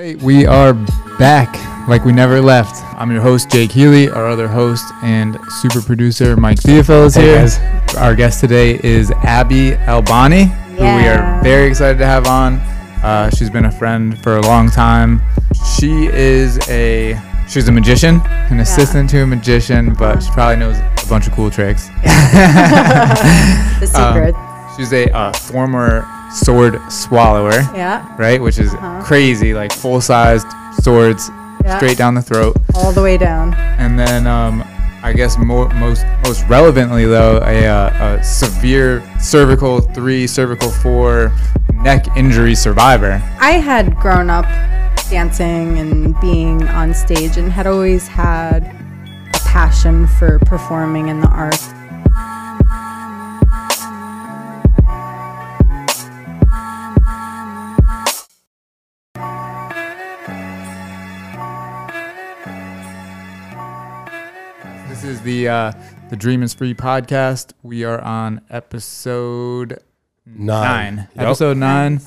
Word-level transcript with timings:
right, 0.00 0.22
we 0.22 0.46
are 0.46 0.72
back 1.18 1.54
like 1.86 2.04
we 2.04 2.12
never 2.12 2.40
left. 2.40 2.82
I'm 2.98 3.10
your 3.10 3.20
host, 3.20 3.50
Jake 3.50 3.70
Healy. 3.70 4.08
Our 4.08 4.26
other 4.26 4.48
host 4.48 4.84
and 5.02 5.38
super 5.60 5.82
producer, 5.82 6.36
Mike 6.36 6.58
Theophil, 6.58 7.06
is 7.06 7.14
Hey, 7.14 7.22
here. 7.26 7.36
guys. 7.38 7.94
Our 7.96 8.14
guest 8.14 8.40
today 8.40 8.80
is 8.82 9.10
Abbey 9.10 9.74
Albani, 9.74 10.44
who 10.44 10.84
we 10.84 11.06
are 11.06 11.42
very 11.42 11.68
excited 11.68 11.98
to 11.98 12.06
have 12.06 12.26
on. 12.26 12.54
Uh, 13.02 13.28
she's 13.30 13.50
been 13.50 13.66
a 13.66 13.70
friend 13.70 14.18
for 14.22 14.36
a 14.36 14.40
long 14.42 14.70
time. 14.70 15.20
She 15.78 16.06
is 16.06 16.58
a 16.70 17.20
she's 17.48 17.68
a 17.68 17.72
magician, 17.72 18.20
an 18.24 18.60
assistant 18.60 19.10
to 19.10 19.22
a 19.22 19.26
magician, 19.26 19.92
but 19.94 20.22
she 20.22 20.30
probably 20.30 20.56
knows 20.56 20.78
a 20.78 21.06
bunch 21.08 21.26
of 21.26 21.34
cool 21.34 21.50
tricks. 21.50 21.88
The 23.80 23.86
Um, 23.94 24.14
secret. 24.14 24.34
She's 24.76 24.92
a 24.92 25.10
uh, 25.14 25.32
former 25.32 26.06
sword 26.32 26.80
swallower. 26.90 27.60
yeah. 27.74 28.04
right? 28.18 28.40
Which 28.40 28.58
is 28.58 28.72
Uh-huh. 28.74 29.02
crazy, 29.02 29.54
like 29.54 29.72
full 29.72 30.00
sized 30.00 30.46
swords 30.82 31.30
Yeah. 31.64 31.76
straight 31.76 31.98
down 31.98 32.14
the 32.14 32.22
throat. 32.22 32.56
All 32.74 32.92
the 32.92 33.02
way 33.02 33.16
down. 33.18 33.54
And 33.78 33.98
then, 33.98 34.26
um, 34.26 34.64
I 35.02 35.12
guess 35.14 35.36
mo- 35.38 35.68
most 35.76 36.04
most 36.24 36.44
relevantly 36.48 37.06
though, 37.06 37.38
a, 37.44 37.66
uh, 37.66 38.18
a 38.18 38.22
severe 38.22 39.02
cervical 39.18 39.80
three, 39.80 40.26
cervical 40.26 40.70
four 40.70 41.32
neck 41.82 42.06
injury 42.16 42.54
survivor. 42.54 43.22
I 43.40 43.52
had 43.52 43.96
grown 43.96 44.28
up 44.30 44.44
dancing 45.10 45.78
and 45.78 46.14
being 46.20 46.68
on 46.68 46.92
stage 46.94 47.36
and 47.38 47.50
had 47.50 47.66
always 47.66 48.06
had 48.08 48.62
a 49.34 49.38
passion 49.48 50.06
for 50.06 50.38
performing 50.40 51.08
in 51.08 51.20
the 51.20 51.28
arts. 51.28 51.70
Is 65.20 65.24
the 65.24 65.48
uh, 65.48 65.72
the 66.08 66.16
Dream 66.16 66.42
is 66.42 66.54
Free 66.54 66.74
podcast. 66.74 67.52
We 67.62 67.84
are 67.84 68.00
on 68.00 68.40
episode 68.50 69.78
Nine. 70.24 70.96
nine. 70.96 71.08
Yep. 71.14 71.26
Episode 71.26 71.56
nine. 71.56 72.00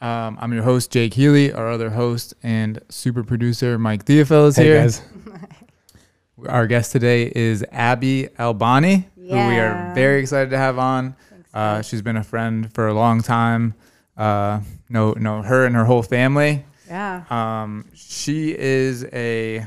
Um, 0.00 0.38
I'm 0.40 0.52
your 0.52 0.62
host 0.62 0.90
Jake 0.90 1.14
Healy. 1.14 1.52
Our 1.52 1.70
other 1.70 1.90
host 1.90 2.34
and 2.42 2.80
super 2.88 3.22
producer 3.22 3.78
Mike 3.78 4.04
Theophil 4.04 4.48
is 4.48 4.56
Hey 4.56 4.64
here. 4.64 4.80
guys. 4.82 5.02
Our 6.48 6.66
guest 6.66 6.92
today 6.92 7.30
is 7.34 7.64
Abbey 7.72 8.28
Albani, 8.38 9.08
who 9.16 9.28
we 9.28 9.58
are 9.58 9.92
very 9.94 10.20
excited 10.20 10.50
to 10.50 10.58
have 10.58 10.78
on. 10.78 11.16
Uh, 11.52 11.82
she's 11.82 12.02
been 12.02 12.16
a 12.16 12.24
friend 12.24 12.72
for 12.74 12.86
a 12.88 12.94
long 12.94 13.22
time. 13.22 13.74
Uh, 14.16 14.60
know 14.88 15.12
know 15.12 15.42
her 15.42 15.66
and 15.66 15.74
her 15.74 15.84
whole 15.84 16.02
family. 16.02 16.64
Yeah. 16.86 17.24
Um, 17.30 17.86
she 17.94 18.56
is 18.56 19.04
a 19.12 19.66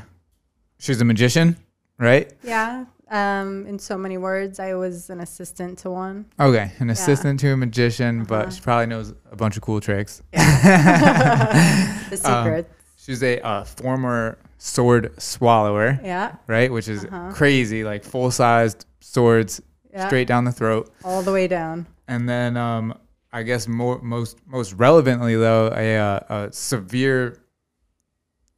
she's 0.78 1.00
a 1.00 1.04
magician, 1.04 1.56
right? 2.02 2.32
Yeah. 2.42 2.84
Um, 3.10 3.66
in 3.66 3.78
so 3.78 3.96
many 3.98 4.16
words, 4.16 4.58
I 4.58 4.74
was 4.74 5.10
an 5.10 5.20
assistant 5.20 5.78
to 5.80 5.90
one. 5.90 6.24
Okay, 6.40 6.72
an 6.78 6.88
assistant 6.90 7.40
to 7.40 7.52
a 7.52 7.56
magician, 7.56 8.24
but 8.24 8.42
Uh-huh. 8.42 8.50
she 8.50 8.60
probably 8.62 8.86
knows 8.86 9.12
a 9.30 9.36
bunch 9.36 9.56
of 9.56 9.62
cool 9.62 9.80
tricks. 9.80 10.22
The 10.32 12.20
Um. 12.24 12.64
She's 12.96 13.22
a 13.22 13.40
uh, 13.40 13.64
former 13.64 14.38
sword 14.58 15.12
swallower, 15.20 15.98
yeah. 16.04 16.36
right? 16.46 16.70
Which 16.72 16.88
is 16.88 17.04
Uh-huh. 17.04 17.32
crazy, 17.34 17.82
like 17.84 18.04
full 18.04 18.30
sized 18.30 18.86
swords 19.00 19.60
Yeah. 19.92 20.06
straight 20.06 20.28
down 20.28 20.44
the 20.44 20.52
throat. 20.52 20.88
All 21.04 21.22
the 21.22 21.32
way 21.32 21.48
down. 21.48 21.86
And 22.08 22.28
then 22.28 22.56
um, 22.56 22.94
I 23.32 23.42
guess 23.42 23.66
more, 23.68 24.00
most 24.02 24.38
most 24.46 24.72
relevantly 24.74 25.34
though, 25.36 25.66
a, 25.74 25.98
uh, 25.98 26.20
a 26.46 26.52
severe 26.52 27.38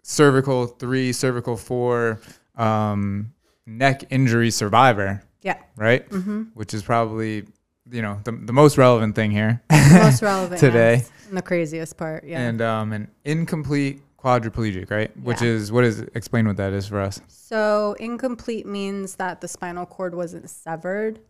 cervical 0.03 0.67
three, 0.67 1.13
cervical 1.13 1.57
four 1.57 2.21
um, 2.57 3.33
neck 3.67 4.05
injury 4.11 4.51
survivor, 4.51 5.23
Yeah. 5.43 5.59
right? 5.77 6.09
Mm-hmm. 6.11 6.43
Which 6.55 6.75
is 6.75 6.83
probably 6.83 7.45
you 7.91 8.01
know 8.01 8.19
the, 8.25 8.33
the 8.33 8.53
most 8.53 8.79
relevant 8.79 9.15
thing 9.15 9.31
here. 9.31 9.61
Most 9.93 10.23
relevant 10.23 10.59
Today. 10.59 10.97
yes. 10.97 11.11
And 11.29 11.37
the 11.37 11.43
craziest 11.43 11.97
part. 11.99 12.25
Yeah. 12.25 12.41
And 12.41 12.63
um, 12.63 12.93
an 12.95 13.11
incomplete 13.25 14.01
quadriplegic, 14.19 14.91
right? 14.91 15.15
Which 15.23 15.43
is 15.43 15.71
what 15.71 15.85
is 15.85 16.01
explain 16.15 16.47
what 16.47 16.57
that 16.57 16.73
is 16.73 16.87
for 16.87 16.99
us. 17.01 17.21
So 17.29 17.95
incomplete 18.01 18.65
means 18.67 19.17
that 19.17 19.43
the 19.43 19.49
spinal 19.49 19.85
cord 19.85 20.15
wasn't 20.15 20.49
severed. 20.49 21.21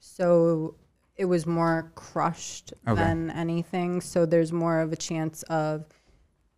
So 0.00 0.74
it 1.16 1.24
was 1.24 1.46
more 1.46 1.90
crushed 1.94 2.74
Okay. 2.86 3.00
than 3.02 3.30
anything. 3.30 4.00
So 4.02 4.26
there's 4.26 4.52
more 4.52 4.80
of 4.80 4.92
a 4.92 4.96
chance 4.96 5.42
of 5.44 5.86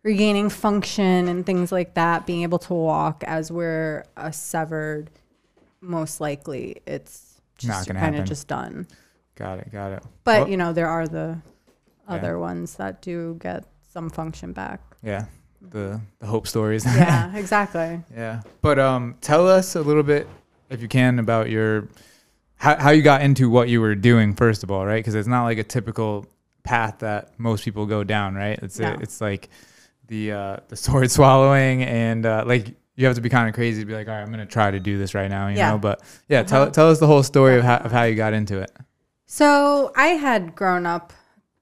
regaining 0.03 0.49
function 0.49 1.27
and 1.29 1.45
things 1.45 1.71
like 1.71 1.93
that, 1.93 2.25
being 2.25 2.43
able 2.43 2.59
to 2.59 2.73
walk 2.73 3.23
as 3.25 3.51
we're 3.51 4.03
a 4.17 4.33
severed, 4.33 5.09
most 5.85 6.19
likely 6.21 6.77
it's 6.85 7.39
just 7.57 7.89
kind 7.93 8.15
of 8.15 8.25
just 8.25 8.47
done. 8.47 8.87
Got 9.35 9.59
it. 9.59 9.71
Got 9.71 9.93
it. 9.93 10.03
But 10.23 10.41
Well- 10.41 10.49
you 10.49 10.57
know, 10.57 10.73
there 10.73 10.87
are 10.87 11.07
the 11.07 11.37
Yeah. 12.09 12.15
other 12.15 12.39
ones 12.39 12.75
that 12.75 13.01
do 13.01 13.35
get 13.39 13.63
some 13.93 14.09
function 14.09 14.53
back. 14.53 14.79
Yeah. 15.03 15.25
The 15.61 15.99
the 16.19 16.27
hope 16.27 16.47
stories. 16.47 16.85
yeah, 16.85 17.35
exactly. 17.41 18.01
Yeah. 18.15 18.41
But 18.61 18.77
um, 18.79 19.15
tell 19.21 19.47
us 19.47 19.75
a 19.75 19.81
little 19.81 20.03
bit, 20.03 20.27
if 20.69 20.81
you 20.81 20.87
can, 20.87 21.17
about 21.19 21.49
your 21.49 21.87
how, 22.57 22.75
how 22.77 22.89
you 22.91 23.01
got 23.01 23.21
into 23.21 23.49
what 23.49 23.67
you 23.69 23.81
were 23.81 23.95
doing 23.95 24.33
first 24.35 24.63
of 24.63 24.69
all, 24.71 24.85
right? 24.85 24.99
Because 24.99 25.15
it's 25.15 25.27
not 25.27 25.43
like 25.43 25.57
a 25.57 25.63
typical 25.63 26.25
path 26.63 26.99
that 26.99 27.31
most 27.39 27.65
people 27.65 27.85
go 27.85 28.03
down, 28.03 28.35
right? 28.35 28.57
It's 28.61 28.79
No. 28.79 28.91
a, 28.93 28.99
it's 28.99 29.19
like 29.21 29.49
the 30.07 30.31
uh, 30.33 30.57
the 30.67 30.75
sword 30.75 31.09
swallowing 31.17 31.83
and 31.83 32.25
uh, 32.25 32.43
like 32.45 32.75
you 32.95 33.05
have 33.05 33.15
to 33.15 33.21
be 33.21 33.29
kind 33.29 33.47
of 33.49 33.55
crazy 33.55 33.81
to 33.81 33.85
be 33.85 33.93
like, 33.93 34.07
all 34.07 34.13
right, 34.13 34.21
I'm 34.21 34.31
gonna 34.31 34.45
try 34.45 34.71
to 34.71 34.79
do 34.79 34.97
this 34.97 35.13
right 35.13 35.29
now, 35.29 35.47
you 35.47 35.57
Yeah. 35.57 35.71
know. 35.71 35.77
But 35.77 36.01
yeah, 36.29 36.43
tell 36.43 36.63
Uh-huh. 36.63 36.71
tell 36.71 36.89
us 36.89 36.99
the 36.99 37.07
whole 37.07 37.23
story 37.23 37.57
of 37.57 37.63
how 37.63 37.77
of 37.77 37.91
how 37.91 38.03
you 38.03 38.15
got 38.15 38.33
into 38.33 38.59
it. 38.59 38.71
So 39.25 39.91
I 39.95 40.07
had 40.09 40.55
grown 40.55 40.85
up 40.85 41.11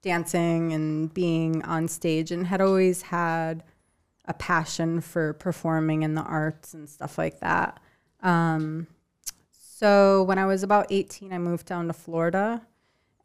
dancing 0.02 0.74
and 0.74 1.14
being 1.14 1.64
on 1.64 1.88
stage 1.88 2.30
and 2.32 2.48
had 2.48 2.60
always 2.62 3.04
had 3.04 3.64
a 4.26 4.34
passion 4.34 5.00
for 5.02 5.34
performing 5.34 6.04
in 6.04 6.14
the 6.16 6.22
arts 6.22 6.74
and 6.74 6.90
stuff 6.90 7.18
like 7.18 7.40
that. 7.40 7.80
Um, 8.22 8.88
so 9.52 10.24
when 10.24 10.38
I 10.38 10.46
was 10.46 10.64
about 10.64 10.88
18, 10.90 11.34
I 11.34 11.38
moved 11.38 11.66
down 11.68 11.88
to 11.88 11.94
Florida 11.94 12.62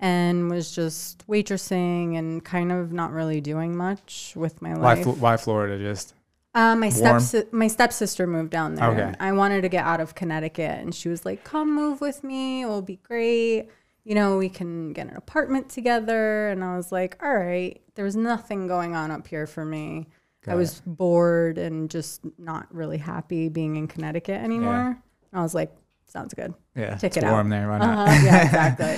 and 0.00 0.48
was 0.50 0.72
just 0.72 1.26
waitressing 1.26 2.16
and 2.16 2.44
kind 2.44 2.70
of 2.72 2.92
not 2.92 3.12
really 3.12 3.40
doing 3.40 3.76
much 3.76 4.32
with 4.36 4.62
my 4.62 4.70
Why 4.74 4.94
life. 4.94 5.02
Fl- 5.04 5.10
why 5.10 5.36
Florida? 5.36 5.78
Just 5.78 6.14
Uh, 6.54 6.74
my 6.74 6.90
Warm? 6.96 7.20
step 7.20 7.52
my 7.52 7.66
stepsister 7.68 8.26
moved 8.26 8.50
down 8.50 8.74
there. 8.74 8.90
Okay. 8.90 9.14
I 9.20 9.32
wanted 9.32 9.62
to 9.62 9.68
get 9.68 9.84
out 9.84 10.00
of 10.00 10.14
Connecticut, 10.14 10.80
and 10.80 10.94
she 10.94 11.08
was 11.08 11.24
like, 11.24 11.44
"Come 11.44 11.74
move 11.74 12.00
with 12.00 12.24
me. 12.24 12.62
It 12.62 12.66
will 12.66 12.82
be 12.82 12.96
great. 13.02 13.68
You 14.04 14.14
know, 14.14 14.38
we 14.38 14.48
can 14.48 14.92
get 14.92 15.08
an 15.08 15.16
apartment 15.16 15.68
together." 15.68 16.48
And 16.48 16.64
I 16.64 16.76
was 16.76 16.90
like, 16.90 17.16
"All 17.22 17.34
right." 17.36 17.80
There 17.94 18.04
was 18.04 18.16
nothing 18.16 18.66
going 18.66 18.94
on 18.96 19.10
up 19.10 19.26
here 19.28 19.46
for 19.46 19.64
me. 19.64 20.08
Got 20.44 20.52
I 20.52 20.54
was 20.54 20.80
bored 20.86 21.58
and 21.58 21.90
just 21.90 22.22
not 22.38 22.72
really 22.74 22.98
happy 22.98 23.48
being 23.48 23.76
in 23.76 23.86
Connecticut 23.86 24.40
anymore. 24.42 24.98
I 25.32 25.42
was 25.42 25.54
like, 25.54 25.70
"Sounds 26.06 26.32
good." 26.34 26.54
yeah, 26.74 26.96
Check 26.96 27.16
it 27.18 27.24
out. 27.24 27.32
warm 27.32 27.50
there. 27.50 27.68
Why 27.68 27.78
not? 27.78 28.08
Uh-huh, 28.08 28.24
yeah, 28.24 28.44
exactly. 28.46 28.96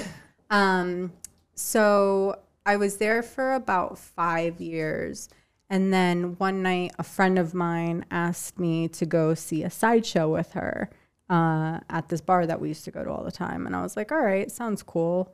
um, 0.51 1.13
so 1.55 2.39
I 2.65 2.77
was 2.77 2.99
there 2.99 3.23
for 3.23 3.55
about 3.55 3.99
five 3.99 4.61
years. 4.61 5.29
And 5.71 5.93
then 5.93 6.35
one 6.39 6.63
night, 6.63 6.93
a 6.99 7.05
friend 7.05 7.39
of 7.39 7.55
mine 7.55 8.05
asked 8.11 8.59
me 8.59 8.89
to 8.89 9.07
go 9.07 9.35
see 9.35 9.63
a 9.63 9.71
sideshow 9.71 10.29
with 10.29 10.53
her 10.53 10.91
uh, 11.31 11.79
at 11.89 12.09
this 12.09 12.21
bar 12.21 12.45
that 12.45 12.61
we 12.61 12.69
used 12.69 12.85
to 12.87 12.91
go 12.91 13.05
to 13.05 13.11
all 13.11 13.23
the 13.23 13.31
time. 13.31 13.67
And 13.67 13.77
I 13.77 13.83
was 13.83 13.97
like, 13.97 14.11
all 14.11 14.21
right, 14.21 14.51
sounds 14.51 14.83
cool. 14.83 15.33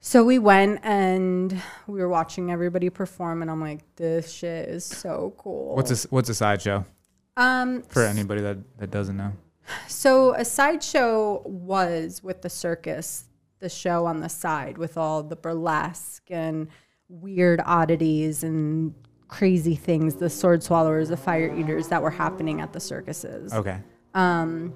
So 0.00 0.24
we 0.24 0.40
went 0.40 0.80
and 0.82 1.62
we 1.86 2.00
were 2.00 2.08
watching 2.08 2.50
everybody 2.50 2.90
perform. 2.90 3.40
And 3.40 3.50
I'm 3.50 3.60
like, 3.60 3.80
this 3.94 4.32
shit 4.32 4.68
is 4.68 4.84
so 4.84 5.32
cool. 5.38 5.76
What's 5.76 6.04
a 6.04 6.08
what's 6.08 6.28
a 6.28 6.34
sideshow 6.34 6.84
Um, 7.36 7.82
for 7.82 8.02
anybody 8.02 8.40
that 8.42 8.58
that 8.78 8.90
doesn't 8.90 9.16
know? 9.16 9.32
So 9.86 10.34
a 10.34 10.44
sideshow 10.44 11.42
was 11.44 12.22
with 12.22 12.42
the 12.42 12.50
circus, 12.50 13.24
the 13.60 13.68
show 13.68 14.06
on 14.06 14.20
the 14.20 14.28
side 14.28 14.76
with 14.78 14.96
all 14.96 15.22
the 15.22 15.36
burlesque 15.36 16.30
and 16.30 16.68
weird 17.08 17.60
oddities 17.64 18.42
and 18.42 18.94
crazy 19.28 19.74
things, 19.74 20.16
the 20.16 20.30
sword 20.30 20.62
swallowers, 20.62 21.10
the 21.10 21.16
fire 21.16 21.54
eaters 21.54 21.88
that 21.88 22.02
were 22.02 22.10
happening 22.10 22.60
at 22.60 22.72
the 22.72 22.80
circuses. 22.80 23.52
Okay. 23.52 23.78
Um, 24.14 24.74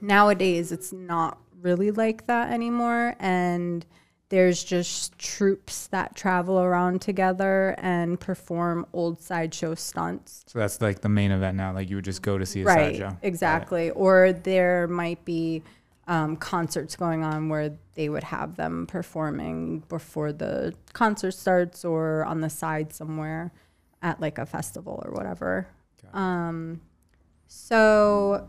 nowadays, 0.00 0.72
it's 0.72 0.92
not 0.92 1.38
really 1.60 1.90
like 1.90 2.26
that 2.26 2.50
anymore, 2.50 3.14
and 3.18 3.84
there's 4.30 4.62
just 4.62 5.18
troupes 5.18 5.86
that 5.88 6.14
travel 6.14 6.60
around 6.60 7.00
together 7.00 7.74
and 7.78 8.20
perform 8.20 8.86
old 8.92 9.22
sideshow 9.22 9.74
stunts. 9.74 10.44
So 10.46 10.58
that's 10.58 10.80
like 10.82 11.00
the 11.00 11.08
main 11.08 11.30
event 11.30 11.56
now. 11.56 11.72
Like 11.72 11.88
you 11.88 11.96
would 11.96 12.04
just 12.04 12.20
go 12.20 12.36
to 12.36 12.44
see 12.44 12.62
a 12.62 12.64
right 12.64 12.96
sideshow. 12.96 13.16
Exactly 13.22 13.90
or 13.90 14.32
there 14.32 14.86
might 14.88 15.24
be 15.24 15.62
um, 16.08 16.36
concerts 16.36 16.96
going 16.96 17.22
on 17.22 17.50
where 17.50 17.78
they 17.94 18.08
would 18.08 18.24
have 18.24 18.56
them 18.56 18.86
performing 18.86 19.80
before 19.88 20.32
the 20.32 20.74
concert 20.94 21.32
starts 21.32 21.84
or 21.84 22.24
on 22.24 22.40
the 22.40 22.48
side 22.48 22.92
somewhere 22.94 23.52
at 24.02 24.18
like 24.18 24.38
a 24.38 24.46
festival 24.46 25.02
or 25.04 25.12
whatever. 25.12 25.68
Um, 26.14 26.80
so 27.46 28.48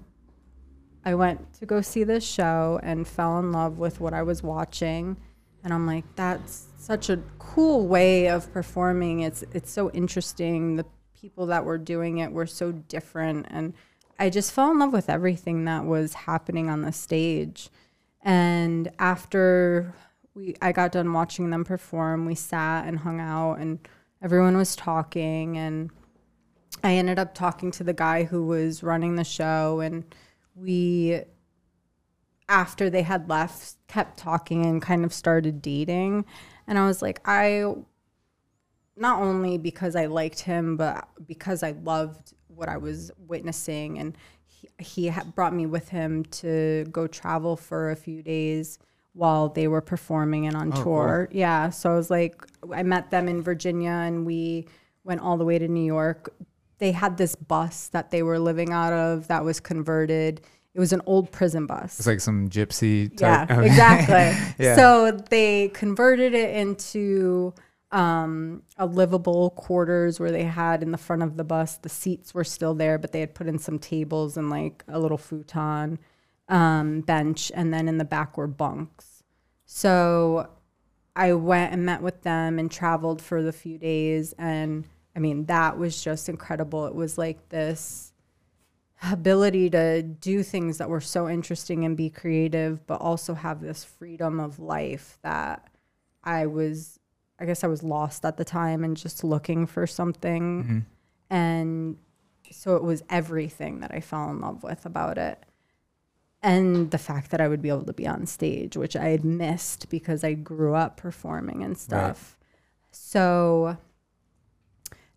I 1.04 1.16
went 1.16 1.54
to 1.56 1.66
go 1.66 1.82
see 1.82 2.06
this 2.06 2.26
show 2.26 2.80
and 2.82 3.06
fell 3.06 3.38
in 3.40 3.52
love 3.52 3.78
with 3.78 4.00
what 4.00 4.14
I 4.14 4.24
was 4.24 4.42
watching. 4.42 5.18
And 5.62 5.74
I'm 5.74 5.86
like, 5.86 6.06
that's 6.16 6.68
such 6.78 7.10
a 7.10 7.20
cool 7.40 7.88
way 7.88 8.30
of 8.30 8.52
performing. 8.54 9.20
It's 9.20 9.44
it's 9.54 9.70
so 9.70 9.92
interesting. 9.92 10.78
The 10.78 10.86
people 11.14 11.48
that 11.48 11.66
were 11.66 11.78
doing 11.78 12.20
it 12.20 12.32
were 12.32 12.48
so 12.48 12.72
different 12.72 13.48
and 13.50 13.74
I 14.20 14.30
just 14.30 14.52
fell 14.52 14.70
in 14.72 14.80
love 14.80 14.92
with 14.92 15.10
everything 15.10 15.64
that 15.64 15.86
was 15.86 16.14
happening 16.14 16.70
on 16.70 16.82
the 16.82 16.92
stage. 16.92 17.70
And 18.22 18.92
after 19.00 19.96
we 20.36 20.56
I 20.62 20.74
got 20.74 20.92
done 20.92 21.14
watching 21.14 21.50
them 21.50 21.64
perform, 21.64 22.26
we 22.26 22.36
sat 22.36 22.86
and 22.86 23.00
hung 23.00 23.22
out 23.22 23.56
and 23.56 23.80
everyone 24.22 24.58
was 24.58 24.76
talking. 24.76 25.58
And 25.58 25.90
I 26.84 26.96
ended 26.96 27.18
up 27.18 27.34
talking 27.34 27.72
to 27.72 27.84
the 27.86 27.94
guy 27.94 28.26
who 28.26 28.46
was 28.46 28.84
running 28.84 29.16
the 29.16 29.24
show. 29.24 29.80
And 29.80 30.04
we 30.54 31.22
after 32.50 32.90
they 32.90 33.04
had 33.04 33.30
left 33.30 33.76
kept 33.88 34.18
talking 34.18 34.66
and 34.66 34.82
kind 34.82 35.06
of 35.06 35.14
started 35.14 35.62
dating. 35.62 36.26
And 36.68 36.78
I 36.78 36.86
was 36.86 37.02
like 37.02 37.22
I 37.24 37.74
not 38.98 39.22
only 39.22 39.58
because 39.58 39.96
I 39.96 40.08
liked 40.08 40.42
him 40.42 40.76
but 40.76 41.08
because 41.26 41.64
I 41.64 41.72
loved 41.72 42.34
what 42.60 42.70
I 42.70 42.78
was 42.78 43.12
witnessing 43.28 43.98
and 43.98 44.18
he, 44.46 44.68
he 44.80 45.12
brought 45.34 45.54
me 45.54 45.66
with 45.66 45.90
him 45.90 46.26
to 46.26 46.86
go 46.92 47.08
travel 47.08 47.56
for 47.56 47.92
a 47.92 47.96
few 47.96 48.22
days 48.22 48.78
while 49.14 49.50
they 49.50 49.68
were 49.68 49.82
performing 49.82 50.46
and 50.46 50.56
on 50.56 50.72
oh, 50.76 50.84
tour. 50.84 51.30
Yeah, 51.32 51.70
so 51.70 51.92
I 51.92 51.96
was 51.96 52.10
like 52.10 52.46
I 52.74 52.84
met 52.84 53.10
them 53.10 53.28
in 53.28 53.42
Virginia 53.42 53.92
and 53.92 54.26
we 54.26 54.68
went 55.04 55.22
all 55.22 55.38
the 55.38 55.46
way 55.46 55.58
to 55.58 55.68
New 55.68 55.86
York. 55.86 56.34
They 56.78 56.92
had 56.92 57.18
this 57.18 57.36
bus 57.36 57.88
that 57.90 58.12
they 58.12 58.24
were 58.24 58.40
living 58.40 58.72
out 58.72 58.94
of 58.94 59.28
that 59.28 59.44
was 59.44 59.60
converted. 59.60 60.42
It 60.74 60.80
was 60.80 60.94
an 60.94 61.02
old 61.06 61.32
prison 61.32 61.66
bus. 61.66 61.98
It's 62.00 62.08
like 62.08 62.22
some 62.22 62.50
gypsy 62.50 63.10
Yeah, 63.20 63.46
type. 63.46 63.60
exactly. 63.66 64.64
Yeah. 64.64 64.76
So 64.76 65.12
they 65.12 65.70
converted 65.70 66.34
it 66.34 66.56
into 66.56 67.54
um, 67.92 68.64
a 68.78 68.86
livable 68.86 69.50
quarters 69.52 70.20
where 70.20 70.32
they 70.32 70.44
had 70.44 70.84
in 70.84 70.92
the 70.92 70.98
front 70.98 71.24
of 71.24 71.38
the 71.38 71.44
bus, 71.44 71.78
the 71.78 71.90
seats 71.90 72.34
were 72.34 72.44
still 72.44 72.74
there, 72.74 72.98
but 72.98 73.12
they 73.12 73.20
had 73.20 73.34
put 73.34 73.48
in 73.48 73.60
some 73.60 73.80
tables 73.80 74.38
and 74.38 74.50
like 74.50 74.84
a 74.88 75.00
little 75.00 75.18
futon 75.18 76.00
um, 76.48 77.02
bench, 77.02 77.52
and 77.56 77.74
then 77.74 77.88
in 77.88 77.98
the 77.98 78.06
back 78.06 78.38
were 78.38 78.48
bunks. 78.48 79.24
So 79.66 80.50
I 81.16 81.34
went 81.34 81.74
and 81.74 81.86
met 81.86 82.02
with 82.02 82.24
them 82.24 82.60
and 82.60 82.72
traveled 82.72 83.22
for 83.22 83.42
the 83.42 83.52
few 83.52 83.78
days, 83.78 84.34
and 84.38 84.86
I 85.16 85.20
mean 85.20 85.46
that 85.46 85.78
was 85.78 86.04
just 86.04 86.30
incredible. 86.30 86.86
It 86.86 86.96
was 86.96 87.18
like 87.18 87.50
this 87.50 88.14
ability 89.12 89.70
to 89.70 90.04
do 90.04 90.44
things 90.44 90.78
that 90.78 90.90
were 90.90 91.02
so 91.02 91.30
interesting 91.30 91.86
and 91.86 91.96
be 91.96 92.10
creative, 92.10 92.86
but 92.86 93.02
also 93.02 93.34
have 93.34 93.62
this 93.62 93.84
freedom 93.84 94.40
of 94.40 94.60
life 94.60 95.18
that 95.22 95.70
I 96.24 96.48
was, 96.48 96.99
I 97.40 97.46
guess 97.46 97.64
I 97.64 97.68
was 97.68 97.84
lost 97.84 98.26
at 98.26 98.38
the 98.38 98.46
time 98.46 98.84
and 98.84 98.98
just 98.98 99.24
looking 99.24 99.66
for 99.66 99.88
something. 99.88 100.64
Mm-hmm. 100.64 100.80
And 101.30 101.98
so 102.52 102.76
it 102.76 102.84
was 102.84 103.04
everything 103.10 103.80
that 103.80 103.92
I 103.94 104.02
fell 104.02 104.30
in 104.30 104.42
love 104.42 104.64
with 104.64 104.86
about 104.86 105.18
it. 105.18 105.44
And 106.42 106.92
the 106.92 106.98
fact 106.98 107.32
that 107.32 107.42
I 107.42 107.48
would 107.48 107.62
be 107.62 107.70
able 107.70 107.84
to 107.84 107.94
be 107.94 108.08
on 108.08 108.26
stage, 108.26 108.78
which 108.78 108.96
I 108.96 109.10
had 109.10 109.26
missed 109.26 109.90
because 109.90 110.24
I 110.24 110.34
grew 110.34 110.74
up 110.74 110.98
performing 110.98 111.64
and 111.64 111.78
stuff. 111.78 112.38
So 112.92 113.78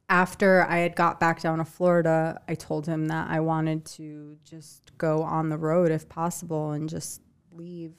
after 0.09 0.67
I 0.69 0.79
had 0.79 0.97
got 0.97 1.21
back 1.21 1.41
down 1.41 1.59
to 1.59 1.65
Florida, 1.65 2.41
I 2.49 2.55
told 2.55 2.87
him 2.87 3.07
that 3.07 3.31
I 3.31 3.41
wanted 3.41 3.85
to 3.87 4.37
just 4.45 4.97
go 4.99 5.23
on 5.23 5.49
the 5.49 5.57
road 5.57 5.91
if 5.91 6.09
possible 6.09 6.73
and 6.73 6.89
just 6.89 7.23
leave 7.53 7.93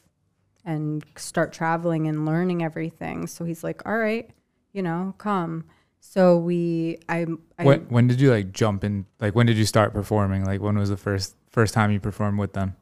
and 0.65 1.03
start 1.15 1.53
traveling 1.53 2.07
and 2.07 2.25
learning 2.25 2.63
everything. 2.63 3.27
So 3.27 3.45
he's 3.45 3.63
like, 3.63 3.85
"All 3.85 3.97
right, 3.97 4.29
you 4.71 4.81
know, 4.81 5.15
come." 5.17 5.65
So 5.99 6.37
we, 6.37 6.97
I, 7.07 7.25
I 7.57 7.63
When 7.63 7.79
when 7.89 8.07
did 8.07 8.19
you 8.19 8.29
like 8.29 8.51
jump 8.51 8.83
in? 8.83 9.05
Like 9.19 9.35
when 9.35 9.45
did 9.45 9.57
you 9.57 9.65
start 9.65 9.93
performing? 9.93 10.43
Like 10.43 10.61
when 10.61 10.77
was 10.77 10.89
the 10.89 10.97
first 10.97 11.35
first 11.49 11.73
time 11.73 11.91
you 11.91 11.99
performed 11.99 12.39
with 12.39 12.53
them? 12.53 12.75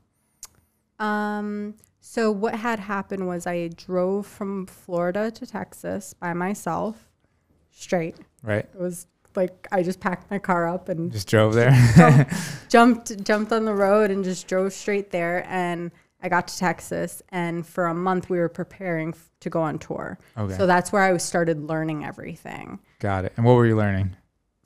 Um, 0.99 1.75
so 1.99 2.31
what 2.31 2.55
had 2.55 2.79
happened 2.79 3.27
was 3.27 3.45
I 3.45 3.67
drove 3.69 4.25
from 4.25 4.65
Florida 4.65 5.31
to 5.31 5.45
Texas 5.45 6.13
by 6.13 6.33
myself, 6.33 7.09
straight. 7.71 8.15
Right, 8.43 8.65
It 8.73 8.79
was 8.79 9.05
like 9.35 9.67
I 9.71 9.83
just 9.83 9.99
packed 9.99 10.29
my 10.31 10.39
car 10.39 10.67
up 10.67 10.89
and 10.89 11.11
just 11.11 11.27
drove 11.27 11.53
there. 11.53 11.71
jumped 12.69 13.23
jumped 13.23 13.51
on 13.51 13.65
the 13.65 13.73
road 13.73 14.11
and 14.11 14.23
just 14.23 14.47
drove 14.47 14.73
straight 14.73 15.11
there 15.11 15.45
and 15.47 15.91
I 16.21 16.29
got 16.29 16.47
to 16.49 16.57
Texas 16.57 17.21
and 17.29 17.65
for 17.65 17.87
a 17.87 17.93
month 17.93 18.29
we 18.29 18.37
were 18.37 18.49
preparing 18.49 19.09
f- 19.09 19.29
to 19.39 19.49
go 19.49 19.61
on 19.61 19.79
tour. 19.79 20.19
Okay. 20.37 20.55
So 20.55 20.67
that's 20.67 20.91
where 20.91 21.01
I 21.01 21.17
started 21.17 21.63
learning 21.63 22.05
everything. 22.05 22.79
Got 22.99 23.25
it. 23.25 23.33
And 23.37 23.45
what 23.45 23.53
were 23.53 23.65
you 23.65 23.75
learning? 23.75 24.15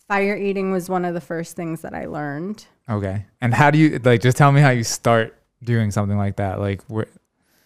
Fire 0.08 0.36
eating 0.36 0.72
was 0.72 0.90
one 0.90 1.06
of 1.06 1.14
the 1.14 1.22
first 1.22 1.56
things 1.56 1.82
that 1.82 1.94
I 1.94 2.06
learned. 2.06 2.66
Okay. 2.90 3.26
And 3.42 3.54
how 3.54 3.72
do 3.72 3.78
you 3.80 4.00
like? 4.04 4.22
Just 4.22 4.38
tell 4.38 4.52
me 4.52 4.62
how 4.62 4.70
you 4.70 4.84
start 4.84 5.36
doing 5.64 5.92
something 5.92 6.18
like 6.18 6.36
that. 6.36 6.60
Like 6.60 6.84
where? 6.84 7.08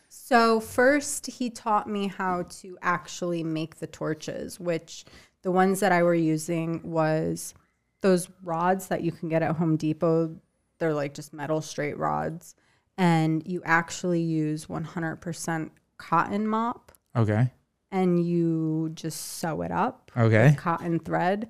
So 0.07 0.59
first 0.59 1.25
he 1.25 1.49
taught 1.49 1.89
me 1.89 2.07
how 2.07 2.43
to 2.61 2.77
actually 2.81 3.43
make 3.43 3.77
the 3.77 3.87
torches, 3.87 4.59
which 4.59 5.03
the 5.41 5.51
ones 5.51 5.79
that 5.79 5.91
I 5.91 6.03
were 6.03 6.15
using 6.15 6.81
was 6.83 7.53
those 8.01 8.29
rods 8.43 8.87
that 8.87 9.01
you 9.01 9.11
can 9.11 9.29
get 9.29 9.41
at 9.41 9.55
Home 9.55 9.75
Depot. 9.75 10.35
They're 10.77 10.93
like 10.93 11.13
just 11.13 11.33
metal 11.33 11.61
straight 11.61 11.97
rods. 11.97 12.55
And 12.99 13.41
you 13.47 13.61
actually 13.63 14.21
use 14.21 14.65
100% 14.67 15.69
cotton 15.97 16.47
mop 16.47 16.91
Okay. 17.15 17.49
and 17.91 18.23
you 18.23 18.91
just 18.93 19.37
sew 19.39 19.61
it 19.61 19.71
up 19.71 20.11
Okay. 20.17 20.49
with 20.49 20.57
cotton 20.57 20.99
thread. 20.99 21.47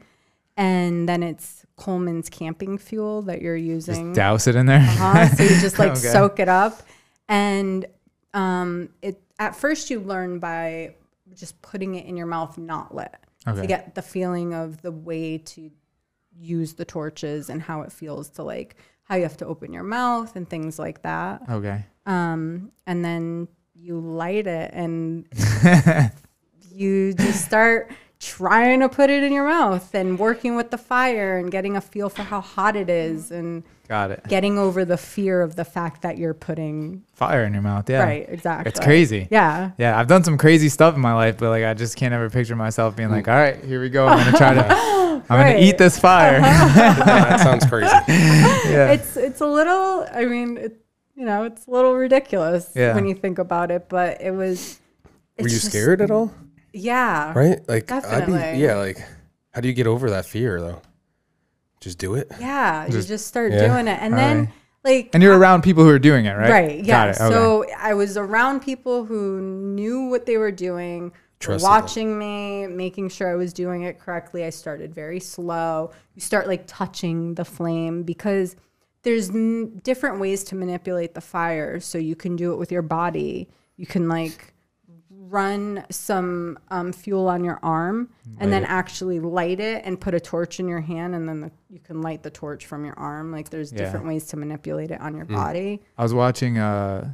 And 0.55 1.07
then 1.09 1.23
it's 1.23 1.65
Coleman's 1.75 2.29
camping 2.29 2.77
fuel 2.77 3.21
that 3.23 3.41
you're 3.41 3.55
using. 3.55 4.07
Just 4.13 4.15
douse 4.15 4.45
it 4.47 4.55
in 4.55 4.65
there. 4.67 4.79
Uh-huh. 4.79 5.27
So 5.29 5.43
you 5.43 5.59
just 5.59 5.79
like 5.79 5.91
Okay. 5.91 5.99
soak 5.99 6.39
it 6.39 6.49
up, 6.49 6.83
and 7.29 7.85
um, 8.33 8.89
it 9.01 9.21
at 9.39 9.55
first 9.55 9.89
you 9.89 10.01
learn 10.01 10.39
by 10.39 10.95
just 11.33 11.61
putting 11.61 11.95
it 11.95 12.05
in 12.05 12.17
your 12.17 12.27
mouth, 12.27 12.57
not 12.57 12.93
lit, 12.93 13.15
Okay. 13.47 13.61
to 13.61 13.67
get 13.67 13.95
the 13.95 14.01
feeling 14.01 14.53
of 14.53 14.81
the 14.81 14.91
way 14.91 15.37
to 15.37 15.71
use 16.37 16.73
the 16.73 16.83
torches 16.85 17.49
and 17.49 17.61
how 17.61 17.81
it 17.81 17.91
feels 17.91 18.27
to 18.31 18.43
like 18.43 18.75
how 19.09 19.15
you 19.15 19.23
have 19.23 19.37
to 19.37 19.45
open 19.45 19.73
your 19.73 19.83
mouth 19.83 20.35
and 20.35 20.47
things 20.47 20.77
like 20.77 21.01
that. 21.01 21.41
Okay. 21.49 21.83
Um, 22.05 22.71
and 22.85 23.03
then 23.03 23.47
you 23.73 23.99
light 23.99 24.45
it 24.45 24.71
and 24.73 25.25
you 26.71 27.13
just 27.13 27.43
start 27.43 27.91
trying 28.19 28.81
to 28.81 28.89
put 28.89 29.09
it 29.09 29.23
in 29.23 29.31
your 29.31 29.47
mouth 29.47 29.93
and 29.95 30.19
working 30.19 30.55
with 30.55 30.71
the 30.71 30.77
fire 30.77 31.37
and 31.37 31.49
getting 31.51 31.77
a 31.77 31.81
feel 31.81 32.09
for 32.09 32.23
how 32.23 32.41
hot 32.41 32.75
it 32.75 32.89
is 32.89 33.31
and 33.31 33.63
Got 33.87 34.11
it. 34.11 34.23
getting 34.27 34.59
over 34.59 34.83
the 34.85 34.97
fear 34.97 35.41
of 35.41 35.55
the 35.55 35.63
fact 35.65 36.01
that 36.01 36.17
you're 36.17 36.33
putting 36.33 37.03
Fire 37.13 37.45
in 37.45 37.53
your 37.53 37.61
mouth. 37.61 37.89
Yeah. 37.89 38.03
right 38.03 38.25
exactly 38.29 38.69
It's 38.69 38.79
crazy. 38.79 39.27
yeah 39.31 39.71
Yeah, 39.77 39.97
I've 39.97 40.07
done 40.07 40.23
some 40.23 40.37
crazy 40.37 40.67
stuff 40.69 40.95
in 40.95 41.01
my 41.01 41.13
life, 41.13 41.37
but 41.37 41.49
like 41.49 41.63
I 41.63 41.73
just 41.73 41.95
can't 41.95 42.13
ever 42.13 42.29
picture 42.29 42.55
myself 42.57 42.95
being 42.95 43.09
like, 43.09 43.27
all 43.29 43.35
right, 43.35 43.63
here 43.63 43.81
we 43.81 43.89
go. 43.89 44.05
I'm 44.07 44.17
gonna 44.25 44.37
try 44.37 44.53
to, 44.53 44.67
I'm 45.29 45.39
gonna 45.39 45.57
eat 45.59 45.77
this 45.77 45.97
fire. 45.97 46.39
that 46.41 47.39
sounds 47.39 47.65
crazy. 47.65 47.87
yeah. 48.07 48.91
it's 48.91 49.15
it's 49.17 49.41
a 49.41 49.47
little 49.47 50.05
i 50.13 50.25
mean 50.25 50.57
it, 50.57 50.83
you 51.15 51.25
know 51.25 51.43
it's 51.43 51.67
a 51.67 51.71
little 51.71 51.93
ridiculous 51.95 52.71
Yeah. 52.75 52.93
when 52.95 53.07
you 53.07 53.15
think 53.15 53.39
about 53.39 53.71
it 53.71 53.87
but 53.89 54.21
it 54.21 54.31
was 54.31 54.79
Were 55.37 55.45
it's 55.45 55.53
you 55.53 55.59
just- 55.59 55.71
scared 55.71 56.01
at 56.01 56.11
all? 56.11 56.33
Yeah 56.73 57.33
Right? 57.33 57.59
Like 57.67 57.91
I'd 57.91 58.01
Definitely. 58.03 58.57
be 58.57 58.63
yeah, 58.63 58.75
like 58.75 58.97
how 59.53 59.61
do 59.61 59.67
you 59.67 59.73
get 59.73 59.87
over 59.87 60.09
that 60.11 60.25
fear 60.25 60.59
though? 60.61 60.81
Just 61.81 61.97
do 61.97 62.15
it? 62.15 62.31
yeah 62.39 62.85
you 62.85 62.91
Just- 62.91 63.07
just 63.07 63.27
start 63.27 63.51
Yeah. 63.51 63.67
doing 63.67 63.87
it 63.87 63.99
and 64.01 64.13
then 64.13 64.37
Alright. 64.37 64.53
like 64.83 65.09
and 65.13 65.23
you're 65.23 65.37
around 65.37 65.61
people 65.63 65.83
who 65.83 65.89
are 65.89 65.99
doing 65.99 66.25
it, 66.25 66.33
right? 66.33 66.49
Right. 66.49 66.75
Yeah. 66.83 66.85
Got 67.05 67.09
it. 67.09 67.21
Okay. 67.21 67.33
So 67.33 67.65
I 67.77 67.93
was 67.93 68.17
around 68.17 68.61
people 68.61 69.05
who 69.05 69.39
knew 69.41 70.09
what 70.09 70.25
they 70.25 70.37
were 70.37 70.51
doing, 70.51 71.05
were 71.05 71.11
Trusted 71.39 71.65
them. 71.65 71.69
watching 71.71 72.19
me, 72.19 72.67
making 72.67 73.09
sure 73.09 73.31
I 73.31 73.35
was 73.35 73.53
doing 73.53 73.83
it 73.83 73.97
correctly. 73.99 74.43
I 74.43 74.49
started 74.49 74.93
very 74.93 75.19
slow. 75.21 75.91
You 76.15 76.21
start 76.21 76.47
like 76.47 76.63
touching 76.67 77.35
the 77.35 77.45
flame 77.45 78.03
because 78.03 78.55
there's 79.03 79.29
n- 79.29 79.79
different 79.83 80.19
ways 80.19 80.43
to 80.45 80.55
manipulate 80.55 81.13
the 81.13 81.21
fire. 81.21 81.79
So 81.79 81.97
you 81.97 82.17
can 82.17 82.35
do 82.35 82.51
it 82.51 82.57
with 82.57 82.71
your 82.73 82.81
body. 82.81 83.47
You 83.77 83.85
can 83.85 84.09
like 84.09 84.53
run 85.29 85.85
some 85.91 86.57
um, 86.69 86.91
fuel 86.91 87.27
on 87.27 87.43
your 87.43 87.59
arm 87.61 88.09
and 88.39 88.49
Light 88.49 88.49
then 88.49 88.63
it. 88.63 88.69
actually 88.69 89.19
light 89.19 89.59
it 89.59 89.83
and 89.85 89.99
put 89.99 90.13
a 90.13 90.19
torch 90.19 90.59
in 90.59 90.67
your 90.67 90.81
hand 90.81 91.13
and 91.13 91.27
then 91.29 91.39
the, 91.41 91.51
you 91.69 91.79
can 91.79 92.01
light 92.01 92.23
the 92.23 92.29
torch 92.31 92.65
from 92.65 92.83
your 92.85 92.97
arm 92.97 93.31
like 93.31 93.49
there's 93.49 93.71
Yeah. 93.71 93.79
different 93.79 94.07
ways 94.07 94.25
to 94.27 94.37
manipulate 94.37 94.91
it 94.91 94.99
on 94.99 95.13
Mm. 95.13 95.17
your 95.17 95.25
body 95.25 95.81
I 95.97 96.03
was 96.03 96.13
watching 96.13 96.57
uh, 96.57 97.13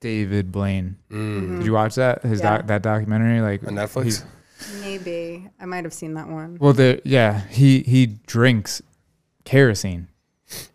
David 0.00 0.50
Blaine. 0.52 0.96
Mm. 1.10 1.58
Did 1.58 1.66
you 1.66 1.72
watch 1.72 1.94
that? 1.96 2.22
His 2.22 2.40
Yeah. 2.40 2.58
doc, 2.58 2.66
that 2.68 2.82
documentary, 2.82 3.40
like 3.40 3.66
On 3.66 3.74
Netflix? 3.74 4.24
Maybe 4.82 5.48
I 5.58 5.64
might 5.64 5.84
have 5.84 5.94
seen 5.94 6.14
that 6.14 6.28
one. 6.28 6.58
Well, 6.60 6.74
the 6.74 7.00
yeah, 7.04 7.40
he 7.48 7.80
he 7.80 8.06
drinks 8.26 8.82
kerosene. 9.44 10.08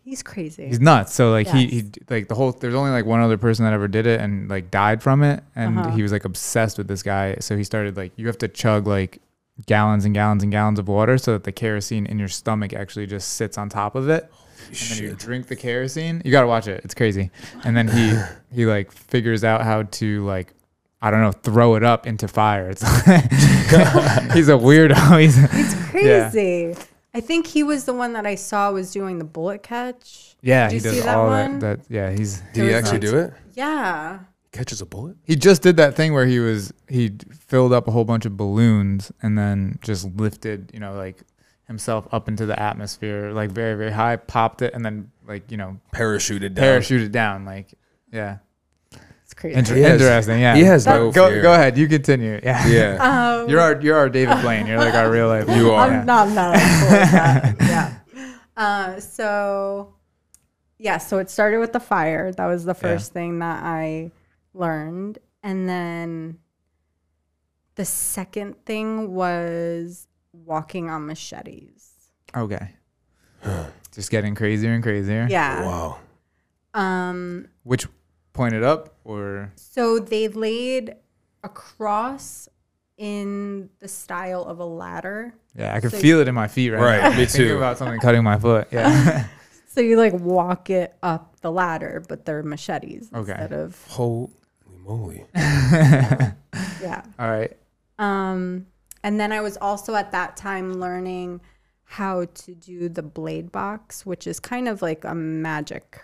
He's 0.03 0.23
crazy. 0.23 0.67
He's 0.67 0.79
nuts. 0.79 1.13
So 1.13 1.31
like 1.31 1.47
he, 1.47 1.63
Yes. 1.65 1.71
he 1.71 1.91
like 2.09 2.27
the 2.27 2.35
whole 2.35 2.51
there's 2.53 2.75
only 2.75 2.91
like 2.91 3.05
one 3.05 3.19
other 3.21 3.37
person 3.37 3.65
that 3.65 3.73
ever 3.73 3.87
did 3.87 4.07
it 4.07 4.21
and 4.21 4.49
like 4.49 4.71
died 4.71 5.01
from 5.03 5.23
it 5.23 5.43
and 5.55 5.77
Uh-huh. 5.79 5.89
he 5.91 6.01
was 6.03 6.11
like 6.11 6.25
obsessed 6.25 6.77
with 6.77 6.87
this 6.87 7.03
guy. 7.03 7.35
So 7.39 7.57
he 7.57 7.63
started 7.63 7.97
like 7.97 8.11
you 8.15 8.27
have 8.27 8.37
to 8.39 8.47
chug 8.47 8.87
like 8.87 9.21
gallons 9.65 10.05
and 10.05 10.13
gallons 10.13 10.43
and 10.43 10.51
gallons 10.51 10.79
of 10.79 10.87
water 10.87 11.17
so 11.17 11.33
that 11.33 11.43
the 11.45 11.51
kerosene 11.51 12.05
in 12.05 12.19
your 12.19 12.27
stomach 12.27 12.73
actually 12.73 13.07
just 13.07 13.33
sits 13.33 13.57
on 13.57 13.69
top 13.69 13.95
of 13.95 14.09
it. 14.09 14.31
And 14.67 14.75
then 14.77 15.03
you 15.03 15.13
drink 15.15 15.47
the 15.47 15.55
kerosene. 15.55 16.21
You 16.25 16.31
gotta 16.31 16.47
watch 16.47 16.67
it. 16.67 16.81
It's 16.85 16.93
crazy. 16.95 17.29
And 17.63 17.75
then 17.75 17.87
he 17.87 18.17
he 18.55 18.65
like 18.65 18.91
figures 18.91 19.43
out 19.43 19.61
how 19.63 19.83
to 19.83 20.25
like 20.25 20.53
I 21.01 21.11
don't 21.11 21.21
know 21.21 21.31
throw 21.33 21.75
it 21.75 21.83
up 21.83 22.07
into 22.07 22.27
fire. 22.27 22.69
It's 22.69 22.81
like, 22.81 23.23
he's 24.33 24.47
a 24.49 24.53
weirdo. 24.53 25.19
He's 25.21 25.35
He's 25.51 25.75
crazy. 25.89 26.75
I 27.15 27.21
think 27.21 27.47
he 27.47 27.63
was 27.63 27.85
the 27.85 27.93
one 27.93 28.13
that 28.13 28.25
I 28.25 28.35
saw 28.35 28.71
was 28.71 28.91
doing 28.91 29.17
the 29.19 29.25
bullet 29.25 29.63
catch. 29.63 30.35
yeah. 30.41 30.67
Did 30.69 30.71
He 30.73 30.77
you 30.79 30.83
does 30.83 30.93
see 30.95 31.01
that 31.05 31.15
all 31.17 31.27
one? 31.27 31.59
that. 31.59 31.79
That 31.79 31.85
yeah. 31.93 32.11
He's 32.11 32.41
Did 32.53 32.67
he 32.67 32.73
actually 32.73 32.99
nuts. 32.99 33.11
do 33.11 33.17
it? 33.19 33.33
Yeah. 33.53 34.19
Catches 34.51 34.81
a 34.81 34.85
bullet? 34.85 35.15
He 35.23 35.35
just 35.35 35.61
did 35.61 35.77
that 35.77 35.95
thing 35.95 36.13
where 36.13 36.25
he 36.25 36.39
was 36.39 36.73
he 36.89 37.11
filled 37.31 37.71
up 37.73 37.87
a 37.87 37.91
whole 37.91 38.05
bunch 38.05 38.25
of 38.25 38.35
balloons 38.37 39.11
and 39.21 39.37
then 39.37 39.79
just 39.81 40.05
lifted, 40.17 40.71
you 40.73 40.79
know, 40.79 40.93
like 40.93 41.23
himself 41.67 42.07
up 42.11 42.27
into 42.27 42.45
the 42.45 42.57
atmosphere, 42.59 43.31
like 43.31 43.49
very 43.51 43.75
very 43.75 43.91
high, 43.91 44.15
popped 44.17 44.61
it, 44.61 44.73
and 44.73 44.83
then 44.85 45.09
like 45.27 45.49
you 45.51 45.57
know 45.57 45.79
Parachuted 45.93 46.53
down. 46.53 46.63
parachuted 46.81 47.11
down, 47.11 47.43
like 47.45 47.73
yeah, 48.11 48.33
It's 48.35 48.44
crazy. 49.35 49.55
Inter- 49.57 49.75
He 49.75 49.81
has- 49.81 50.01
interesting. 50.01 50.39
Yeah, 50.41 50.55
he 50.55 50.63
has 50.63 50.85
go, 50.85 50.91
no 51.07 51.11
go, 51.11 51.29
fear. 51.29 51.41
go 51.41 51.53
ahead, 51.53 51.77
you 51.77 51.87
continue. 51.87 52.39
Yeah, 52.43 52.67
Yeah. 52.67 52.97
Um, 53.41 53.49
you're 53.49 53.59
our 53.59 53.79
you're 53.81 53.97
our 53.97 54.09
David 54.09 54.41
Blaine. 54.41 54.65
You're 54.67 54.77
like 54.79 54.93
our 54.93 55.09
real 55.11 55.27
life. 55.27 55.47
You 55.49 55.71
are. 55.71 55.87
Yeah. 55.89 55.99
I'm 55.99 56.05
not, 56.05 56.27
I'm 56.27 56.35
not 56.35 56.55
cool. 57.59 57.67
Yeah. 57.67 57.93
Uh, 58.57 58.99
so, 59.01 59.93
yeah, 60.77 60.97
so 60.97 61.17
it 61.19 61.29
started 61.29 61.59
with 61.59 61.73
the 61.73 61.79
fire. 61.79 62.31
That 62.31 62.45
was 62.45 62.63
the 62.65 62.73
first 62.73 63.11
thing 63.13 63.39
that 63.39 63.63
I 63.63 64.11
learned. 64.53 65.19
And 65.43 65.67
then 65.67 66.39
the 67.75 67.83
second 67.85 68.55
thing 68.65 69.13
was 69.13 70.07
walking 70.31 70.89
on 70.89 71.05
machetes. 71.05 71.91
Okay, 72.35 72.69
just 73.91 74.09
getting 74.09 74.35
crazier 74.35 74.71
and 74.73 74.81
crazier. 74.83 75.27
Yeah. 75.29 75.63
Wow. 75.65 75.97
Um, 76.73 77.47
Which 77.63 77.87
pointed 78.35 78.63
up 78.63 78.93
or 79.03 79.51
so 79.55 79.97
they 79.97 80.27
laid 80.27 80.93
a 81.43 81.49
cross 81.49 82.47
in 82.97 83.69
the 83.79 83.87
style 83.87 84.43
of 84.43 84.59
a 84.59 84.65
ladder. 84.65 85.33
yeah, 85.57 85.73
I 85.75 85.79
could 85.79 85.91
So- 85.91 85.97
feel 85.99 86.19
it 86.19 86.27
in 86.27 86.35
my 86.35 86.47
feet 86.47 86.69
right, 86.71 86.81
Right, 86.81 87.11
now. 87.11 87.17
me 87.17 87.25
too. 87.37 87.57
about 87.57 87.77
something 87.77 87.99
cutting 87.99 88.23
my 88.23 88.37
foot. 88.37 88.67
Yeah. 88.71 89.25
So 89.67 89.81
you 89.81 89.97
like 89.97 90.13
walk 90.13 90.69
it 90.69 90.95
up 91.03 91.41
the 91.41 91.51
ladder, 91.51 92.01
but 92.07 92.23
they're 92.23 92.41
machetes 92.43 93.09
Okay. 93.13 93.31
instead 93.33 93.51
of 93.51 93.85
Holy 93.89 94.31
moly. 94.85 95.25
yeah. 95.35 97.01
All 97.19 97.29
right. 97.29 97.51
Um, 97.99 98.67
and 99.03 99.19
then 99.19 99.33
I 99.33 99.41
was 99.41 99.57
also 99.57 99.95
at 99.95 100.13
that 100.13 100.37
time 100.37 100.79
learning 100.79 101.41
how 101.83 102.23
to 102.23 102.55
do 102.55 102.87
the 102.87 103.03
blade 103.03 103.51
box, 103.51 104.05
which 104.05 104.25
is 104.27 104.39
kind 104.39 104.69
of 104.69 104.81
like 104.81 105.03
a 105.03 105.13
magic. 105.13 106.01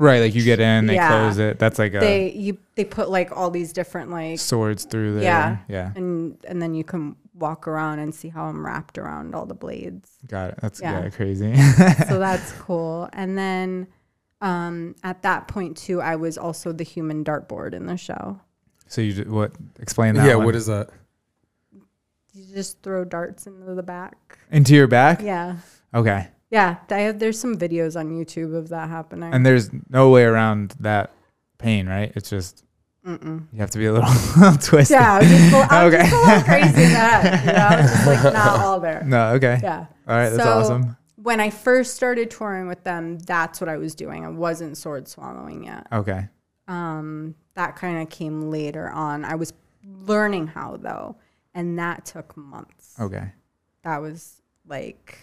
Right, 0.00 0.20
like 0.20 0.34
you 0.34 0.44
get 0.44 0.60
in, 0.60 0.86
they 0.86 0.94
Yeah. 0.94 1.08
close 1.08 1.38
it. 1.38 1.58
That's 1.58 1.78
like 1.78 1.92
a 1.94 1.98
They 2.00 2.30
you 2.32 2.58
they 2.76 2.84
put 2.84 3.10
like 3.10 3.36
all 3.36 3.50
these 3.50 3.72
different 3.72 4.10
like 4.10 4.38
swords 4.38 4.84
through 4.84 5.14
there. 5.14 5.22
Yeah. 5.24 5.56
Yeah. 5.68 5.92
and 5.96 6.38
and 6.46 6.62
then 6.62 6.74
you 6.74 6.84
can 6.84 7.16
walk 7.34 7.66
around 7.68 7.98
and 8.00 8.14
see 8.14 8.28
how 8.28 8.44
I'm 8.46 8.64
wrapped 8.64 8.96
around 8.98 9.34
all 9.34 9.46
the 9.46 9.54
blades. 9.54 10.10
Got 10.26 10.50
it. 10.50 10.58
That's 10.62 10.80
Yeah. 10.80 11.02
yeah, 11.04 11.10
crazy. 11.10 11.54
so 12.08 12.18
that's 12.18 12.52
cool. 12.52 13.08
And 13.12 13.36
then 13.36 13.88
um, 14.40 14.94
at 15.02 15.22
that 15.22 15.48
point 15.48 15.76
too, 15.76 16.00
I 16.00 16.14
was 16.14 16.38
also 16.38 16.70
the 16.72 16.84
human 16.84 17.24
dartboard 17.24 17.74
in 17.74 17.86
the 17.86 17.96
show. 17.96 18.40
so 18.86 19.00
you 19.00 19.12
ju- 19.12 19.30
what 19.32 19.50
explain 19.80 20.14
that 20.14 20.26
Yeah, 20.26 20.36
one. 20.36 20.46
what 20.46 20.54
is 20.54 20.66
that? 20.66 20.90
You 22.34 22.54
just 22.54 22.82
throw 22.82 23.04
darts 23.04 23.46
into 23.48 23.74
the 23.74 23.82
back. 23.82 24.38
into 24.52 24.74
your 24.74 24.86
back? 24.86 25.22
Yeah, 25.22 25.56
Okay. 25.92 26.28
Yeah. 26.50 26.76
I 26.90 26.98
have, 27.00 27.18
there's 27.18 27.38
some 27.38 27.56
videos 27.56 27.98
on 27.98 28.10
YouTube 28.10 28.54
of 28.54 28.68
that 28.70 28.88
happening. 28.88 29.32
And 29.32 29.44
there's 29.44 29.70
no 29.90 30.10
way 30.10 30.24
around 30.24 30.74
that 30.80 31.12
pain, 31.58 31.88
right? 31.88 32.12
It's 32.14 32.30
just 32.30 32.64
Mm-mm. 33.06 33.46
you 33.52 33.58
have 33.60 33.70
to 33.70 33.78
be 33.78 33.86
a 33.86 33.92
little, 33.92 34.08
twisted. 34.62 34.94
Yeah, 34.96 35.14
I 35.14 35.18
was 35.20 35.28
just, 35.28 35.52
a- 35.54 35.74
I 35.74 35.84
was 35.84 35.94
Okay. 35.94 36.02
just 36.02 36.12
a 36.12 36.26
little 36.26 36.42
crazy 36.42 36.82
in 36.84 36.92
that. 36.92 37.44
You 37.46 37.52
know, 37.52 37.58
I 37.58 37.80
was 37.82 37.90
just 37.90 38.06
like 38.06 38.32
not 38.34 38.60
all 38.60 38.80
there. 38.80 39.02
No, 39.04 39.28
okay. 39.34 39.58
Yeah. 39.62 39.86
All 40.06 40.16
right, 40.16 40.28
that's 40.30 40.42
So, 40.42 40.52
awesome. 40.58 40.96
When 41.16 41.40
I 41.40 41.50
first 41.50 41.94
started 41.94 42.30
touring 42.30 42.68
with 42.68 42.84
them, 42.84 43.18
that's 43.18 43.60
what 43.60 43.68
I 43.68 43.76
was 43.76 43.94
doing. 43.94 44.24
I 44.24 44.28
wasn't 44.28 44.76
sword 44.76 45.08
swallowing 45.08 45.64
yet. 45.64 45.86
Okay. 45.92 46.28
Um, 46.68 47.34
that 47.54 47.76
kind 47.76 48.00
of 48.02 48.08
came 48.10 48.50
later 48.50 48.88
on. 48.90 49.24
I 49.24 49.34
was 49.34 49.52
learning 49.84 50.46
how 50.48 50.76
though, 50.76 51.16
and 51.54 51.78
that 51.78 52.04
took 52.04 52.36
months. 52.36 52.94
Okay. 53.00 53.32
That 53.82 53.98
was 53.98 54.42
like 54.66 55.18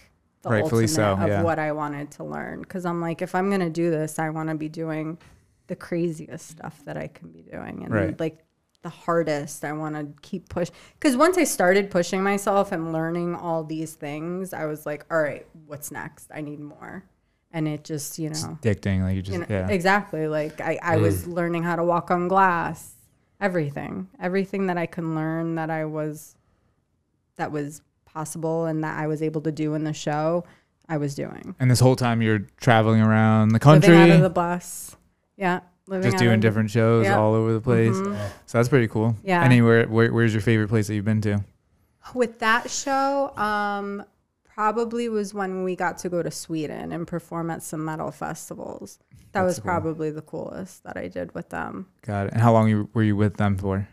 the 0.46 0.52
Rightfully 0.52 0.84
ultimate 0.84 0.94
so, 0.94 1.12
of 1.14 1.28
yeah. 1.28 1.42
what 1.42 1.58
I 1.58 1.72
wanted 1.72 2.10
to 2.12 2.24
learn. 2.24 2.60
Because 2.60 2.86
I'm 2.86 3.00
like, 3.00 3.20
if 3.20 3.34
I'm 3.34 3.50
gonna 3.50 3.70
do 3.70 3.90
this, 3.90 4.18
I 4.18 4.30
want 4.30 4.48
to 4.48 4.54
be 4.54 4.68
doing 4.68 5.18
the 5.66 5.76
craziest 5.76 6.48
stuff 6.48 6.80
that 6.84 6.96
I 6.96 7.08
can 7.08 7.30
be 7.30 7.42
doing, 7.42 7.82
and 7.84 7.92
Right. 7.92 8.20
like 8.20 8.44
the 8.82 8.90
hardest. 8.90 9.64
I 9.64 9.72
want 9.72 9.96
to 9.96 10.06
keep 10.22 10.48
push. 10.48 10.70
Because 10.94 11.16
once 11.16 11.36
I 11.36 11.42
started 11.42 11.90
pushing 11.90 12.22
myself 12.22 12.70
and 12.70 12.92
learning 12.92 13.34
all 13.34 13.64
these 13.64 13.94
things, 13.94 14.52
I 14.52 14.66
was 14.66 14.86
like, 14.86 15.04
all 15.10 15.20
right, 15.20 15.44
what's 15.66 15.90
next? 15.90 16.30
I 16.32 16.40
need 16.40 16.60
more. 16.60 17.04
And 17.50 17.66
it 17.66 17.82
just, 17.82 18.16
you 18.18 18.30
know, 18.30 18.58
Addicting, 18.62 19.02
like 19.02 19.16
you 19.16 19.22
just 19.22 19.32
you 19.32 19.40
know, 19.40 19.46
yeah. 19.48 19.68
exactly. 19.68 20.28
Like 20.28 20.60
I, 20.60 20.78
I 20.82 20.96
was 20.98 21.24
mm. 21.24 21.32
learning 21.32 21.64
how 21.64 21.74
to 21.74 21.82
walk 21.82 22.12
on 22.12 22.28
glass, 22.28 22.94
everything, 23.40 24.08
everything 24.20 24.68
that 24.68 24.78
I 24.78 24.86
can 24.86 25.16
learn 25.16 25.56
that 25.56 25.70
I 25.70 25.86
was, 25.86 26.36
that 27.36 27.50
was 27.50 27.82
possible 28.16 28.64
and 28.64 28.82
that 28.82 28.98
I 28.98 29.06
was 29.06 29.20
able 29.22 29.42
to 29.42 29.52
do 29.52 29.74
in 29.74 29.84
the 29.84 29.92
show, 29.92 30.44
I 30.88 30.96
was 30.96 31.14
doing. 31.14 31.54
and 31.60 31.70
this 31.70 31.80
whole 31.80 31.96
time 31.96 32.22
you're 32.22 32.46
traveling 32.60 33.02
around 33.02 33.50
the 33.50 33.58
country, 33.58 33.92
Living 33.94 34.10
out 34.12 34.16
of 34.16 34.22
the 34.22 34.30
bus, 34.30 34.96
yeah, 35.36 35.60
living 35.86 36.10
just 36.10 36.22
doing 36.22 36.40
different 36.40 36.70
shows 36.70 37.04
yeah. 37.04 37.18
all 37.18 37.34
over 37.34 37.52
the 37.52 37.60
place. 37.60 37.94
Mhm. 37.94 38.16
So 38.46 38.56
that's 38.58 38.70
pretty 38.70 38.88
cool. 38.88 39.16
Yeah. 39.22 39.42
Anywhere, 39.44 39.86
where, 39.86 40.10
where's 40.12 40.32
your 40.32 40.40
favorite 40.40 40.68
place 40.68 40.86
that 40.86 40.94
you've 40.94 41.04
been 41.04 41.20
to? 41.22 41.44
With 42.14 42.38
that 42.38 42.70
show, 42.70 43.36
um, 43.36 44.02
probably 44.44 45.08
was 45.10 45.34
when 45.34 45.62
we 45.62 45.76
got 45.76 45.98
to 45.98 46.08
go 46.08 46.22
to 46.22 46.30
Sweden 46.30 46.92
and 46.92 47.06
perform 47.06 47.50
at 47.50 47.62
some 47.62 47.84
metal 47.84 48.10
festivals. 48.10 48.98
That 49.32 49.42
That's 49.42 49.44
was 49.46 49.58
cool. 49.58 49.64
probably 49.64 50.10
the 50.10 50.22
coolest 50.22 50.84
that 50.84 50.96
I 50.96 51.08
did 51.08 51.34
with 51.34 51.50
them. 51.50 51.88
Got 52.00 52.28
it. 52.28 52.32
And 52.32 52.40
how 52.40 52.52
long 52.54 52.68
you, 52.70 52.88
were 52.94 53.02
you 53.02 53.16
with 53.16 53.36
them 53.36 53.58
for? 53.58 53.86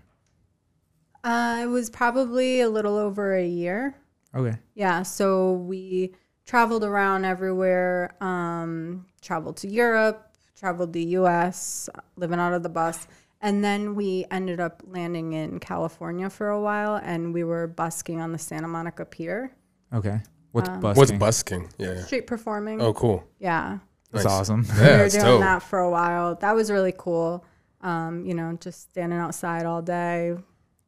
Uh, 1.26 1.60
it 1.64 1.68
was 1.68 1.90
probably 1.90 2.62
a 2.62 2.70
little 2.70 2.96
over 2.98 3.34
a 3.36 3.46
year. 3.46 3.96
Okay. 4.36 4.58
Yeah, 4.76 5.04
so 5.04 5.54
we 5.54 6.14
traveled 6.46 6.84
around 6.84 7.26
everywhere. 7.26 8.16
Um, 8.22 9.06
traveled 9.22 9.58
to 9.58 9.68
Europe, 9.68 10.36
traveled 10.58 10.94
the 10.94 11.04
U.S., 11.20 11.90
living 12.16 12.40
out 12.40 12.54
of 12.54 12.64
the 12.64 12.70
bus, 12.70 13.08
and 13.42 13.64
then 13.64 13.96
we 13.96 14.26
ended 14.32 14.60
up 14.60 14.82
landing 14.88 15.34
in 15.34 15.60
California 15.60 16.30
for 16.30 16.50
a 16.50 16.60
while, 16.62 16.96
and 17.04 17.34
we 17.34 17.44
were 17.44 17.68
busking 17.68 18.20
on 18.22 18.32
the 18.32 18.38
Santa 18.40 18.68
Monica 18.68 19.06
Pier, 19.06 19.54
Okay. 19.94 20.20
What's 20.52 20.70
Um, 20.70 20.80
busking? 20.80 21.00
What's 21.00 21.12
busking? 21.12 21.70
Yeah. 21.78 22.04
street 22.06 22.26
performing. 22.28 22.82
Oh, 22.82 22.94
cool. 22.94 23.24
Yeah, 23.40 23.80
That's 24.12 24.26
Nice. 24.26 24.32
awesome. 24.34 24.62
we 24.80 24.82
were 24.86 25.10
doing 25.10 25.24
dope. 25.24 25.40
that 25.42 25.64
for 25.64 25.80
a 25.80 25.90
while. 25.90 26.36
That 26.36 26.54
was 26.56 26.72
really 26.72 26.94
cool. 26.98 27.44
Um, 27.82 28.24
you 28.26 28.34
know, 28.36 28.56
just 28.60 28.90
standing 28.92 29.18
outside 29.20 29.66
all 29.66 29.82
day. 29.82 30.36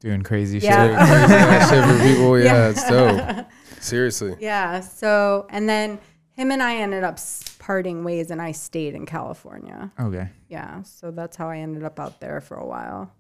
Doing 0.02 0.22
crazy 0.24 0.60
Yeah. 0.60 1.68
shit. 1.68 1.70
Shit 1.70 1.84
for 1.86 2.04
people. 2.08 2.40
Yeah, 2.40 2.46
Yeah. 2.46 2.70
it's 2.70 2.90
dope. 2.90 3.46
Seriously. 3.82 4.36
Yeah. 4.40 4.80
So, 4.82 5.46
and 5.50 5.68
then 5.70 6.00
him 6.34 6.52
and 6.52 6.62
I 6.62 6.76
ended 6.78 7.04
up 7.04 7.18
parting 7.60 8.04
ways, 8.04 8.30
and 8.32 8.42
I 8.42 8.52
stayed 8.52 8.94
in 8.96 9.06
California. 9.06 9.92
Okay. 10.00 10.30
Yeah. 10.50 10.82
So 10.84 11.12
that's 11.12 11.38
how 11.38 11.50
I 11.50 11.58
ended 11.58 11.84
up 11.84 12.00
out 12.00 12.20
there 12.20 12.42
for 12.42 12.56
a 12.58 12.66
while. 12.66 13.12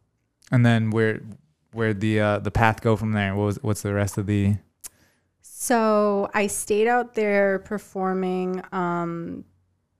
And 0.52 0.66
then 0.66 0.90
where 0.92 1.22
where 1.72 1.94
the 1.94 2.20
uh, 2.20 2.40
the 2.40 2.52
path 2.52 2.82
go 2.82 2.96
from 2.96 3.14
there? 3.14 3.36
What 3.36 3.46
was 3.46 3.64
what's 3.64 3.82
the 3.82 3.94
rest 3.94 4.18
of 4.18 4.26
the 4.28 4.56
So 5.42 6.30
I 6.34 6.48
stayed 6.48 6.88
out 6.88 7.14
there 7.16 7.60
performing, 7.60 8.62
um, 8.72 9.46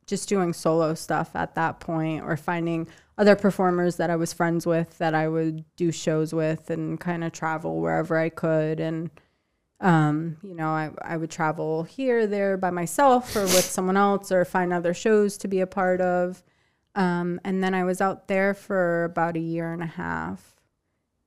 just 0.08 0.30
doing 0.30 0.54
solo 0.54 0.94
stuff 0.94 1.36
at 1.36 1.56
that 1.56 1.80
point, 1.80 2.24
or 2.24 2.38
finding 2.38 2.88
other 3.18 3.36
performers 3.36 3.96
that 3.96 4.10
I 4.10 4.16
was 4.16 4.34
friends 4.34 4.66
with 4.66 4.98
that 4.98 5.16
I 5.16 5.28
would 5.28 5.64
do 5.76 5.92
shows 5.92 6.34
with 6.34 6.70
and 6.70 7.00
kind 7.00 7.24
of 7.24 7.32
travel 7.32 7.80
wherever 7.80 8.18
I 8.18 8.30
could. 8.30 8.80
And, 8.80 9.10
um, 9.80 10.38
you 10.44 10.54
know, 10.54 10.68
I, 10.70 10.92
I 11.02 11.16
would 11.18 11.32
travel 11.32 11.84
here, 11.84 12.28
there 12.28 12.58
by 12.58 12.72
myself 12.72 13.36
or 13.36 13.44
with 13.44 13.64
someone 13.64 13.96
else 13.98 14.32
or 14.32 14.44
find 14.46 14.74
other 14.74 14.94
shows 14.94 15.38
to 15.38 15.48
be 15.48 15.62
a 15.62 15.68
part 15.68 16.02
of. 16.02 16.44
Um, 16.94 17.40
and 17.44 17.64
then 17.64 17.74
I 17.74 17.84
was 17.84 18.02
out 18.02 18.28
there 18.28 18.54
for 18.54 19.06
about 19.06 19.36
a 19.38 19.40
year 19.40 19.72
and 19.74 19.82
a 19.82 19.86
half. 19.88 20.56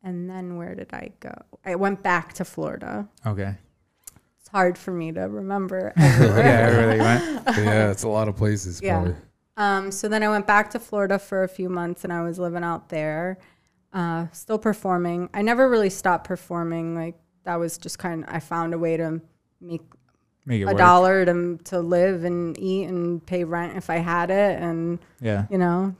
and 0.02 0.28
then 0.30 0.56
where 0.56 0.74
did 0.74 0.92
I 0.92 1.12
go? 1.20 1.34
I 1.64 1.74
went 1.74 2.02
back 2.02 2.32
to 2.34 2.44
Florida. 2.44 3.08
Okay. 3.26 3.56
It's 4.48 4.52
hard 4.54 4.78
for 4.78 4.92
me 4.92 5.12
to 5.12 5.20
remember. 5.28 5.92
yeah, 5.98 6.04
everywhere. 6.06 6.42
everywhere 6.42 6.96
you 6.96 7.02
went. 7.02 7.46
yeah, 7.66 7.90
it's 7.90 8.04
a 8.04 8.08
lot 8.08 8.28
of 8.28 8.36
places. 8.36 8.80
Yeah. 8.82 8.94
Probably. 9.02 9.14
Um, 9.58 9.90
so 9.92 10.08
then 10.08 10.22
I 10.22 10.28
went 10.30 10.46
back 10.46 10.70
to 10.70 10.78
Florida 10.78 11.18
for 11.18 11.42
a 11.42 11.48
few 11.48 11.68
months 11.68 12.02
and 12.04 12.12
I 12.14 12.22
was 12.22 12.38
living 12.38 12.64
out 12.64 12.88
there, 12.88 13.36
uh, 13.92 14.26
still 14.32 14.58
performing. 14.58 15.28
I 15.34 15.42
never 15.42 15.68
really 15.68 15.90
stopped 15.90 16.26
performing. 16.26 16.94
Like 16.94 17.16
that 17.44 17.56
was 17.56 17.76
just 17.76 17.98
kind 17.98 18.24
of, 18.24 18.30
I 18.34 18.38
found 18.40 18.72
a 18.72 18.78
way 18.78 18.96
to 18.96 19.20
make 19.60 19.82
Make 20.46 20.62
a 20.62 20.66
work. 20.68 20.78
dollar 20.78 21.26
to, 21.26 21.58
to 21.64 21.80
live 21.80 22.24
and 22.24 22.58
eat 22.58 22.84
and 22.84 23.24
pay 23.26 23.44
rent 23.44 23.76
if 23.76 23.90
I 23.90 23.96
had 23.96 24.30
it. 24.30 24.62
And, 24.62 24.98
Yeah. 25.20 25.44
you 25.50 25.58
know, 25.58 25.94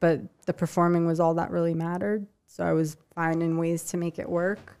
but 0.00 0.22
the 0.46 0.54
performing 0.54 1.06
was 1.06 1.20
all 1.20 1.34
that 1.34 1.50
really 1.50 1.74
mattered. 1.74 2.26
So 2.46 2.64
I 2.64 2.72
was 2.72 2.96
finding 3.14 3.58
ways 3.58 3.84
to 3.90 3.98
make 3.98 4.18
it 4.18 4.26
work. 4.30 4.78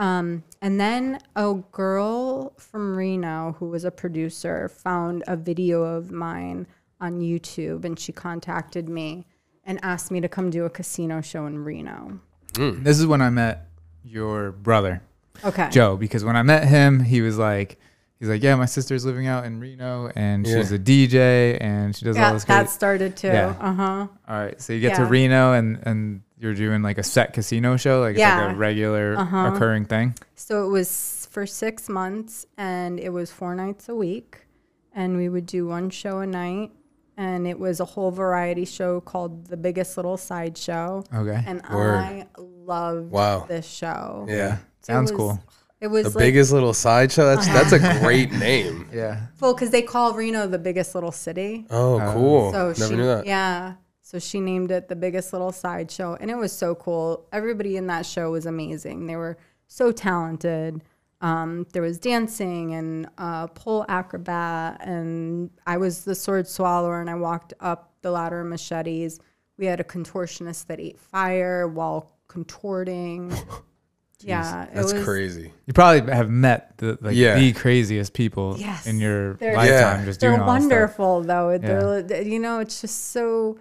Um, 0.00 0.44
and 0.62 0.80
then 0.80 1.18
a 1.36 1.54
girl 1.72 2.54
from 2.56 2.96
Reno 2.96 3.54
who 3.58 3.66
was 3.68 3.84
a 3.84 3.90
producer 3.90 4.68
found 4.70 5.22
a 5.26 5.36
video 5.36 5.82
of 5.82 6.10
mine 6.10 6.66
on 7.02 7.20
YouTube 7.20 7.84
and 7.84 7.98
she 7.98 8.10
contacted 8.10 8.88
me 8.88 9.26
and 9.64 9.78
asked 9.82 10.10
me 10.10 10.20
to 10.22 10.28
come 10.28 10.48
do 10.48 10.64
a 10.64 10.70
casino 10.70 11.20
show 11.20 11.44
in 11.44 11.58
Reno. 11.62 12.18
This 12.54 12.98
is 12.98 13.06
when 13.06 13.20
I 13.20 13.28
met 13.28 13.66
your 14.02 14.52
brother, 14.52 15.02
Okay. 15.44 15.68
Joe, 15.70 15.96
because 15.98 16.24
when 16.24 16.34
I 16.34 16.42
met 16.42 16.66
him, 16.66 17.00
he 17.00 17.20
was 17.20 17.36
like, 17.36 17.78
he's 18.18 18.28
like, 18.30 18.42
yeah, 18.42 18.54
my 18.54 18.64
sister's 18.66 19.04
living 19.04 19.26
out 19.26 19.44
in 19.44 19.60
Reno 19.60 20.10
and 20.16 20.46
she's 20.46 20.72
a 20.72 20.78
DJ 20.78 21.58
and 21.60 21.94
she 21.94 22.06
does 22.06 22.16
all 22.16 22.22
Yeah, 22.22 22.32
this. 22.32 22.44
Crazy. 22.46 22.58
that 22.62 22.70
started 22.70 23.16
too. 23.18 23.28
Yeah. 23.28 23.54
Uh 23.60 23.72
huh. 23.74 24.06
All 24.28 24.38
right, 24.44 24.58
so 24.60 24.72
you 24.72 24.80
get 24.80 24.96
to 24.96 25.04
Reno 25.04 25.52
and 25.52 25.78
and 25.82 26.22
you're 26.40 26.54
doing 26.54 26.82
like 26.82 26.98
a 26.98 27.02
set 27.02 27.32
casino 27.34 27.76
show, 27.76 28.00
like 28.00 28.16
it's 28.16 28.20
like 28.22 28.54
a 28.54 28.56
regular 28.56 29.14
Uh-huh. 29.16 29.52
occurring 29.54 29.84
thing. 29.84 30.14
So 30.34 30.64
it 30.64 30.68
was 30.70 31.28
for 31.30 31.46
six 31.46 31.88
months 31.88 32.46
and 32.56 32.98
it 32.98 33.10
was 33.10 33.30
four 33.30 33.54
nights 33.54 33.88
a 33.88 33.94
week. 33.94 34.46
And 34.94 35.16
we 35.16 35.28
would 35.28 35.46
do 35.46 35.66
one 35.66 35.90
show 35.90 36.18
a 36.20 36.26
night. 36.26 36.72
And 37.16 37.46
it 37.46 37.58
was 37.58 37.80
a 37.80 37.84
whole 37.84 38.10
variety 38.10 38.64
show 38.64 39.00
called 39.02 39.46
The 39.48 39.56
Biggest 39.58 39.96
Little 39.98 40.16
Sideshow. 40.16 41.04
Okay, 41.14 41.42
And 41.46 41.60
Word. 41.70 41.96
I 41.98 42.26
loved 42.38 43.10
Wow. 43.10 43.44
this 43.46 43.66
show. 43.66 44.24
Yeah. 44.28 44.56
sounds 44.80 45.12
was- 45.12 45.18
cool. 45.18 45.40
It 45.82 45.88
was 45.88 46.04
The 46.04 46.10
like, 46.18 46.18
biggest 46.26 46.52
little 46.52 46.74
sideshow. 46.74 47.24
That's 47.24 47.46
that's 47.48 47.72
a 47.72 47.78
great 48.02 48.32
name. 48.32 48.86
Yeah, 48.92 49.28
well, 49.40 49.54
because 49.54 49.70
they 49.70 49.80
call 49.80 50.12
Reno 50.12 50.46
the 50.46 50.58
biggest 50.58 50.94
little 50.94 51.12
city. 51.12 51.66
Oh, 51.70 51.98
Uh, 51.98 52.12
cool. 52.12 52.52
So 52.52 52.66
Never 52.68 52.84
she, 52.86 52.96
knew 52.96 53.04
that. 53.06 53.24
yeah. 53.26 53.74
So 54.10 54.18
she 54.18 54.40
named 54.40 54.72
it 54.72 54.88
the 54.88 54.96
biggest 54.96 55.32
little 55.32 55.52
sideshow, 55.52 56.16
and 56.20 56.32
it 56.32 56.36
was 56.36 56.52
so 56.52 56.74
cool. 56.74 57.28
Everybody 57.30 57.76
in 57.76 57.86
that 57.86 58.04
show 58.04 58.32
was 58.32 58.44
amazing. 58.44 59.06
They 59.06 59.14
were 59.14 59.38
so 59.68 59.92
talented. 59.92 60.82
Um, 61.20 61.64
there 61.72 61.82
was 61.82 62.00
dancing 62.00 62.74
and 62.74 63.08
uh, 63.18 63.46
pole 63.46 63.84
acrobat, 63.88 64.80
and 64.84 65.50
I 65.64 65.76
was 65.76 66.02
the 66.04 66.16
sword 66.16 66.48
swallower, 66.48 67.00
and 67.00 67.08
I 67.08 67.14
walked 67.14 67.54
up 67.60 67.92
the 68.02 68.10
ladder 68.10 68.40
of 68.40 68.48
machetes. 68.48 69.20
We 69.58 69.66
had 69.66 69.78
a 69.78 69.84
contortionist 69.84 70.66
that 70.66 70.80
ate 70.80 70.98
fire 70.98 71.68
while 71.68 72.10
contorting. 72.26 73.32
yeah, 74.22 74.64
it 74.64 74.74
That's 74.74 74.92
was, 74.92 75.04
crazy. 75.04 75.52
you 75.66 75.72
probably 75.72 76.12
have 76.12 76.30
met 76.30 76.76
the 76.78 76.98
like 77.00 77.14
Yeah. 77.14 77.36
the 77.38 77.52
craziest 77.52 78.12
people 78.12 78.56
Yes. 78.58 78.88
in 78.88 78.98
your 78.98 79.34
They're- 79.34 79.54
lifetime 79.54 80.00
Yeah. 80.00 80.04
just 80.04 80.18
they're 80.18 80.30
doing 80.30 80.40
all 80.40 80.52
this 80.54 80.64
stuff. 80.64 80.70
wonderful 80.98 81.20
though 81.22 81.58
they're 82.02 82.22
you 82.22 82.38
know 82.40 82.58
it's 82.58 82.80
just 82.80 83.10
so 83.12 83.56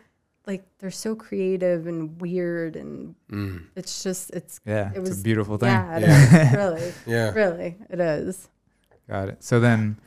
like 0.50 0.64
they're 0.80 0.90
so 0.92 1.16
creative 1.16 1.86
and 1.86 2.20
weird 2.20 2.76
and 2.76 3.14
it's 3.76 4.02
just 4.04 4.32
it's 4.32 4.60
Yeah, 4.66 4.90
it 4.92 4.98
it's 4.98 5.10
was 5.12 5.20
a 5.22 5.24
beautiful 5.24 5.58
thing. 5.58 5.70
yeah. 5.70 5.98
It 5.98 6.04
is 6.04 6.54
really 6.64 6.94
Yeah. 7.16 7.32
really 7.34 7.78
it 7.90 8.00
is. 8.00 8.50
Got 9.08 9.30
it. 9.30 9.44
So 9.44 9.60
then, 9.60 9.98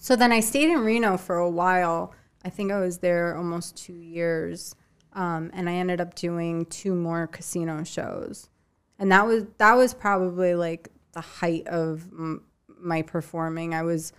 so 0.00 0.14
then 0.16 0.30
i 0.32 0.40
stayed 0.40 0.70
in 0.70 0.80
reno 0.84 1.16
for 1.16 1.36
a 1.36 1.50
while. 1.50 2.14
I 2.44 2.48
think 2.50 2.70
i 2.72 2.78
was 2.80 2.98
there 2.98 3.36
almost 3.36 3.76
two 3.76 3.92
years 4.18 4.74
um, 5.12 5.50
and 5.52 5.68
i 5.68 5.74
ended 5.74 6.00
up 6.00 6.14
doing 6.14 6.64
two 6.66 6.94
more 6.94 7.26
casino 7.26 7.82
shows. 7.84 8.48
And 9.00 9.10
that 9.12 9.26
was 9.26 9.44
that 9.58 9.74
was 9.74 9.94
probably 9.94 10.54
like 10.54 10.88
the 11.12 11.20
height 11.22 11.66
of 11.66 12.02
m- 12.12 12.42
my 12.78 13.02
performing. 13.02 13.74
I 13.74 13.82
was 13.82 14.12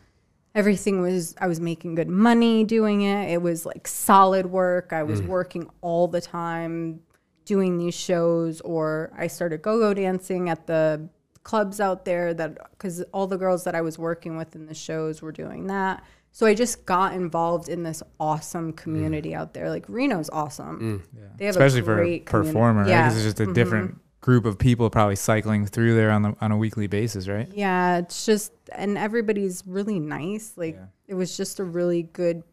everything 0.53 1.01
was 1.01 1.35
i 1.39 1.47
was 1.47 1.59
making 1.59 1.95
good 1.95 2.09
money 2.09 2.63
doing 2.63 3.01
it. 3.01 3.31
It 3.31 3.41
was 3.41 3.65
like 3.65 3.87
solid 3.87 4.45
work. 4.47 4.93
I 4.93 5.03
was 5.03 5.21
mm. 5.21 5.27
working 5.27 5.69
all 5.81 6.07
the 6.07 6.21
time 6.21 7.01
doing 7.45 7.77
these 7.77 7.95
shows 7.95 8.61
or 8.61 9.11
i 9.17 9.27
started 9.27 9.61
go-go 9.61 9.93
dancing 9.93 10.47
at 10.49 10.67
the 10.67 11.09
clubs 11.43 11.81
out 11.81 12.05
there 12.05 12.35
that 12.35 12.55
because 12.71 13.01
all 13.13 13.25
the 13.25 13.37
girls 13.37 13.63
that 13.63 13.73
i 13.73 13.81
was 13.81 13.97
working 13.97 14.37
with 14.37 14.55
in 14.55 14.67
the 14.67 14.75
shows 14.75 15.21
were 15.21 15.31
doing 15.31 15.67
that. 15.67 16.03
So 16.33 16.45
i 16.45 16.53
just 16.53 16.85
got 16.85 17.13
involved 17.13 17.67
in 17.67 17.83
this 17.83 18.03
awesome 18.19 18.73
mm. 18.73 18.77
community 18.77 19.33
out 19.35 19.53
there. 19.53 19.69
Like 19.69 19.85
reno's 19.87 20.29
awesome. 20.29 21.03
Mm. 21.13 21.37
They 21.37 21.45
have 21.45 21.55
especially 21.55 21.81
a 21.81 21.83
for 21.83 21.93
a 21.93 22.19
community. 22.19 22.19
performer, 22.25 22.87
yeah. 22.87 23.01
Mm-hmm. 23.01 23.09
Because 23.09 23.17
it's 23.17 23.25
just 23.25 23.39
a 23.39 23.43
mm-hmm. 23.43 23.53
different 23.53 24.01
group 24.21 24.45
of 24.45 24.57
people 24.57 24.89
probably 24.89 25.15
cycling 25.15 25.65
through 25.65 25.95
there 25.95 26.11
on 26.11 26.21
the 26.21 26.35
on 26.39 26.51
a 26.51 26.57
weekly 26.57 26.87
basis, 26.87 27.27
right? 27.27 27.51
Yeah, 27.53 27.97
it's 27.97 28.25
just 28.25 28.53
and 28.71 28.97
everybody's 28.97 29.63
really 29.65 29.99
nice. 29.99 30.53
Like 30.55 30.75
Yeah. 30.75 30.85
it 31.07 31.15
was 31.15 31.35
just 31.35 31.59
a 31.59 31.63
really 31.63 32.03
good 32.03 32.43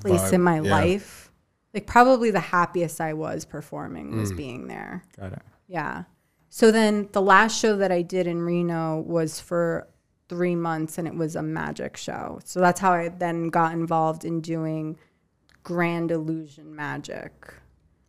place 0.00 0.22
Vibe, 0.22 0.32
in 0.32 0.42
my 0.42 0.60
yeah. 0.60 0.70
life. 0.70 1.30
Like 1.74 1.86
probably 1.86 2.30
the 2.30 2.40
happiest 2.40 3.00
I 3.00 3.12
was 3.12 3.44
performing 3.44 4.16
was 4.16 4.32
mm. 4.32 4.38
being 4.38 4.66
there. 4.68 5.04
Got 5.18 5.34
it. 5.34 5.42
Yeah. 5.66 6.04
So 6.48 6.72
then 6.72 7.10
the 7.12 7.20
last 7.20 7.60
show 7.60 7.76
that 7.76 7.92
I 7.92 8.00
did 8.00 8.26
in 8.26 8.40
Reno 8.40 9.00
was 9.00 9.38
for 9.38 9.86
3 10.30 10.56
months 10.56 10.96
and 10.96 11.06
it 11.06 11.14
was 11.14 11.36
a 11.36 11.42
magic 11.42 11.98
show. 11.98 12.40
So 12.44 12.58
that's 12.60 12.80
how 12.80 12.92
I 12.92 13.10
then 13.10 13.48
got 13.48 13.72
involved 13.74 14.24
in 14.24 14.40
doing 14.40 14.98
grand 15.62 16.10
illusion 16.10 16.74
magic. 16.74 17.52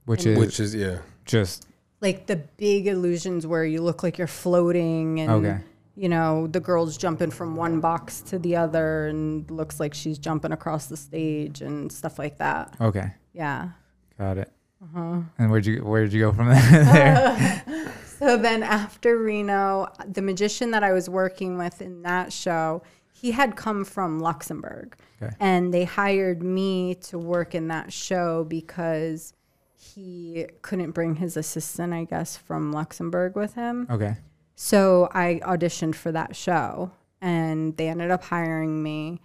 Which 0.06 0.26
is 0.26 0.40
Which 0.40 0.60
is 0.62 0.74
yeah. 0.74 1.00
just 1.26 1.68
Like 2.02 2.28
the 2.28 2.38
big 2.38 2.88
illusions 2.88 3.46
where 3.46 3.66
you 3.66 3.82
look 3.82 4.04
like 4.04 4.18
you're 4.18 4.28
floating 4.28 5.20
and 5.20 5.32
Okay. 5.32 5.58
you 5.96 6.08
know, 6.10 6.48
the 6.48 6.60
girl's 6.62 6.98
jumping 6.98 7.30
from 7.32 7.56
one 7.56 7.80
box 7.82 8.22
to 8.22 8.40
the 8.40 8.56
other 8.56 9.08
and 9.08 9.50
looks 9.52 9.80
like 9.80 9.94
she's 9.94 10.18
jumping 10.18 10.52
across 10.54 10.86
the 10.88 10.96
stage 10.98 11.62
and 11.62 11.92
stuff 11.92 12.18
like 12.18 12.38
that. 12.38 12.76
okay. 12.80 13.14
Yeah. 13.34 13.70
Got 14.18 14.38
it. 14.38 14.52
Uh-huh. 14.82 15.22
And 15.38 15.52
where'd 15.52 15.66
you 15.66 15.80
where'd 15.84 16.14
you 16.14 16.22
go 16.22 16.32
from 16.34 16.48
there? 16.50 17.64
So 18.20 18.36
then 18.36 18.64
after 18.64 19.18
Reno, 19.18 19.88
the 20.06 20.22
magician 20.22 20.72
that 20.72 20.84
I 20.84 20.92
was 20.92 21.10
working 21.10 21.58
with 21.58 21.82
in 21.82 22.02
that 22.02 22.34
show, 22.34 22.84
he 23.14 23.32
had 23.32 23.56
come 23.56 23.86
from 23.86 24.20
Luxembourg. 24.20 24.94
Okay. 25.22 25.34
And 25.40 25.74
they 25.74 25.86
hired 25.86 26.44
me 26.44 26.96
to 26.96 27.18
work 27.18 27.56
in 27.56 27.70
that 27.70 27.94
show 27.94 28.44
because 28.44 29.32
he 29.80 30.46
couldn't 30.62 30.92
bring 30.92 31.16
his 31.16 31.38
assistant, 31.38 31.94
I 31.94 32.04
guess, 32.04 32.36
from 32.36 32.72
Luxembourg 32.72 33.36
with 33.36 33.56
him. 33.56 33.88
okay. 33.90 34.18
So 34.56 35.08
I 35.14 35.40
auditioned 35.44 35.96
for 35.96 36.12
that 36.12 36.36
show 36.36 36.92
and 37.22 37.78
they 37.78 37.88
ended 37.88 38.12
up 38.12 38.26
hiring 38.26 38.84
me. 38.84 39.22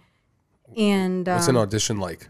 And 0.77 1.27
What's 1.27 1.49
an 1.49 1.57
um, 1.57 1.63
audition 1.63 1.99
like? 1.99 2.29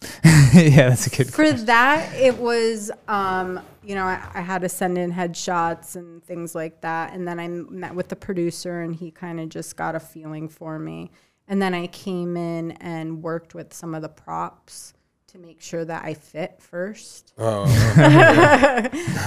yeah, 0.54 0.88
that's 0.88 1.06
a 1.06 1.10
good. 1.10 1.30
for 1.30 1.52
that, 1.52 2.14
it 2.14 2.38
was, 2.38 2.90
um, 3.08 3.60
you 3.84 3.94
know, 3.94 4.04
I, 4.04 4.26
I 4.32 4.40
had 4.40 4.62
to 4.62 4.70
send 4.70 4.96
in 4.96 5.12
headshots 5.12 5.96
and 5.96 6.24
things 6.24 6.54
like 6.54 6.80
that. 6.80 7.12
And 7.12 7.28
then 7.28 7.38
I 7.38 7.48
met 7.48 7.94
with 7.94 8.08
the 8.08 8.16
producer 8.16 8.80
and 8.80 8.96
he 8.96 9.10
kind 9.10 9.38
of 9.38 9.50
just 9.50 9.76
got 9.76 9.94
a 9.94 10.00
feeling 10.00 10.48
for 10.48 10.78
me. 10.78 11.10
And 11.46 11.60
then 11.60 11.74
I 11.74 11.88
came 11.88 12.38
in 12.38 12.72
and 12.72 13.22
worked 13.22 13.54
with 13.54 13.74
some 13.74 13.94
of 13.94 14.00
the 14.00 14.08
props 14.08 14.94
to 15.32 15.38
make 15.38 15.60
sure 15.60 15.84
that 15.84 16.04
I 16.04 16.14
fit 16.14 16.56
first. 16.60 17.32
Oh, 17.38 17.64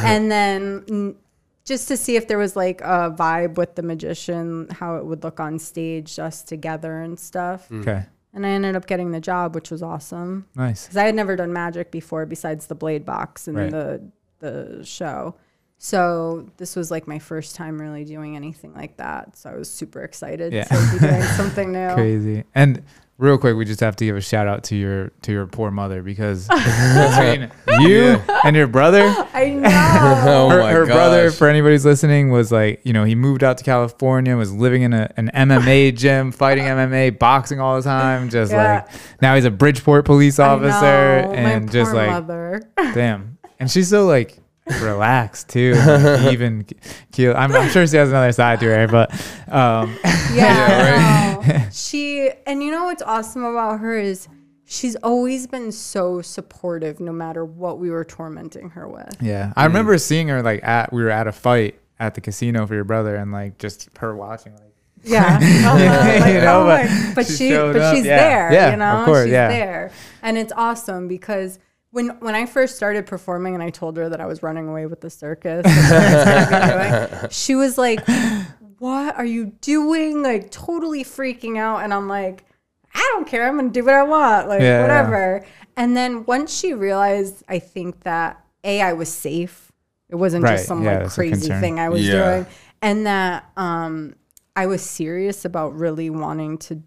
and 0.03 0.31
then 0.31 0.81
mm, 0.81 1.15
just 1.65 1.87
to 1.87 1.97
see 1.97 2.15
if 2.15 2.27
there 2.27 2.37
was 2.37 2.55
like 2.55 2.81
a 2.81 3.11
vibe 3.17 3.55
with 3.55 3.75
the 3.75 3.83
magician, 3.83 4.67
how 4.71 4.97
it 4.97 5.05
would 5.05 5.23
look 5.23 5.39
on 5.39 5.59
stage, 5.59 6.19
us 6.19 6.43
together 6.43 6.99
and 7.01 7.19
stuff. 7.19 7.71
Okay. 7.71 8.03
And 8.33 8.45
I 8.45 8.49
ended 8.49 8.75
up 8.75 8.87
getting 8.87 9.11
the 9.11 9.19
job, 9.19 9.53
which 9.55 9.69
was 9.69 9.83
awesome 9.83 10.47
Nice. 10.55 10.83
because 10.85 10.97
I 10.97 11.03
had 11.03 11.15
never 11.15 11.35
done 11.35 11.53
magic 11.53 11.91
before 11.91 12.25
besides 12.25 12.65
the 12.67 12.75
blade 12.75 13.05
box 13.05 13.47
and 13.47 13.57
Right. 13.57 13.71
the 13.71 14.01
the 14.39 14.83
show. 14.83 15.35
So 15.77 16.49
this 16.57 16.75
was 16.75 16.89
like 16.91 17.07
my 17.07 17.19
first 17.19 17.55
time 17.55 17.79
really 17.79 18.03
doing 18.05 18.35
anything 18.35 18.73
like 18.73 18.97
that. 18.97 19.37
So 19.37 19.49
I 19.51 19.55
was 19.55 19.69
super 19.69 20.01
excited 20.01 20.51
Yeah. 20.51 20.63
to 20.63 20.89
be 20.93 20.99
doing 20.99 21.21
something 21.37 21.71
new. 21.71 21.93
Crazy. 21.93 22.43
And 22.55 22.83
real 23.17 23.37
quick, 23.37 23.55
we 23.55 23.63
just 23.65 23.79
have 23.79 23.95
to 23.97 24.05
give 24.05 24.15
a 24.17 24.21
shout 24.21 24.47
out 24.47 24.63
to 24.65 24.75
your 24.75 25.09
to 25.21 25.31
your 25.31 25.45
poor 25.47 25.71
mother 25.71 26.01
because 26.01 26.47
between 26.47 27.51
you 27.81 28.19
and 28.43 28.55
your 28.55 28.67
brother, 28.67 29.01
I 29.33 29.49
know. 29.51 29.69
Oh 30.25 30.49
her, 30.49 30.59
my 30.59 30.71
her 30.71 30.85
brother, 30.85 31.31
for 31.31 31.47
anybody's 31.47 31.85
listening, 31.85 32.31
was 32.31 32.51
like, 32.51 32.81
you 32.83 32.93
know, 32.93 33.03
he 33.03 33.15
moved 33.15 33.43
out 33.43 33.57
to 33.59 33.63
California, 33.63 34.35
was 34.35 34.51
living 34.53 34.81
in 34.83 34.93
a, 34.93 35.11
an 35.17 35.29
MMA 35.33 35.95
gym, 35.97 36.31
fighting 36.31 36.65
MMA, 36.65 37.17
boxing 37.19 37.59
all 37.59 37.75
the 37.77 37.83
time. 37.83 38.29
Just 38.29 38.51
Yeah. 38.51 38.85
like 38.85 38.89
now 39.21 39.35
he's 39.35 39.45
a 39.45 39.51
Bridgeport 39.51 40.05
police 40.05 40.39
I 40.39 40.49
officer, 40.49 41.21
know, 41.27 41.33
and 41.33 41.65
my 41.65 41.71
just 41.71 41.91
poor 41.91 42.01
like, 42.01 42.09
mother. 42.09 42.61
damn. 42.93 43.37
And 43.59 43.71
she's 43.71 43.89
so 43.89 44.05
like 44.05 44.37
relaxed 44.81 45.49
too. 45.49 45.73
like, 45.75 46.21
even 46.33 46.65
keel. 47.11 47.33
I'm, 47.35 47.51
I'm 47.53 47.69
sure 47.69 47.85
she 47.87 47.97
has 47.97 48.09
another 48.09 48.31
side 48.31 48.59
to 48.61 48.65
her, 48.67 48.87
but 48.87 49.11
um, 49.51 49.97
Yeah, 50.33 51.39
I 51.41 51.47
know. 51.47 51.63
she 51.71 52.29
and 52.45 52.63
you 52.63 52.71
know 52.71 52.85
what's 52.85 53.01
awesome 53.03 53.43
about 53.43 53.79
her 53.81 53.97
is 53.97 54.27
she's 54.65 54.95
always 54.97 55.45
been 55.47 55.71
so 55.71 56.21
supportive 56.21 56.99
no 56.99 57.11
matter 57.11 57.43
what 57.45 57.79
we 57.79 57.89
were 57.89 58.03
tormenting 58.05 58.69
her 58.71 58.87
with. 58.87 59.17
yeah, 59.21 59.53
I 59.55 59.65
remember 59.65 59.97
seeing 59.97 60.27
her 60.29 60.41
like 60.41 60.63
at 60.63 60.91
we 60.93 61.03
were 61.03 61.09
at 61.11 61.27
a 61.27 61.31
fight 61.31 61.79
at 61.99 62.15
the 62.15 62.21
casino 62.21 62.65
for 62.65 62.73
your 62.75 62.83
brother, 62.85 63.15
and 63.15 63.31
like 63.31 63.57
just 63.57 63.89
her 63.99 64.15
watching 64.15 64.53
like. 64.53 64.63
Yeah, 65.05 65.37
uh-huh. 65.37 66.19
Like, 66.21 66.33
You 66.33 66.39
know, 66.41 66.61
oh 66.61 66.65
but 66.65 67.15
but 67.15 67.25
she 67.27 67.49
she, 67.49 67.49
but 67.51 67.75
up. 67.75 67.93
she's 67.95 68.05
Yeah. 68.05 68.17
there. 68.17 68.53
Yeah, 68.53 68.71
you 68.71 68.77
know, 68.77 68.99
of 68.99 69.05
course, 69.05 69.25
she's 69.25 69.33
yeah. 69.33 69.49
there, 69.49 69.91
and 70.21 70.37
it's 70.37 70.53
awesome 70.55 71.09
because 71.09 71.59
when 71.93 72.09
when 72.19 72.35
I 72.35 72.45
first 72.47 72.75
started 72.75 73.05
performing 73.05 73.53
and 73.53 73.63
I 73.63 73.69
told 73.69 73.97
her 73.97 74.09
that 74.09 74.19
I 74.19 74.25
was 74.25 74.43
running 74.43 74.67
away 74.67 74.87
with 74.87 74.99
the 75.01 75.09
circus, 75.09 75.63
and 75.65 76.03
that's 76.03 76.25
what 76.25 76.37
I'd 76.37 76.49
be 76.49 77.17
doing, 77.19 77.29
she 77.31 77.55
was 77.55 77.77
like, 77.77 78.01
"What 78.79 79.15
are 79.15 79.25
you 79.25 79.53
doing?" 79.61 80.23
Like 80.23 80.51
totally 80.51 81.03
freaking 81.03 81.57
out, 81.57 81.83
and 81.83 81.93
I'm 81.93 82.07
like, 82.09 82.45
"I 82.93 83.09
don't 83.13 83.27
care. 83.27 83.47
I'm 83.47 83.55
gonna 83.55 83.69
do 83.69 83.85
what 83.85 83.93
I 83.93 84.03
want. 84.03 84.47
Like 84.49 84.61
Yeah, 84.61 84.79
yeah. 84.79 84.81
whatever." 84.81 85.45
And 85.77 85.95
then 85.95 86.25
once 86.25 86.53
she 86.57 86.73
realized, 86.73 87.43
I 87.47 87.59
think 87.59 88.01
that 88.01 88.43
a 88.63 88.81
I 88.81 88.93
was 88.93 89.09
safe. 89.13 89.71
It 90.09 90.15
wasn't 90.15 90.43
Right, 90.43 90.53
just 90.57 90.67
some 90.67 90.83
yeah, 90.83 90.99
like 91.03 91.09
crazy 91.11 91.49
thing 91.59 91.79
I 91.79 91.89
was 91.89 92.07
Yeah. 92.07 92.37
doing, 92.41 92.47
and 92.81 93.05
that 93.05 93.49
um 93.55 94.15
I 94.55 94.65
was 94.65 94.81
serious 94.81 95.45
about 95.45 95.75
really 95.75 96.09
wanting 96.09 96.57
to 96.59 96.81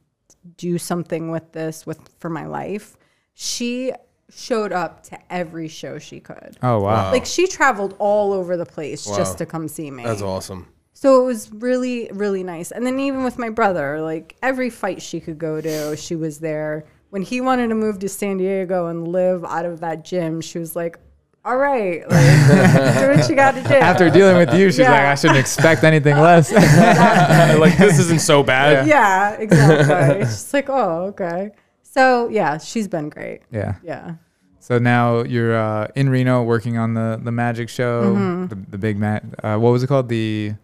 do 0.56 0.78
something 0.78 1.30
with 1.30 1.52
this 1.52 1.86
with 1.86 2.00
for 2.18 2.30
my 2.30 2.46
life. 2.46 2.96
She 3.34 3.92
showed 4.34 4.72
up 4.72 5.02
to 5.04 5.18
every 5.32 5.68
show 5.68 5.98
she 5.98 6.20
could. 6.20 6.56
Oh 6.62 6.80
wow. 6.80 7.12
Like 7.12 7.26
she 7.26 7.46
traveled 7.46 7.94
all 7.98 8.32
over 8.32 8.56
the 8.56 8.66
place 8.66 9.06
Wow. 9.06 9.16
just 9.16 9.38
to 9.38 9.46
come 9.46 9.68
see 9.68 9.90
me. 9.90 10.02
That's 10.04 10.22
awesome. 10.22 10.68
So 10.92 11.22
it 11.22 11.26
was 11.26 11.52
really 11.52 12.10
really 12.12 12.42
nice. 12.42 12.70
And 12.72 12.84
then 12.86 12.98
even 13.00 13.22
with 13.24 13.38
my 13.38 13.50
brother, 13.50 14.00
like 14.00 14.36
every 14.42 14.70
fight 14.70 15.00
she 15.02 15.20
could 15.20 15.38
go 15.38 15.60
to, 15.60 15.96
she 15.96 16.16
was 16.16 16.38
there. 16.40 16.86
When 17.10 17.22
he 17.22 17.40
wanted 17.40 17.68
to 17.68 17.74
move 17.74 17.98
to 18.00 18.08
San 18.08 18.36
Diego 18.38 18.86
and 18.88 19.06
live 19.08 19.44
out 19.44 19.64
of 19.64 19.80
that 19.80 20.04
gym, 20.04 20.40
she 20.40 20.58
was 20.58 20.74
like, 20.74 20.98
"All 21.44 21.56
right, 21.56 22.00
like, 22.10 22.98
do 22.98 23.08
what 23.20 23.28
you 23.30 23.36
got 23.36 23.54
to 23.54 23.62
do." 23.62 23.74
After 23.74 24.10
dealing 24.10 24.36
with 24.36 24.52
you, 24.54 24.70
she's 24.70 24.80
like, 24.80 24.88
I 24.88 25.14
shouldn't 25.14 25.38
expect 25.38 25.84
anything 25.84 26.16
less. 26.18 26.50
like 27.58 27.78
this 27.78 28.00
isn't 28.00 28.20
so 28.22 28.42
bad. 28.42 28.86
yeah, 28.88 29.34
exactly. 29.34 30.22
it's 30.22 30.30
just 30.32 30.52
like, 30.52 30.68
oh, 30.68 31.04
okay. 31.14 31.52
So 31.96 32.28
yeah, 32.28 32.58
she's 32.58 32.88
been 32.88 33.08
great. 33.08 33.40
yeah. 33.50 33.76
Yeah. 33.82 34.14
So 34.60 34.78
now 34.78 35.22
you're 35.22 35.56
uh, 35.56 35.88
in 35.94 36.08
Reno 36.10 36.42
working 36.42 36.76
on 36.76 36.94
the 36.94 37.20
the 37.22 37.32
magic 37.32 37.68
show, 37.68 38.14
Mm-hmm. 38.14 38.46
the, 38.48 38.70
the 38.72 38.78
big 38.78 38.98
mat. 38.98 39.22
Uh, 39.42 39.56
what 39.56 39.70
was 39.70 39.82
it 39.82 39.86
called? 39.86 40.08
The 40.08 40.54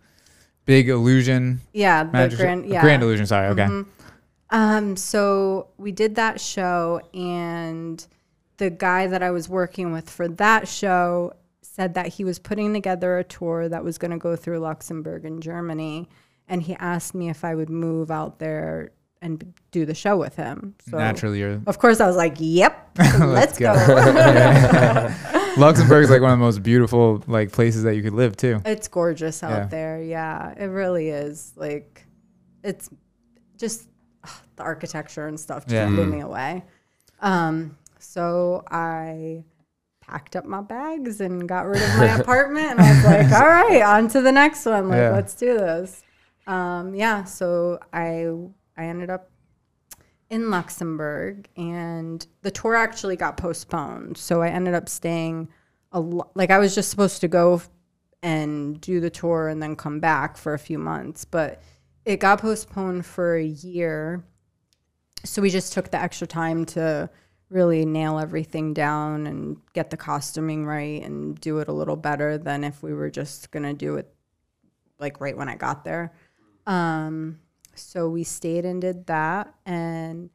Big 0.64 0.88
Illusion 0.88 1.60
Yeah, 1.72 2.04
the 2.04 2.10
grand, 2.36 2.64
show? 2.64 2.72
yeah. 2.72 2.80
Grand 2.82 3.02
Illusion. 3.02 3.26
Sorry. 3.26 3.48
Okay. 3.48 3.68
Um, 4.50 4.96
so 4.96 5.68
we 5.78 5.92
did 5.92 6.16
that 6.16 6.40
show, 6.40 7.00
and 7.14 8.04
the 8.58 8.68
guy 8.70 9.06
that 9.06 9.22
I 9.22 9.30
was 9.30 9.48
working 9.48 9.92
with 9.92 10.10
for 10.10 10.28
that 10.28 10.68
show 10.68 11.32
said 11.62 11.94
that 11.94 12.08
he 12.08 12.24
was 12.24 12.38
putting 12.38 12.72
together 12.74 13.16
a 13.18 13.24
tour 13.24 13.68
that 13.68 13.82
was 13.82 13.96
going 13.98 14.10
to 14.10 14.18
go 14.18 14.36
through 14.36 14.58
Luxembourg 14.58 15.24
and 15.24 15.42
Germany, 15.42 16.08
and 16.48 16.62
he 16.62 16.74
asked 16.76 17.14
me 17.14 17.30
if 17.30 17.44
I 17.44 17.54
would 17.54 17.70
move 17.70 18.10
out 18.10 18.38
there 18.40 18.90
and 19.22 19.54
do 19.70 19.86
the 19.86 19.94
show 19.94 20.16
with 20.18 20.36
him. 20.36 20.74
So 20.90 20.98
Naturally, 20.98 21.38
you're 21.38 21.60
of 21.66 21.78
course, 21.78 22.00
I 22.00 22.06
was 22.06 22.16
like, 22.16 22.34
"Yep, 22.38 22.90
let's, 23.20 23.58
go. 23.58 23.72
go." 23.74 25.14
Luxembourg 25.56 26.04
is 26.04 26.10
like 26.10 26.20
one 26.20 26.32
of 26.32 26.38
the 26.38 26.44
most 26.44 26.62
beautiful 26.62 27.22
like 27.26 27.52
places 27.52 27.82
that 27.84 27.94
you 27.94 28.02
could 28.02 28.14
live 28.14 28.36
too. 28.36 28.60
It's 28.64 28.88
gorgeous 28.88 29.42
out 29.42 29.50
Yeah. 29.50 29.66
there. 29.66 30.02
Yeah, 30.02 30.54
it 30.56 30.66
really 30.66 31.08
is. 31.08 31.52
Like, 31.56 32.04
it's 32.64 32.90
just 33.58 33.86
ugh, 34.24 34.30
the 34.56 34.62
architecture 34.62 35.26
and 35.26 35.38
stuff 35.38 35.64
just 35.64 35.74
Yeah. 35.74 35.86
blew 35.88 36.06
me 36.06 36.20
away. 36.20 36.64
Um, 37.20 37.76
so 37.98 38.64
I 38.70 39.44
packed 40.00 40.34
up 40.36 40.44
my 40.44 40.60
bags 40.60 41.20
and 41.20 41.48
got 41.48 41.66
rid 41.66 41.80
of 41.82 41.96
my 41.98 42.06
apartment, 42.20 42.70
and 42.70 42.80
I 42.80 42.94
was 42.96 43.04
like, 43.04 43.32
"All 43.40 43.46
right, 43.48 43.82
on 43.82 44.08
to 44.08 44.20
the 44.20 44.32
next 44.32 44.66
one. 44.66 44.88
Like, 44.88 44.98
Yeah. 44.98 45.10
let's 45.12 45.34
do 45.34 45.56
this." 45.56 46.02
Um, 46.46 46.94
yeah. 46.94 47.22
So 47.24 47.78
I 47.92 48.26
I 48.76 48.84
ended 48.84 49.10
up 49.10 49.30
in 50.30 50.50
Luxembourg, 50.50 51.48
and 51.56 52.26
the 52.40 52.50
tour 52.50 52.74
actually 52.74 53.16
got 53.16 53.36
postponed. 53.36 54.16
So 54.16 54.40
I 54.40 54.48
ended 54.48 54.74
up 54.74 54.88
staying 54.88 55.48
a 55.92 56.00
lo- 56.00 56.30
like 56.34 56.50
I 56.50 56.58
was 56.58 56.74
just 56.74 56.90
supposed 56.90 57.20
to 57.20 57.28
go 57.28 57.60
and 58.22 58.80
do 58.80 59.00
the 59.00 59.10
tour 59.10 59.48
and 59.48 59.62
then 59.62 59.76
come 59.76 60.00
back 60.00 60.36
for 60.36 60.54
a 60.54 60.58
few 60.58 60.78
months, 60.78 61.24
but 61.24 61.62
it 62.04 62.18
got 62.18 62.40
postponed 62.40 63.04
for 63.04 63.36
a 63.36 63.44
year. 63.44 64.24
So 65.24 65.42
we 65.42 65.50
just 65.50 65.72
took 65.72 65.90
the 65.90 66.00
extra 66.00 66.26
time 66.26 66.64
to 66.66 67.10
really 67.50 67.84
nail 67.84 68.18
everything 68.18 68.72
down 68.72 69.26
and 69.26 69.58
get 69.74 69.90
the 69.90 69.96
costuming 69.96 70.64
right 70.64 71.02
and 71.02 71.38
do 71.40 71.58
it 71.58 71.68
a 71.68 71.72
little 71.72 71.96
better 71.96 72.38
than 72.38 72.64
if 72.64 72.82
we 72.82 72.94
were 72.94 73.10
just 73.10 73.50
going 73.50 73.64
to 73.64 73.74
do 73.74 73.96
it 73.96 74.12
like 74.98 75.20
right 75.20 75.36
when 75.36 75.48
I 75.48 75.56
got 75.56 75.84
there. 75.84 76.12
Um, 76.66 77.38
so 77.74 78.08
we 78.08 78.24
stayed 78.24 78.64
and 78.64 78.80
did 78.80 79.06
that 79.06 79.54
and 79.66 80.30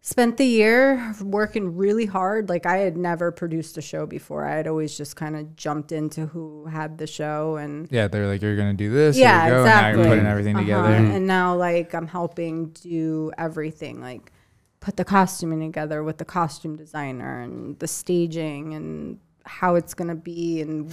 spent 0.00 0.36
the 0.38 0.44
year 0.46 1.14
working 1.22 1.76
really 1.76 2.06
hard. 2.06 2.48
Like 2.48 2.64
I 2.66 2.78
had 2.78 2.96
never 2.96 3.30
produced 3.30 3.76
a 3.76 3.82
show 3.82 4.06
before. 4.06 4.46
I 4.46 4.56
had 4.56 4.66
always 4.66 4.96
just 4.96 5.16
kind 5.16 5.36
of 5.36 5.54
jumped 5.56 5.92
into 5.92 6.26
who 6.26 6.66
had 6.66 6.98
the 6.98 7.06
show 7.06 7.56
and 7.56 7.88
Yeah, 7.90 8.08
they're 8.08 8.26
like, 8.26 8.40
you're 8.40 8.56
gonna 8.56 8.72
do 8.74 8.90
this. 8.90 9.16
yeah, 9.18 9.44
you 9.46 9.50
go. 9.52 9.60
exactly. 9.62 9.90
And 9.90 9.96
now 9.96 10.02
you're 10.04 10.16
putting 10.16 10.26
everything 10.30 10.56
Uh-huh. 10.56 10.64
together. 10.64 10.94
And 11.16 11.26
now 11.26 11.56
like 11.56 11.94
I'm 11.94 12.06
helping 12.06 12.70
do 12.70 13.32
everything, 13.36 14.00
like 14.00 14.32
put 14.80 14.96
the 14.96 15.04
costuming 15.04 15.60
together 15.60 16.02
with 16.02 16.18
the 16.18 16.24
costume 16.24 16.76
designer 16.76 17.40
and 17.42 17.78
the 17.80 17.88
staging 17.88 18.74
and 18.74 19.18
how 19.44 19.74
it's 19.74 19.92
gonna 19.94 20.14
be 20.14 20.60
and 20.62 20.90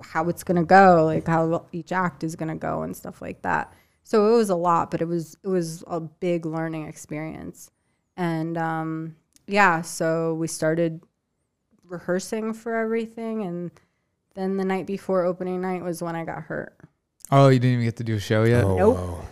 how 0.00 0.28
it's 0.28 0.44
gonna 0.44 0.64
go, 0.64 1.04
like 1.06 1.26
how 1.26 1.66
each 1.72 1.92
act 1.92 2.22
is 2.24 2.36
gonna 2.36 2.56
go 2.56 2.82
and 2.82 2.96
stuff 2.96 3.20
like 3.20 3.42
that. 3.42 3.72
So 4.08 4.32
it 4.32 4.36
was 4.38 4.48
a 4.48 4.56
lot, 4.56 4.90
but 4.90 5.02
it 5.02 5.04
was 5.04 5.36
it 5.44 5.48
was 5.48 5.84
a 5.86 6.00
big 6.00 6.46
learning 6.46 6.86
experience. 6.88 7.70
And 8.16 8.56
um, 8.56 9.16
yeah, 9.46 9.82
so 9.82 10.32
we 10.32 10.46
started 10.48 11.02
rehearsing 11.86 12.54
for 12.54 12.74
everything 12.74 13.42
and 13.42 13.70
then 14.34 14.56
the 14.56 14.64
night 14.64 14.86
before 14.86 15.24
opening 15.26 15.60
night 15.60 15.82
was 15.82 16.02
when 16.02 16.16
I 16.16 16.24
got 16.24 16.44
hurt. 16.44 16.74
Oh, 17.30 17.48
you 17.48 17.58
didn't 17.58 17.74
even 17.74 17.84
get 17.84 17.96
to 17.96 18.04
do 18.04 18.14
a 18.16 18.20
show 18.20 18.44
yet. 18.44 18.64
Oh, 18.64 18.76
Nope. 18.78 18.96
wow. 18.96 19.24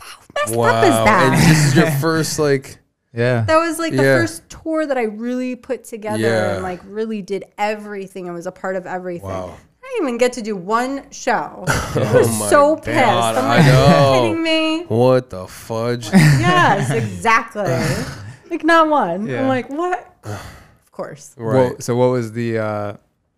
How 0.00 0.18
messed 0.34 0.56
Wow. 0.56 0.64
up 0.66 0.84
is 0.84 0.94
And 0.96 1.06
that? 1.06 1.46
this 1.48 1.66
is 1.66 1.76
your 1.76 1.90
first 2.00 2.38
like 2.40 2.78
Yeah. 3.14 3.42
That 3.42 3.58
was 3.58 3.78
like 3.78 3.92
the 3.94 4.02
Yeah. 4.02 4.16
first 4.18 4.48
tour 4.50 4.84
that 4.84 4.98
I 4.98 5.04
really 5.04 5.54
put 5.54 5.84
together 5.84 6.18
Yeah. 6.18 6.54
and 6.54 6.62
like 6.64 6.80
really 6.86 7.22
did 7.22 7.44
everything. 7.56 8.26
It 8.26 8.32
was 8.32 8.46
a 8.46 8.52
part 8.52 8.74
of 8.74 8.84
everything. 8.84 9.28
Wow. 9.28 9.56
I 9.88 9.92
didn't 9.92 10.08
even 10.08 10.18
get 10.18 10.32
to 10.34 10.42
do 10.42 10.54
one 10.54 11.10
show. 11.10 11.64
I 11.68 12.12
was 12.14 12.38
my 12.38 12.48
so 12.48 12.76
pissed. 12.76 12.98
God, 12.98 13.36
I'm 13.36 13.44
I 13.44 13.56
like, 13.56 13.66
know. 13.66 13.86
Are 13.86 14.14
you 14.14 14.20
kidding 14.20 14.42
me? 14.42 14.84
what 14.84 15.30
the 15.30 15.46
fudge? 15.46 16.10
yes, 16.12 16.90
exactly. 17.02 17.64
like 18.50 18.64
not 18.64 18.88
one. 18.88 19.26
Yeah. 19.26 19.42
I'm 19.42 19.48
like, 19.48 19.70
what? 19.70 20.14
of 20.24 20.92
course. 20.92 21.34
right. 21.38 21.54
Well, 21.54 21.80
so 21.80 21.96
what 21.96 22.08
was 22.08 22.32
the 22.32 22.58
uh, 22.58 22.96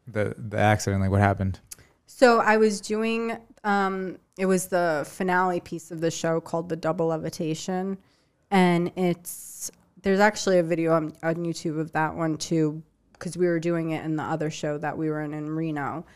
the 0.08 0.34
the 0.36 0.58
accident? 0.58 1.02
Like, 1.02 1.12
what 1.12 1.20
happened? 1.20 1.60
So 2.06 2.40
I 2.40 2.56
was 2.56 2.80
doing 2.80 3.38
um 3.62 4.18
it 4.36 4.46
was 4.46 4.66
the 4.66 5.06
finale 5.08 5.60
piece 5.60 5.92
of 5.92 6.00
the 6.00 6.10
show 6.10 6.40
called 6.40 6.68
The 6.68 6.76
Double 6.76 7.06
Levitation 7.06 7.98
and 8.50 8.90
it's 8.96 9.70
there's 10.02 10.20
actually 10.20 10.58
a 10.58 10.62
video 10.62 10.94
on, 10.94 11.12
on 11.22 11.36
YouTube 11.36 11.78
of 11.78 11.92
that 11.92 12.14
one 12.14 12.38
too 12.38 12.82
because 13.12 13.36
we 13.36 13.46
were 13.46 13.60
doing 13.60 13.90
it 13.90 14.04
in 14.04 14.16
the 14.16 14.22
other 14.22 14.50
show 14.50 14.78
that 14.78 14.96
we 14.96 15.10
were 15.10 15.20
in 15.20 15.34
in 15.34 15.50
Reno. 15.50 16.06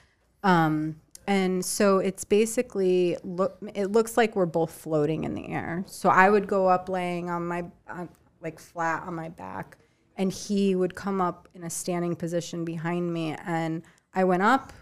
Um 0.44 0.96
and 1.26 1.64
so 1.64 1.98
it's 1.98 2.22
basically 2.24 3.16
look 3.24 3.58
it 3.74 3.90
looks 3.92 4.16
like 4.16 4.36
we're 4.36 4.44
both 4.46 4.70
floating 4.70 5.24
in 5.24 5.34
the 5.34 5.48
air. 5.48 5.82
So 5.86 6.08
I 6.10 6.28
would 6.30 6.46
go 6.46 6.68
up 6.68 6.88
laying 6.88 7.30
on 7.30 7.46
my 7.46 7.64
on, 7.88 8.08
like 8.42 8.58
flat 8.60 9.02
on 9.06 9.14
my 9.14 9.30
back 9.30 9.78
and 10.16 10.30
he 10.30 10.74
would 10.74 10.94
come 10.94 11.20
up 11.20 11.48
in 11.54 11.64
a 11.64 11.70
standing 11.70 12.14
position 12.14 12.64
behind 12.64 13.12
me 13.12 13.34
and 13.46 13.82
I 14.14 14.24
went 14.24 14.42
up 14.42 14.72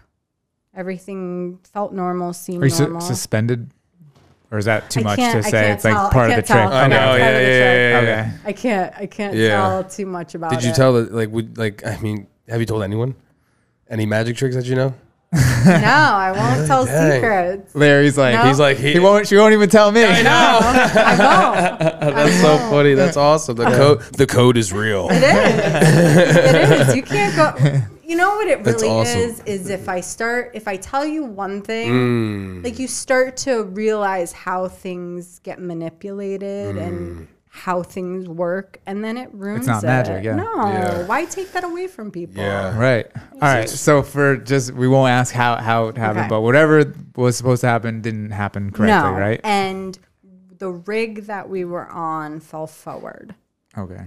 everything 0.75 1.59
felt 1.71 1.93
normal, 1.93 2.33
seemed 2.33 2.61
Are 2.63 2.65
you 2.65 2.71
su- 2.71 2.99
suspended, 2.99 3.69
or 4.51 4.57
is 4.57 4.65
that 4.65 4.89
too 4.89 5.01
I 5.01 5.03
much 5.03 5.19
to 5.19 5.25
I 5.37 5.41
say? 5.41 5.51
can't 5.51 5.75
It's 5.75 5.85
like 5.85 5.93
tell- 5.93 6.05
I 6.07 6.11
part 6.11 6.29
of 6.31 6.35
the 6.35 6.41
can't 6.43 6.47
trick. 6.47 6.57
tell. 6.69 6.73
I 6.73 6.87
know. 6.87 6.97
Part 6.97 7.19
Yeah, 7.19 7.27
of 7.27 7.41
yeah, 7.41 7.41
the 7.41 7.47
yeah, 7.47 8.01
yeah, 8.01 8.01
yeah. 8.01 8.31
Okay. 8.41 8.49
I 8.49 8.53
can't 8.53 8.95
I 8.97 9.05
can't 9.05 9.35
Yeah. 9.35 9.49
tell 9.49 9.83
too 9.85 10.05
much 10.05 10.35
about 10.35 10.51
Did 10.51 10.63
you 10.63 10.71
it. 10.71 10.75
tell 10.75 10.93
that 10.93 11.13
like 11.13 11.29
would 11.31 11.57
like 11.57 11.85
I 11.85 11.97
mean 12.01 12.27
have 12.49 12.59
you 12.59 12.65
told 12.65 12.83
anyone 12.83 13.15
any 13.89 14.05
magic 14.05 14.35
tricks 14.35 14.55
that 14.55 14.65
you 14.65 14.75
know? 14.75 14.93
No, 15.33 15.39
I 15.81 16.31
won't 16.35 16.67
tell 16.67 16.85
Dang. 16.85 17.11
secrets. 17.13 17.73
Larry's 17.75 18.17
like, 18.17 18.35
No. 18.35 18.43
He's 18.45 18.59
like 18.59 18.77
he 18.77 18.99
won't. 18.99 19.27
She 19.27 19.35
won't 19.35 19.53
even 19.53 19.69
tell 19.69 19.91
me. 19.91 20.03
I 20.03 20.21
know. 20.21 20.29
I 20.61 21.77
won't. 21.99 22.15
That's 22.15 22.41
so 22.41 22.57
funny. 22.69 22.93
That's 22.93 23.17
awesome. 23.17 23.55
The 23.55 23.65
code 23.65 24.01
the 24.13 24.27
code 24.27 24.57
is 24.57 24.71
real. 24.71 25.07
It 25.11 25.23
is. 25.23 26.35
it 26.37 26.89
is. 26.89 26.95
You 26.95 27.01
can't 27.13 27.35
go 27.35 27.81
you 28.05 28.17
know 28.17 28.35
what 28.35 28.47
it 28.47 28.59
really 28.65 28.87
awesome. 28.87 29.19
is 29.21 29.39
is 29.45 29.69
if 29.69 29.87
I 29.89 30.01
start 30.01 30.51
if 30.53 30.67
I 30.67 30.75
tell 30.75 31.05
you 31.05 31.23
one 31.23 31.61
thing, 31.61 31.91
Mm. 31.91 32.63
like 32.63 32.77
you 32.77 32.87
start 32.87 33.37
to 33.37 33.63
realize 33.63 34.31
how 34.33 34.67
things 34.67 35.39
get 35.39 35.59
manipulated 35.59 36.75
Mm. 36.75 36.83
and 36.87 37.27
how 37.55 37.83
things 37.83 38.27
work, 38.27 38.79
and 38.87 39.03
then 39.03 39.15
it 39.15 39.31
ruins. 39.31 39.59
it's 39.59 39.67
not 39.67 39.83
it. 39.83 39.87
magic, 39.87 40.23
yeah. 40.23 40.35
No, 40.35 40.55
Yeah. 40.67 41.05
why 41.05 41.25
take 41.25 41.51
that 41.51 41.63
away 41.63 41.85
from 41.87 42.09
people? 42.09 42.41
Yeah. 42.41 42.75
Right. 42.75 43.05
All 43.33 43.39
right. 43.41 43.69
So 43.69 44.01
for 44.01 44.37
just 44.37 44.71
we 44.73 44.87
won't 44.87 45.11
ask 45.11 45.31
how 45.33 45.57
how 45.57 45.87
it 45.89 45.95
happened, 45.97 46.21
Okay. 46.21 46.29
but 46.29 46.41
whatever 46.41 46.91
was 47.15 47.37
supposed 47.37 47.61
to 47.61 47.67
happen 47.67 48.01
didn't 48.01 48.31
happen 48.31 48.71
correctly, 48.71 49.11
no, 49.11 49.15
right? 49.17 49.39
and 49.43 49.99
the 50.57 50.71
rig 50.71 51.27
that 51.27 51.47
we 51.47 51.63
were 51.63 51.87
on 51.89 52.39
fell 52.39 52.65
forward. 52.65 53.35
Okay. 53.77 54.01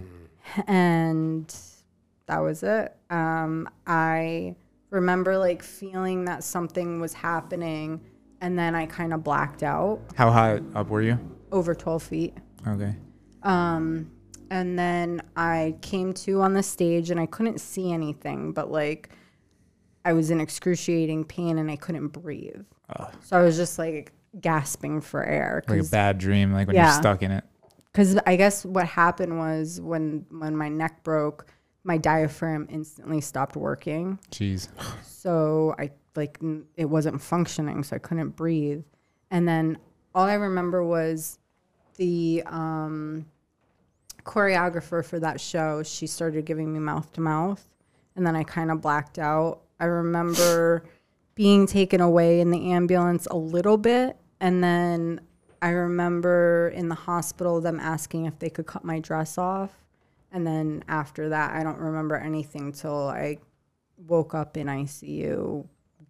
and 0.66 1.54
that 2.26 2.38
was 2.38 2.62
it. 2.64 2.96
Um, 3.10 3.68
I 3.86 4.56
remember 4.90 5.38
like 5.38 5.62
feeling 5.62 6.24
that 6.24 6.42
something 6.44 7.00
was 7.00 7.12
happening, 7.12 8.00
and 8.40 8.58
then 8.58 8.74
I 8.74 8.86
kind 8.86 9.12
of 9.14 9.22
blacked 9.22 9.62
out 9.62 10.00
How 10.16 10.30
high 10.32 10.60
up 10.74 10.88
were 10.88 11.02
you? 11.02 11.18
over 11.52 11.74
12 11.76 12.02
feet. 12.02 12.34
Okay. 12.66 12.96
Um, 13.46 14.10
and 14.50 14.78
then 14.78 15.22
I 15.36 15.76
came 15.80 16.12
to 16.14 16.40
on 16.42 16.52
the 16.52 16.62
stage, 16.62 17.10
and 17.10 17.18
I 17.18 17.26
couldn't 17.26 17.60
see 17.60 17.92
anything, 17.92 18.52
but 18.52 18.70
like 18.70 19.10
I 20.04 20.12
was 20.12 20.30
in 20.30 20.40
excruciating 20.40 21.24
pain, 21.24 21.58
and 21.58 21.70
I 21.70 21.76
couldn't 21.76 22.08
breathe. 22.08 22.62
So 23.24 23.36
I 23.38 23.42
was 23.42 23.56
just 23.56 23.78
like 23.78 24.12
gasping 24.40 25.00
for 25.00 25.24
air. 25.24 25.62
Like 25.68 25.80
a 25.80 25.84
bad 25.84 26.18
dream, 26.18 26.52
like 26.52 26.66
when 26.68 26.76
Yeah. 26.76 26.92
you're 26.92 27.00
stuck 27.00 27.22
in 27.22 27.30
it. 27.32 27.44
because 27.92 28.16
I 28.26 28.36
guess 28.36 28.64
what 28.64 28.86
happened 28.86 29.38
was 29.38 29.80
when 29.80 30.26
when 30.30 30.56
my 30.56 30.68
neck 30.68 31.02
broke, 31.02 31.46
my 31.82 31.96
diaphragm 31.98 32.66
instantly 32.70 33.20
stopped 33.20 33.56
working. 33.56 34.18
Jeez. 34.30 34.68
So 35.02 35.74
I 35.78 35.90
like 36.14 36.38
n- 36.42 36.66
it 36.76 36.84
wasn't 36.84 37.20
functioning, 37.20 37.82
so 37.82 37.96
I 37.96 37.98
couldn't 37.98 38.36
breathe. 38.36 38.84
And 39.30 39.48
then 39.48 39.78
all 40.14 40.24
I 40.24 40.34
remember 40.34 40.84
was 40.84 41.38
the 41.96 42.42
um, 42.46 43.26
choreographer 44.26 45.04
for 45.04 45.18
that 45.20 45.40
show. 45.40 45.82
She 45.82 46.06
started 46.06 46.44
giving 46.44 46.72
me 46.72 46.80
mouth 46.80 47.10
to 47.14 47.20
mouth, 47.20 47.66
and 48.14 48.26
then 48.26 48.36
I 48.36 48.42
kind 48.42 48.70
of 48.70 48.82
blacked 48.82 49.18
out. 49.18 49.60
I 49.80 49.84
remember 49.84 50.84
being 51.34 51.66
taken 51.66 52.00
away 52.00 52.40
in 52.40 52.50
the 52.50 52.72
ambulance 52.72 53.26
a 53.30 53.36
little 53.36 53.78
bit, 53.78 54.16
and 54.40 54.62
then 54.62 55.20
I 55.62 55.70
remember 55.70 56.72
in 56.74 56.88
the 56.88 56.94
hospital 56.94 57.60
them 57.60 57.80
asking 57.80 58.26
if 58.26 58.38
they 58.38 58.50
could 58.50 58.66
cut 58.66 58.84
my 58.84 58.98
dress 58.98 59.38
off. 59.38 59.70
And 60.32 60.46
then 60.46 60.84
after 60.88 61.30
that, 61.30 61.54
I 61.54 61.62
don't 61.62 61.78
remember 61.78 62.16
anything 62.16 62.72
till 62.72 63.08
I 63.08 63.38
woke 63.96 64.34
up 64.34 64.56
in 64.56 64.66
ICU 64.66 65.66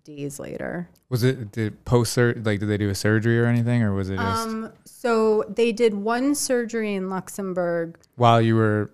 days 0.07 0.39
later. 0.39 0.89
Was 1.09 1.23
it 1.25 1.51
did 1.53 1.85
post 1.85 2.17
like 2.17 2.61
did 2.61 2.67
they 2.69 2.79
do 2.79 2.89
a 2.89 2.95
surgery 2.95 3.39
or 3.39 3.47
anything 3.47 3.83
or 3.83 3.93
was 3.93 4.09
it 4.09 4.17
just 4.17 4.47
Um, 4.49 4.73
so 4.85 5.45
they 5.49 5.73
did 5.73 5.95
one 5.95 6.35
surgery 6.35 6.95
in 6.95 7.11
Luxembourg. 7.11 7.99
while 8.15 8.41
you 8.41 8.55
were 8.57 8.91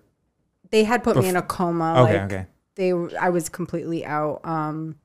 They 0.71 0.83
had 0.83 1.03
put 1.03 1.15
me 1.17 1.29
in 1.29 1.35
a 1.35 1.41
coma. 1.41 2.03
Okay, 2.03 2.13
like, 2.13 2.21
okay. 2.31 2.45
They, 2.75 2.91
I 3.17 3.29
was 3.29 3.49
completely 3.49 4.03
out. 4.05 4.41
Um, 4.43 4.95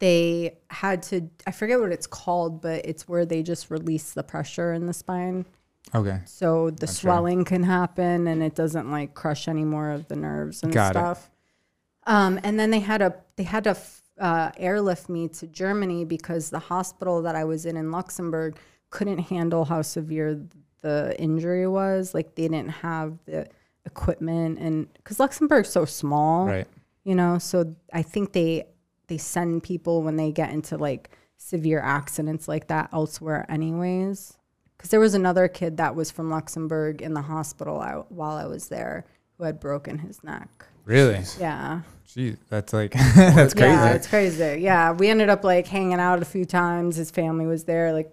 they 0.00 0.58
had 0.70 1.02
to. 1.04 1.28
I 1.46 1.50
forget 1.52 1.78
what 1.80 1.92
it's 1.92 2.06
called, 2.06 2.60
but 2.62 2.84
it's 2.84 3.06
where 3.08 3.24
they 3.26 3.42
just 3.42 3.70
release 3.70 4.12
the 4.12 4.22
pressure 4.22 4.72
in 4.72 4.86
the 4.86 4.92
spine, 4.94 5.44
Okay. 5.94 6.20
so 6.24 6.70
the 6.70 6.86
swelling 6.86 7.44
can 7.44 7.62
happen 7.62 8.26
and 8.26 8.42
it 8.42 8.54
doesn't 8.54 8.90
like 8.90 9.14
crush 9.14 9.46
any 9.46 9.62
more 9.64 9.90
of 9.90 10.08
the 10.08 10.16
nerves 10.16 10.62
and 10.62 10.72
Got 10.72 10.96
it. 10.96 10.98
stuff. 10.98 11.30
Um, 12.06 12.40
and 12.42 12.58
then 12.58 12.70
they 12.70 12.80
had 12.80 13.02
a 13.02 13.14
they 13.36 13.42
had 13.44 13.64
to 13.64 13.70
f- 13.70 14.02
uh, 14.20 14.50
airlift 14.56 15.08
me 15.08 15.26
to 15.28 15.46
Germany 15.46 16.04
because 16.04 16.50
the 16.50 16.58
hospital 16.58 17.22
that 17.22 17.34
I 17.34 17.44
was 17.44 17.66
in 17.66 17.76
in 17.76 17.90
Luxembourg 17.90 18.56
couldn't 18.90 19.18
handle 19.18 19.64
how 19.64 19.82
severe 19.82 20.40
the 20.82 21.16
injury 21.18 21.66
was. 21.66 22.14
Like 22.14 22.34
they 22.34 22.48
didn't 22.48 22.68
have 22.68 23.18
the 23.24 23.48
equipment, 23.86 24.58
and 24.58 24.92
because 24.94 25.18
Luxembourg's 25.18 25.70
so 25.70 25.84
small, 25.84 26.46
Right. 26.46 26.68
you 27.04 27.14
know. 27.14 27.38
So 27.38 27.74
I 27.92 28.02
think 28.02 28.32
they 28.32 28.64
they 29.06 29.18
send 29.18 29.62
people 29.62 30.02
when 30.02 30.16
they 30.16 30.30
get 30.32 30.50
into 30.52 30.76
like 30.76 31.10
severe 31.36 31.80
accidents 31.80 32.46
like 32.46 32.68
that 32.68 32.90
elsewhere, 32.92 33.46
anyways. 33.48 34.36
Because 34.76 34.90
there 34.90 35.00
was 35.00 35.14
another 35.14 35.48
kid 35.48 35.76
that 35.78 35.94
was 35.94 36.10
from 36.10 36.30
Luxembourg 36.30 37.02
in 37.02 37.12
the 37.14 37.22
hospital 37.22 37.80
I, 37.80 37.94
while 38.08 38.36
I 38.36 38.46
was 38.46 38.68
there 38.68 39.04
who 39.36 39.44
had 39.44 39.60
broken 39.60 39.98
his 39.98 40.22
neck. 40.24 40.66
Really? 40.84 41.22
Yeah. 41.38 41.82
Jeez, 42.08 42.38
that's 42.48 42.72
like 42.72 42.92
that's 43.16 43.54
crazy. 43.54 43.72
Yeah, 43.72 43.92
it's 43.92 44.06
crazy. 44.08 44.60
Yeah, 44.60 44.92
we 44.92 45.08
ended 45.08 45.28
up 45.28 45.44
like 45.44 45.66
hanging 45.68 46.00
out 46.00 46.20
a 46.20 46.24
few 46.24 46.44
times. 46.44 46.96
His 46.96 47.10
family 47.10 47.46
was 47.46 47.64
there. 47.64 47.92
Like, 47.92 48.12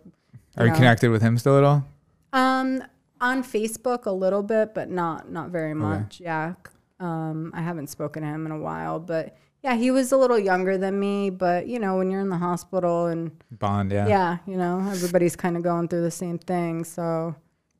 Are 0.58 0.66
you 0.66 0.72
know. 0.72 0.78
connected 0.78 1.10
with 1.10 1.22
him 1.22 1.38
still 1.38 1.58
at 1.58 1.64
all? 1.64 1.86
um, 2.34 2.84
on 3.20 3.44
Facebook 3.44 4.06
a 4.06 4.12
little 4.12 4.44
bit, 4.44 4.76
but 4.76 4.90
not 4.92 5.32
not 5.32 5.50
very 5.50 5.74
much. 5.74 6.20
Yeah. 6.20 6.54
Um, 7.00 7.52
I 7.56 7.62
haven't 7.62 7.88
spoken 7.88 8.22
to 8.24 8.28
him 8.30 8.46
in 8.46 8.52
a 8.52 8.60
while, 8.60 9.00
but 9.00 9.36
yeah, 9.64 9.76
he 9.76 9.90
was 9.90 10.12
a 10.12 10.18
little 10.18 10.38
younger 10.38 10.78
than 10.78 11.00
me. 11.00 11.32
But 11.32 11.68
you 11.68 11.80
know, 11.80 11.98
when 11.98 12.12
you're 12.12 12.22
in 12.22 12.30
the 12.30 12.38
hospital 12.38 13.08
and 13.08 13.32
Bond, 13.52 13.92
yeah. 13.92 14.08
yeah, 14.08 14.38
you 14.46 14.58
know, 14.58 14.80
everybody's 14.92 15.36
kind 15.36 15.58
of 15.58 15.64
going 15.64 15.88
through 15.88 16.04
the 16.04 16.12
same 16.12 16.38
thing. 16.38 16.84
So 16.84 17.36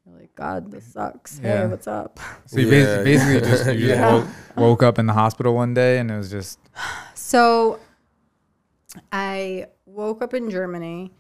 you're 0.08 0.20
like, 0.20 0.34
God, 0.36 0.72
this 0.72 0.86
sucks. 0.94 1.40
Yeah. 1.44 1.62
Hey, 1.64 1.68
what's 1.68 1.88
up? 1.88 2.20
So 2.46 2.60
you 2.60 2.68
Yeah. 2.70 2.86
basi- 3.00 3.04
basically 3.04 3.40
just 3.50 3.66
you 3.68 3.88
just 3.88 4.00
Yeah. 4.00 4.14
woke, 4.14 4.28
woke 4.56 4.84
up 4.84 5.00
in 5.00 5.06
the 5.06 5.14
hospital 5.14 5.54
one 5.54 5.74
day 5.74 6.00
and 6.00 6.10
it 6.12 6.18
was 6.18 6.30
just 6.32 6.60
So 7.14 7.80
I 9.12 9.68
woke 9.86 10.22
up 10.22 10.34
in 10.34 10.50
Germany 10.50 11.12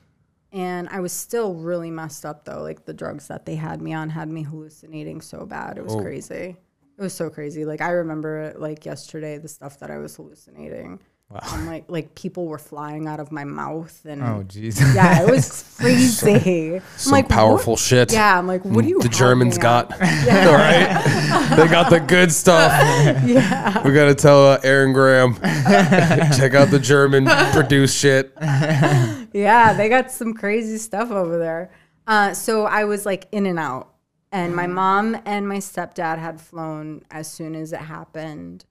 and 0.51 0.87
I 0.89 0.99
was 1.01 1.11
still 1.11 1.53
really 1.55 1.91
messed 1.91 2.25
up 2.25 2.45
though. 2.45 2.61
Like 2.61 2.85
the 2.85 2.93
drugs 2.93 3.27
that 3.27 3.45
they 3.45 3.55
had 3.55 3.81
me 3.81 3.93
on 3.93 4.09
had 4.09 4.29
me 4.29 4.43
hallucinating 4.43 5.21
so 5.21 5.45
bad. 5.45 5.77
It 5.77 5.83
was 5.83 5.95
Oh. 5.95 6.01
crazy. 6.01 6.55
It 6.97 7.01
was 7.01 7.13
so 7.13 7.29
crazy. 7.29 7.65
Like 7.65 7.81
I 7.81 7.91
remember 7.91 8.37
it 8.43 8.59
like 8.59 8.85
yesterday, 8.85 9.37
the 9.37 9.47
stuff 9.47 9.79
that 9.79 9.91
I 9.91 9.97
was 9.97 10.15
hallucinating. 10.15 10.99
Wow. 11.29 11.39
I'm 11.43 11.65
like 11.67 11.83
like 11.89 12.15
people 12.15 12.45
were 12.45 12.57
flying 12.57 13.05
out 13.05 13.19
of 13.19 13.33
my 13.33 13.43
mouth 13.43 14.01
and 14.05 14.23
oh 14.23 14.45
jeez. 14.47 14.79
yeah, 14.95 15.23
it 15.23 15.29
was 15.29 15.75
crazy. 15.77 16.75
I'm 16.75 16.81
Some 16.95 17.11
like, 17.11 17.27
powerful 17.27 17.73
what? 17.73 17.79
shit. 17.81 18.13
Yeah, 18.13 18.39
I'm 18.39 18.47
like, 18.47 18.63
what 18.63 18.83
do 18.83 18.89
you? 18.89 19.01
The 19.01 19.09
Germans 19.09 19.57
got. 19.57 19.91
on? 19.91 19.99
All 20.01 20.53
right. 20.53 21.49
They 21.57 21.67
got 21.67 21.89
the 21.89 21.99
good 21.99 22.31
stuff. 22.31 22.71
Yeah. 23.27 23.85
We 23.85 23.93
got 23.93 24.05
to 24.05 24.15
tell 24.15 24.51
uh, 24.53 24.59
Aaron 24.63 24.93
Graham. 24.93 25.35
check 25.35 26.53
out 26.53 26.69
the 26.71 26.79
German 26.81 27.25
produced 27.51 27.97
shit. 27.97 28.31
yeah, 28.41 29.73
they 29.73 29.89
got 29.89 30.11
some 30.11 30.33
crazy 30.33 30.77
stuff 30.77 31.11
over 31.11 31.37
there. 31.37 31.71
Uh, 32.07 32.33
so 32.33 32.65
I 32.65 32.85
was 32.85 33.05
like 33.05 33.27
in 33.33 33.45
and 33.45 33.59
out. 33.59 33.93
And 34.31 34.55
my 34.55 34.67
mom 34.67 35.17
and 35.25 35.47
my 35.47 35.57
stepdad 35.57 36.19
had 36.19 36.39
flown 36.39 37.01
as 37.11 37.29
soon 37.29 37.55
as 37.55 37.73
it 37.73 37.79
happened 37.81 38.65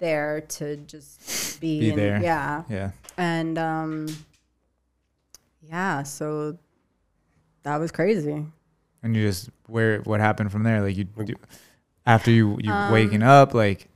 there 0.00 0.40
to 0.42 0.76
just 0.78 1.60
be, 1.60 1.78
Be 1.80 1.90
in- 1.90 1.96
there. 1.96 2.20
Yeah. 2.22 2.64
yeah. 2.68 2.90
And 3.16 3.56
um, 3.58 4.06
yeah, 5.62 6.02
so 6.02 6.58
that 7.62 7.76
was 7.76 7.92
crazy. 7.92 8.44
And 9.02 9.16
you 9.16 9.22
just 9.22 9.50
where 9.66 10.00
what 10.02 10.20
happened 10.20 10.52
from 10.52 10.62
there? 10.62 10.82
Like 10.82 10.96
you, 10.96 11.06
you 11.24 11.36
after 12.06 12.30
you 12.30 12.58
you 12.60 12.72
Um, 12.72 12.92
waking 12.92 13.22
up, 13.22 13.54
like 13.54 13.88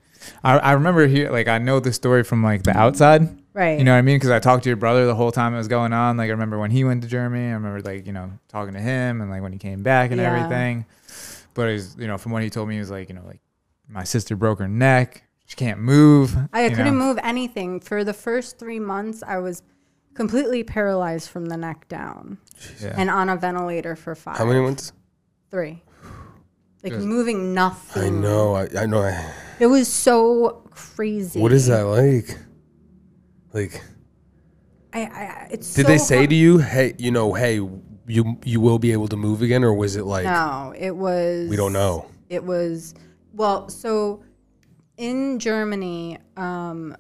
I, 0.43 0.59
I 0.59 0.73
remember 0.73 1.07
here 1.07 1.31
like 1.31 1.49
I 1.49 1.59
know 1.59 1.81
the 1.81 1.93
story 1.93 2.23
from 2.25 2.43
like 2.43 2.63
the 2.63 2.77
outside. 2.77 3.29
Right. 3.53 3.79
You 3.79 3.85
know 3.85 3.93
what 3.93 3.99
I 3.99 4.03
mean? 4.03 4.17
Because 4.17 4.31
I 4.31 4.41
talked 4.41 4.65
to 4.65 4.69
your 4.71 4.77
brother 4.77 5.07
the 5.07 5.15
whole 5.15 5.31
time 5.31 5.55
it 5.55 5.59
was 5.59 5.69
going 5.69 5.93
on. 5.93 6.17
Like 6.17 6.29
I 6.29 6.33
remember 6.33 6.59
when 6.59 6.71
he 6.71 6.85
went 6.85 7.03
to 7.03 7.09
Germany. 7.09 7.49
I 7.49 7.53
remember 7.53 7.81
like 7.83 8.07
you 8.07 8.13
know 8.13 8.31
talking 8.49 8.75
to 8.75 8.81
him 8.81 9.21
and 9.21 9.31
like 9.31 9.43
when 9.43 9.53
he 9.53 9.59
came 9.59 9.83
back 9.83 10.11
and 10.11 10.21
Yeah. 10.21 10.35
everything. 10.35 10.87
But 11.55 11.69
it's 11.69 11.97
you 11.99 12.07
know 12.07 12.19
from 12.19 12.33
what 12.33 12.43
he 12.43 12.51
told 12.51 12.69
me, 12.69 12.75
he 12.75 12.81
was 12.81 12.91
like 12.91 13.09
you 13.09 13.15
know 13.15 13.25
like 13.27 13.41
my 13.89 14.05
sister 14.05 14.37
broke 14.37 14.59
her 14.59 14.69
neck. 14.69 15.23
She 15.47 15.57
can't 15.57 15.81
move. 15.81 16.37
I 16.53 16.65
you 16.65 16.71
couldn't 16.71 16.99
know. 16.99 17.05
move 17.07 17.19
anything. 17.23 17.81
For 17.81 18.03
the 18.05 18.15
first 18.15 18.59
three 18.59 18.81
months, 18.81 19.23
I 19.27 19.39
was 19.39 19.63
completely 20.15 20.63
paralyzed 20.65 21.29
from 21.29 21.47
the 21.47 21.57
neck 21.57 21.89
down 21.89 22.39
Yeah. 22.81 22.95
and 22.97 23.11
on 23.11 23.29
a 23.29 23.37
ventilator 23.37 23.95
for 23.97 24.15
five. 24.15 24.37
How 24.39 24.45
many 24.47 24.61
months? 24.61 24.93
Three. 25.51 25.83
Like 26.83 26.93
Good. 26.93 27.03
moving 27.03 27.55
nothing. 27.55 28.03
I 28.03 28.09
know. 28.11 28.55
I, 28.55 28.69
I 28.79 28.87
know. 28.87 29.03
I, 29.03 29.33
It 29.61 29.67
was 29.67 29.89
so 29.93 30.63
crazy. 30.71 31.41
what 31.41 31.53
is 31.53 31.67
that 31.67 31.83
like? 31.83 32.39
Like, 33.53 33.83
I, 34.93 35.01
I 35.03 35.49
it's 35.51 35.75
did 35.75 35.87
so 35.87 35.89
they 35.93 35.99
say 35.99 36.17
hard- 36.19 36.31
to 36.31 36.37
you, 36.37 36.59
"Hey, 36.59 36.95
you 36.99 37.11
know, 37.11 37.33
hey, 37.35 37.55
you 38.07 38.39
you 38.45 38.61
will 38.61 38.79
be 38.79 38.93
able 38.93 39.09
to 39.09 39.17
move 39.17 39.43
again," 39.43 39.63
or 39.65 39.73
was 39.73 39.97
it 39.97 40.05
like, 40.05 40.25
No, 40.25 40.75
it 40.77 40.91
was 40.91 41.49
we 41.49 41.57
don't 41.57 41.73
know? 41.73 42.07
It 42.29 42.43
was 42.45 42.95
well, 43.33 43.69
so 43.69 44.23
in 44.97 45.39
Germany, 45.39 46.19
um 46.37 46.97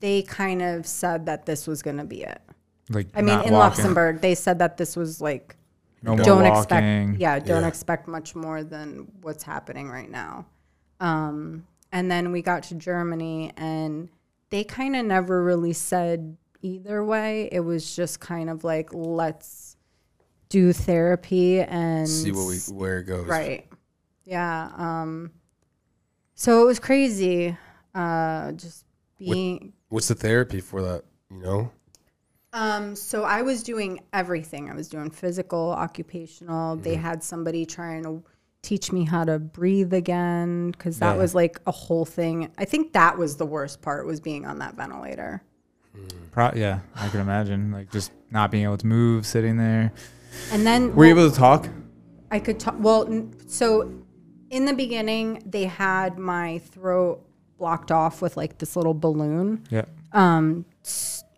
they 0.00 0.22
kind 0.22 0.62
of 0.62 0.86
said 0.86 1.26
that 1.26 1.44
this 1.46 1.66
was 1.66 1.82
gonna 1.82 2.04
be 2.04 2.22
it. 2.22 2.40
like 2.90 3.08
I 3.14 3.22
mean, 3.22 3.34
in 3.34 3.52
walking, 3.52 3.52
Luxembourg, 3.54 4.20
they 4.20 4.34
said 4.34 4.58
that 4.60 4.76
this 4.76 4.96
was 4.96 5.20
like 5.20 5.56
no 6.02 6.16
don't 6.16 6.42
walking. 6.44 6.56
expect 7.10 7.20
yeah, 7.20 7.38
don't 7.38 7.62
Yeah. 7.62 7.68
expect 7.68 8.06
much 8.08 8.34
more 8.34 8.62
than 8.62 9.08
what's 9.22 9.42
happening 9.42 9.88
right 9.88 10.10
now. 10.10 10.46
Um 11.00 11.66
and 11.90 12.10
then 12.10 12.32
we 12.32 12.42
got 12.42 12.64
to 12.64 12.74
Germany, 12.74 13.50
and 13.56 14.10
they 14.50 14.62
kind 14.62 14.94
of 14.94 15.06
never 15.06 15.42
really 15.42 15.72
said 15.72 16.36
either 16.60 17.02
way. 17.02 17.48
It 17.50 17.60
was 17.60 17.96
just 17.96 18.20
kind 18.20 18.50
of 18.50 18.62
like, 18.62 18.92
let's 18.92 19.76
do 20.50 20.72
therapy 20.74 21.60
and 21.62 22.06
See 22.06 22.30
what 22.32 22.46
we 22.46 22.56
where 22.74 22.98
it 22.98 23.04
goes. 23.04 23.26
Right. 23.26 23.68
Yeah. 24.24 24.70
Um, 24.76 25.30
so 26.40 26.62
it 26.62 26.66
was 26.66 26.78
crazy. 26.78 27.56
Uh, 27.94 28.52
just 28.52 28.84
being. 29.18 29.72
What's 29.88 30.06
the 30.08 30.14
therapy 30.14 30.60
for 30.60 30.82
that? 30.82 31.02
You 31.30 31.38
know. 31.38 31.72
Um, 32.52 32.94
so 32.96 33.24
I 33.24 33.42
was 33.42 33.62
doing 33.64 34.00
everything. 34.12 34.70
I 34.70 34.74
was 34.74 34.88
doing 34.88 35.10
physical, 35.10 35.70
occupational. 35.72 36.76
They 36.76 36.94
Mm-hmm. 36.94 37.02
had 37.02 37.22
somebody 37.24 37.66
trying 37.66 38.04
to 38.04 38.22
teach 38.62 38.92
me 38.92 39.04
how 39.04 39.24
to 39.24 39.38
breathe 39.38 39.92
again 39.92 40.70
because 40.70 40.98
that 41.00 41.14
Yeah. 41.14 41.20
was 41.22 41.34
like 41.34 41.60
a 41.66 41.70
whole 41.72 42.04
thing. 42.04 42.50
I 42.56 42.64
think 42.64 42.92
that 42.92 43.18
was 43.18 43.36
the 43.36 43.46
worst 43.46 43.82
part 43.82 44.06
was 44.06 44.20
being 44.20 44.46
on 44.46 44.58
that 44.60 44.74
ventilator. 44.76 45.42
Pro- 46.30 46.52
yeah, 46.54 46.80
I 46.94 47.08
can 47.08 47.20
imagine 47.20 47.72
like 47.72 47.90
just 47.90 48.12
not 48.30 48.50
being 48.50 48.64
able 48.64 48.78
to 48.78 48.86
move, 48.86 49.26
sitting 49.26 49.56
there. 49.56 49.92
And 50.52 50.64
then 50.66 50.94
Were 50.94 51.04
you 51.04 51.10
able 51.18 51.30
to 51.30 51.36
talk? 51.36 51.68
I 52.30 52.38
could 52.38 52.60
talk. 52.60 52.76
Well, 52.78 53.06
n- 53.06 53.34
so 53.46 53.90
in 54.50 54.64
the 54.64 54.72
beginning, 54.72 55.42
they 55.46 55.64
had 55.64 56.18
my 56.18 56.58
throat 56.58 57.24
blocked 57.58 57.90
off 57.90 58.22
with 58.22 58.36
like 58.36 58.58
this 58.58 58.76
little 58.76 58.94
balloon. 58.94 59.64
Yeah. 59.70 59.84
um 60.12 60.64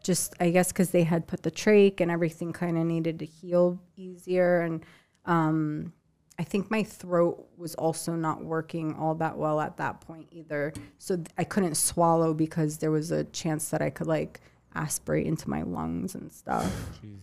just 0.02 0.34
i 0.40 0.48
guess 0.50 0.72
because 0.72 0.90
they 0.92 1.02
had 1.04 1.26
put 1.26 1.42
the 1.42 1.50
trach 1.50 2.00
and 2.00 2.10
everything 2.10 2.52
kind 2.54 2.78
of 2.78 2.84
needed 2.86 3.18
to 3.18 3.26
heal 3.26 3.78
easier 3.96 4.60
and 4.60 4.82
um 5.26 5.92
i 6.38 6.42
think 6.42 6.70
my 6.70 6.82
throat 6.82 7.46
was 7.58 7.74
also 7.74 8.14
not 8.14 8.42
working 8.42 8.94
all 8.94 9.14
that 9.14 9.36
well 9.36 9.60
at 9.60 9.76
that 9.76 10.00
point 10.00 10.26
either 10.30 10.72
so 10.98 11.16
th- 11.16 11.28
i 11.36 11.44
couldn't 11.44 11.74
swallow 11.74 12.32
because 12.32 12.78
there 12.78 12.90
was 12.90 13.10
a 13.10 13.24
chance 13.24 13.68
that 13.68 13.82
i 13.82 13.90
could 13.90 14.06
like 14.06 14.40
aspirate 14.74 15.26
into 15.26 15.50
my 15.50 15.60
lungs 15.62 16.14
and 16.14 16.32
stuff 16.32 16.64
Jeez. 17.04 17.20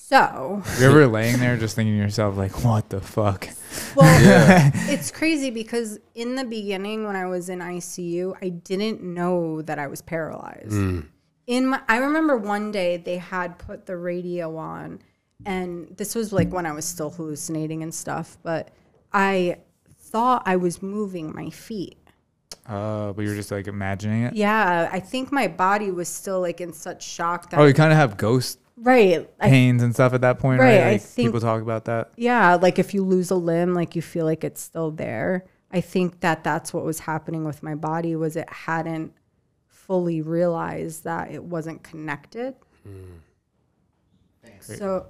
So 0.00 0.62
You're 0.78 0.90
ever 0.90 1.06
laying 1.06 1.38
there 1.38 1.56
just 1.56 1.74
thinking 1.76 1.94
to 1.96 2.02
yourself 2.02 2.36
like, 2.36 2.64
what 2.64 2.88
the 2.88 3.00
fuck? 3.00 3.48
well 3.94 4.22
Yeah. 4.24 4.70
it's 4.90 5.10
crazy 5.10 5.50
because 5.50 5.98
in 6.14 6.34
the 6.34 6.44
beginning 6.44 7.04
when 7.04 7.16
i 7.16 7.26
was 7.26 7.48
in 7.50 7.58
icu 7.58 8.34
i 8.40 8.48
didn't 8.48 9.02
know 9.02 9.60
that 9.62 9.78
i 9.78 9.86
was 9.86 10.00
paralyzed 10.00 10.72
in 11.46 11.66
my 11.66 11.80
i 11.88 11.98
remember 11.98 12.36
one 12.36 12.70
day 12.72 12.96
they 12.96 13.18
had 13.18 13.58
put 13.58 13.84
the 13.86 13.96
radio 13.96 14.56
on 14.56 15.00
and 15.44 15.94
this 15.96 16.14
was 16.14 16.32
like 16.32 16.50
when 16.50 16.64
i 16.64 16.72
was 16.72 16.84
still 16.86 17.10
hallucinating 17.10 17.82
and 17.82 17.94
stuff 17.94 18.38
but 18.42 18.70
i 19.12 19.56
thought 20.00 20.42
i 20.46 20.56
was 20.56 20.80
moving 20.82 21.34
my 21.34 21.50
feet 21.50 21.98
Uh, 22.66 23.12
but 23.12 23.22
you 23.22 23.28
were 23.28 23.36
just 23.36 23.50
like 23.50 23.66
imagining 23.68 24.22
it. 24.22 24.34
yeah 24.34 24.88
i 24.90 24.98
think 25.00 25.30
my 25.30 25.46
body 25.46 25.90
was 25.90 26.08
still 26.08 26.40
like 26.40 26.60
in 26.62 26.72
such 26.72 27.02
shock 27.06 27.50
that 27.50 27.60
Oh, 27.60 27.66
you 27.66 27.74
kind 27.74 27.92
of 27.92 27.98
have 27.98 28.16
ghost 28.16 28.58
right 28.80 29.28
I, 29.40 29.48
pains 29.48 29.82
and 29.82 29.92
stuff 29.94 30.12
at 30.14 30.20
that 30.20 30.38
point, 30.38 30.60
Right, 30.60 30.78
right? 30.78 30.86
I 30.86 30.92
Like 30.92 31.00
think- 31.02 31.28
people 31.28 31.40
talk 31.40 31.62
about 31.62 31.84
that. 31.86 32.10
yeah 32.16 32.54
like 32.54 32.78
if 32.78 32.94
you 32.94 33.04
lose 33.04 33.30
a 33.30 33.34
limb 33.34 33.74
like 33.74 33.96
you 33.96 34.02
feel 34.02 34.24
like 34.24 34.44
it's 34.44 34.60
still 34.60 34.90
there 34.90 35.44
i 35.72 35.80
think 35.80 36.20
that 36.20 36.44
that's 36.44 36.72
what 36.72 36.84
was 36.84 37.00
happening 37.00 37.44
with 37.44 37.62
my 37.62 37.74
body 37.74 38.14
was 38.16 38.36
it 38.36 38.48
hadn't 38.50 39.12
fully 39.66 40.20
realized 40.22 41.04
that 41.04 41.30
it 41.32 41.42
wasn't 41.42 41.82
connected 41.82 42.54
so 44.60 45.06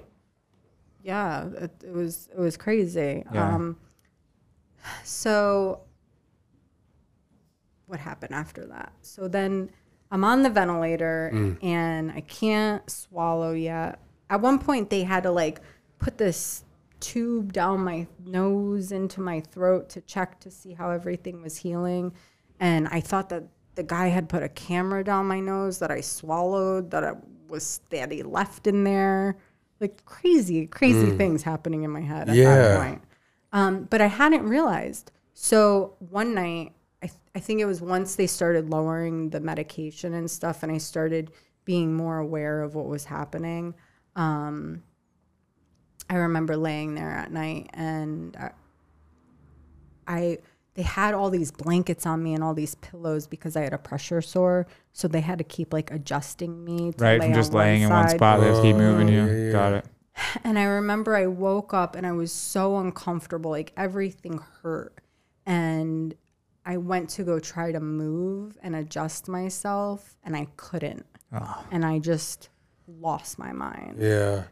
yeah 1.03 1.47
it, 1.59 1.71
it 1.85 1.93
was 1.93 2.29
it 2.37 2.39
was 2.41 2.57
crazy 2.57 3.25
Yeah. 3.33 3.55
um 3.55 3.77
so 5.05 5.81
what 7.87 7.99
happened 8.01 8.35
after 8.35 8.67
that 8.67 8.93
so 9.03 9.29
then 9.29 9.71
i'm 10.11 10.25
on 10.25 10.43
the 10.43 10.51
ventilator 10.51 11.57
and 11.63 12.11
i 12.13 12.21
can't 12.23 12.89
swallow 12.91 13.53
yet. 13.53 14.01
At 14.31 14.41
one 14.41 14.59
point 14.59 14.91
they 14.91 15.05
had 15.05 15.23
to 15.25 15.31
like 15.31 15.61
put 15.99 16.19
this 16.19 16.65
tube 17.01 17.53
down 17.53 17.81
my 17.81 18.07
nose 18.25 18.91
into 18.93 19.21
my 19.21 19.41
throat 19.41 19.89
to 19.91 20.01
check 20.03 20.41
to 20.41 20.51
see 20.51 20.73
how 20.75 20.91
everything 20.91 21.43
was 21.43 21.57
healing. 21.59 22.13
And 22.61 22.89
i 22.89 23.01
thought 23.01 23.29
that 23.29 23.45
the 23.77 23.83
guy 23.85 24.09
had 24.09 24.29
put 24.29 24.43
a 24.43 24.49
camera 24.49 25.05
down 25.05 25.27
my 25.27 25.39
nose 25.41 25.79
that 25.79 25.91
i 25.91 26.01
swallowed 26.01 26.91
that 26.91 27.05
i 27.05 27.13
was 27.49 27.81
that 27.91 28.11
he 28.13 28.23
left 28.23 28.67
in 28.67 28.85
there. 28.85 29.37
Like 29.81 30.05
crazy 30.05 30.67
crazy 30.67 31.11
things 31.13 31.43
happening 31.45 31.85
in 31.85 31.91
my 31.91 32.01
head 32.03 32.29
at 32.29 32.35
Yeah. 32.37 32.55
that 32.57 32.79
point. 32.81 33.03
Um, 33.53 33.85
but 33.85 34.01
I 34.03 34.07
hadn't 34.09 34.43
realized. 34.47 35.11
So 35.35 35.95
one 36.01 36.35
night, 36.35 36.73
I, 37.39 37.41
think 37.41 37.61
it 37.61 37.65
was 37.67 37.81
once 37.81 38.17
they 38.17 38.27
started 38.27 38.71
lowering 38.71 39.31
the 39.31 39.41
medication 39.41 40.15
and 40.15 40.31
stuff, 40.31 40.63
and 40.63 40.73
I 40.73 40.79
started 40.79 41.31
being 41.65 41.95
more 41.95 42.19
aware 42.19 42.63
of 42.63 42.75
what 42.75 42.87
was 42.87 43.05
happening. 43.05 43.75
Um, 44.17 44.83
I 46.11 46.17
remember 46.17 46.57
laying 46.57 46.95
there 46.95 47.11
at 47.11 47.31
night, 47.31 47.71
and 47.75 48.37
I, 48.37 48.51
I 50.07 50.39
they 50.75 50.83
had 50.83 51.13
all 51.13 51.29
these 51.29 51.51
blankets 51.51 52.07
on 52.07 52.23
me 52.23 52.35
and 52.35 52.45
all 52.45 52.55
these 52.55 52.77
pillows 52.77 53.27
because 53.27 53.57
I 53.57 53.63
had 53.63 53.73
a 53.73 53.79
pressure 53.79 54.23
sore. 54.23 54.67
So 54.93 55.09
they 55.09 55.21
had 55.21 55.39
to 55.39 55.45
keep 55.45 55.73
like 55.73 55.91
adjusting 55.91 56.65
me 56.65 56.93
to 56.93 57.05
Right, 57.05 57.21
lay 57.21 57.27
from 57.27 57.35
just 57.35 57.51
on 57.51 57.57
one 57.57 57.65
laying 57.65 57.83
in 57.83 57.91
one 57.91 58.09
spot, 58.09 58.41
they 58.41 58.47
have 58.47 58.63
keep 58.63 58.77
moving 58.77 59.09
you. 59.09 59.23
Oh, 59.23 59.47
yeah, 59.47 59.53
Got 59.53 59.73
it. 59.73 59.85
And 60.45 60.59
I 60.59 60.65
remember 60.65 61.17
I 61.17 61.27
woke 61.27 61.75
up 61.75 61.95
and 61.95 62.07
I 62.07 62.13
was 62.13 62.33
so 62.33 62.79
uncomfortable, 62.79 63.51
like 63.51 63.73
everything 63.77 64.41
hurt. 64.63 65.01
And 65.45 66.15
I 66.69 66.77
went 66.77 67.09
to 67.17 67.25
go 67.25 67.39
try 67.41 67.73
to 67.73 67.81
move 67.81 68.59
and 68.63 68.77
adjust 68.77 69.27
myself, 69.27 70.17
and 70.23 70.37
I 70.37 70.47
couldn't. 70.57 71.07
Oh. 71.33 71.65
And 71.73 71.85
I 71.85 71.99
just 71.99 72.51
lost 72.87 73.39
my 73.39 73.53
mind 73.53 73.97
Yeah. 73.99 74.45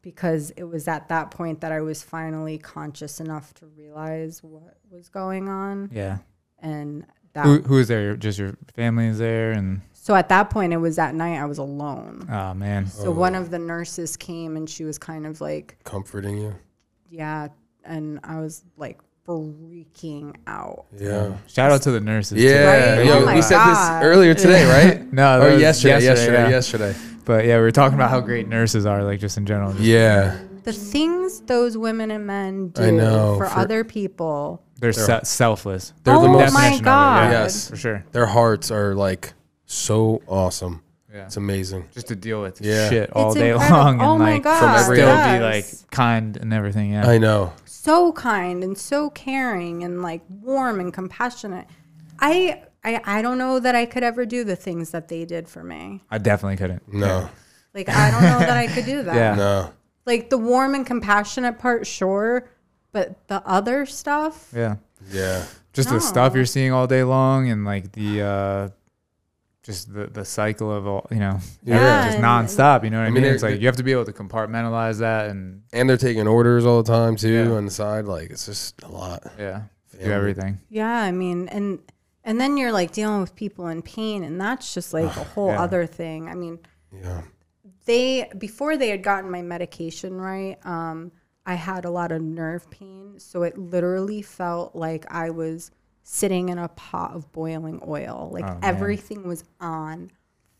because 0.00 0.52
it 0.56 0.64
was 0.64 0.86
at 0.88 1.08
that 1.08 1.30
point 1.32 1.60
that 1.62 1.72
I 1.72 1.80
was 1.80 2.02
finally 2.02 2.58
conscious 2.58 3.18
enough 3.20 3.52
to 3.54 3.66
realize 3.66 4.40
what 4.42 4.76
was 4.88 5.08
going 5.08 5.48
on. 5.48 5.90
Yeah. 5.92 6.18
And 6.60 7.04
that, 7.32 7.44
Who 7.46 7.58
who 7.62 7.78
is 7.78 7.88
there? 7.88 8.16
Just 8.16 8.38
your 8.38 8.52
family 8.76 9.08
is 9.08 9.18
there, 9.18 9.50
and 9.50 9.80
so 9.92 10.14
at 10.14 10.28
that 10.28 10.50
point, 10.50 10.72
it 10.72 10.76
was 10.76 10.98
at 10.98 11.14
night, 11.14 11.38
I 11.40 11.46
was 11.46 11.58
alone. 11.58 12.26
oh 12.30 12.54
man, 12.54 12.86
So 12.86 13.08
oh. 13.08 13.10
one 13.10 13.34
of 13.34 13.50
the 13.50 13.58
nurses 13.58 14.16
came 14.16 14.56
and 14.56 14.70
she 14.70 14.84
was 14.84 14.96
kind 14.98 15.26
of 15.26 15.40
like, 15.40 15.76
Comforting 15.84 16.36
you. 16.38 16.54
yeah 17.10 17.48
and 17.86 18.18
i 18.24 18.40
was 18.40 18.64
like 18.78 18.98
freaking 19.26 20.34
out 20.46 20.86
Yeah. 20.98 21.36
shout 21.46 21.70
out 21.72 21.82
to 21.82 21.90
the 21.90 22.00
nurses. 22.00 22.38
Yeah. 22.42 22.96
Right? 22.96 23.06
Yo, 23.06 23.18
Oh 23.18 23.24
my 23.26 23.34
we 23.36 23.42
said 23.42 23.56
God. 23.56 24.00
this 24.02 24.06
earlier 24.06 24.34
today, 24.34 24.64
right? 24.68 25.12
No, 25.12 25.40
or 25.40 25.52
was 25.52 25.60
yesterday. 25.60 26.02
Yesterday. 26.02 26.50
yesterday, 26.50 26.90
Yesterday. 26.92 27.18
But 27.24 27.44
yeah, 27.46 27.56
we 27.56 27.62
were 27.62 27.70
talking 27.72 27.94
about 27.94 28.10
how 28.10 28.20
great 28.20 28.48
nurses 28.48 28.84
are, 28.86 29.02
like 29.02 29.20
just 29.20 29.36
in 29.38 29.46
general. 29.46 29.72
Just- 29.72 29.84
Yeah. 29.84 30.36
the 30.64 30.72
things 30.72 31.40
those 31.42 31.76
women 31.78 32.10
and 32.10 32.26
men 32.26 32.68
do 32.68 32.90
know, 32.92 33.36
for, 33.38 33.46
for- 33.46 33.58
other 33.60 33.84
people 33.84 34.62
They're, 34.78 34.92
se- 34.92 35.20
selfless. 35.24 35.92
They're 36.04 36.14
the 36.14 36.20
oh 36.20 36.28
most- 36.28 36.52
my 36.52 36.60
Definition 36.60 36.78
of 36.80 36.84
god 36.84 37.32
yeah. 37.32 37.42
Yes. 37.42 37.70
for 37.70 37.76
sure. 37.76 38.04
Their 38.12 38.26
hearts 38.26 38.70
are 38.70 38.94
like 38.94 39.32
so 39.66 40.22
awesome. 40.26 40.82
Yeah, 41.12 41.26
It's 41.26 41.36
amazing. 41.36 41.84
just 41.94 42.08
to 42.08 42.16
deal 42.16 42.42
with 42.42 42.60
Yeah. 42.60 42.88
shit 42.90 43.10
all 43.12 43.28
It's 43.28 43.36
day 43.38 43.50
incredible. 43.52 43.78
long 43.78 44.00
Oh 44.00 44.14
and 44.14 44.22
my 44.24 44.32
like 44.32 44.42
God, 44.42 44.58
From 44.58 44.70
every 44.70 44.96
still 44.96 45.08
end. 45.10 45.38
be 45.40 45.44
like 45.44 45.66
kind 45.92 46.36
and 46.36 46.52
everything. 46.52 46.92
Yeah, 46.92 47.06
I 47.08 47.18
know. 47.18 47.52
So 47.84 48.12
kind 48.12 48.64
and 48.64 48.78
so 48.78 49.10
caring 49.10 49.84
and 49.84 50.00
like 50.02 50.22
warm 50.28 50.80
and 50.80 50.92
compassionate 50.94 51.66
I, 52.18 52.62
I 52.82 53.00
i 53.04 53.22
don't 53.22 53.36
know 53.38 53.60
that 53.60 53.74
i 53.74 53.84
could 53.84 54.02
ever 54.02 54.24
do 54.24 54.42
the 54.44 54.56
things 54.56 54.90
that 54.90 55.08
they 55.08 55.24
did 55.26 55.48
for 55.48 55.62
me 55.62 56.02
I 56.10 56.18
definitely 56.18 56.56
couldn't. 56.56 56.92
No. 56.92 57.28
like 57.74 57.88
i 57.90 58.10
don't 58.10 58.22
know 58.22 58.38
that 58.38 58.56
i 58.56 58.66
could 58.68 58.86
do 58.86 59.02
that 59.08 59.14
Yeah. 59.16 59.34
No. 59.34 59.72
like 60.06 60.30
the 60.30 60.38
warm 60.38 60.74
and 60.74 60.86
compassionate 60.86 61.58
part 61.58 61.86
sure 61.86 62.48
but 62.92 63.26
the 63.28 63.42
other 63.46 63.84
stuff 63.86 64.50
Yeah, 64.56 64.76
Yeah. 65.10 65.44
just 65.72 65.88
the 65.90 66.00
stuff 66.00 66.34
you're 66.34 66.46
seeing 66.46 66.72
all 66.72 66.86
day 66.86 67.04
long 67.04 67.50
and 67.50 67.64
like 67.64 67.92
the 67.92 68.22
uh 68.22 68.68
just 69.64 69.92
the 69.92 70.06
the 70.06 70.24
cycle 70.24 70.70
of 70.70 70.86
all 70.86 71.06
you 71.10 71.18
know 71.18 71.38
Yeah, 71.64 72.06
just 72.12 72.18
nonstop. 72.18 72.84
You 72.84 72.90
know 72.90 72.98
what 72.98 73.04
I, 73.04 73.06
I 73.06 73.10
mean? 73.10 73.22
mean, 73.24 73.32
It's 73.32 73.42
like 73.42 73.60
you 73.60 73.66
have 73.66 73.76
to 73.76 73.82
be 73.82 73.90
able 73.92 74.04
to 74.04 74.12
compartmentalize 74.12 75.00
that 75.00 75.30
and 75.30 75.62
And 75.72 75.88
they're 75.88 75.96
taking 75.96 76.28
orders 76.28 76.64
all 76.66 76.82
the 76.82 76.92
time 76.92 77.16
too 77.16 77.32
Yeah. 77.48 77.50
on 77.56 77.64
the 77.64 77.70
side. 77.72 78.04
Like 78.04 78.30
it's 78.30 78.46
just 78.46 78.80
a 78.82 78.88
lot. 78.88 79.22
yeah, 79.38 79.62
do 79.92 80.10
everything. 80.12 80.60
Yeah, 80.68 80.92
I 81.02 81.10
mean, 81.12 81.48
and 81.48 81.80
and 82.26 82.40
then 82.40 82.56
you're 82.56 82.72
like 82.72 82.92
dealing 82.92 83.20
with 83.20 83.34
people 83.34 83.66
in 83.68 83.82
pain, 83.82 84.22
and 84.22 84.40
that's 84.40 84.72
just 84.74 84.92
like 84.94 85.06
a 85.16 85.24
whole 85.34 85.48
Yeah. 85.48 85.62
other 85.62 85.86
thing. 85.86 86.28
I 86.28 86.34
mean, 86.34 86.58
Yeah. 86.92 87.22
they 87.86 88.30
before 88.38 88.76
they 88.76 88.88
had 88.90 89.02
gotten 89.02 89.30
my 89.30 89.42
medication 89.42 90.20
right, 90.20 90.56
um, 90.64 91.12
I 91.46 91.54
had 91.54 91.84
a 91.84 91.90
lot 91.90 92.12
of 92.12 92.22
nerve 92.22 92.70
pain, 92.70 93.14
so 93.18 93.42
it 93.42 93.58
literally 93.58 94.22
felt 94.22 94.74
like 94.74 95.04
I 95.10 95.30
was 95.30 95.70
sitting 96.06 96.50
in 96.50 96.58
a 96.58 96.68
pot 96.68 97.12
of 97.14 97.32
boiling 97.32 97.80
oil. 97.88 98.28
Like 98.32 98.44
Oh, 98.46 98.58
everything 98.62 99.26
was 99.26 99.42
on 99.58 100.10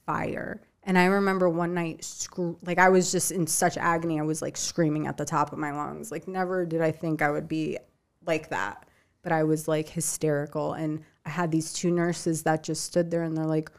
fire. 0.07 0.61
And 0.83 0.99
I 0.99 1.05
remember 1.07 1.49
one 1.49 1.75
night, 1.75 2.03
scr- 2.03 2.53
like 2.65 2.79
I 2.79 2.89
was 2.89 3.13
just 3.13 3.31
in 3.31 3.47
such 3.47 3.77
agony. 3.77 4.19
I 4.19 4.23
was 4.23 4.43
like 4.43 4.57
screaming 4.57 5.07
at 5.07 5.17
the 5.17 5.25
top 5.25 5.53
of 5.53 5.59
my 5.59 5.71
lungs. 5.73 6.11
Like 6.11 6.27
never 6.27 6.65
did 6.67 6.81
I 6.81 6.91
think 6.91 7.23
I 7.23 7.31
would 7.31 7.47
be 7.49 7.79
like 8.27 8.49
that, 8.51 8.87
but 9.23 9.33
I 9.33 9.45
was 9.45 9.69
like 9.69 9.89
hysterical. 9.89 10.73
And 10.73 11.03
I 11.27 11.31
had 11.31 11.51
these 11.51 11.73
two 11.73 11.91
nurses 11.91 12.43
that 12.43 12.63
just 12.63 12.85
stood 12.85 13.11
there 13.11 13.23
and 13.23 13.37
they're 13.37 13.45
like, 13.47 13.71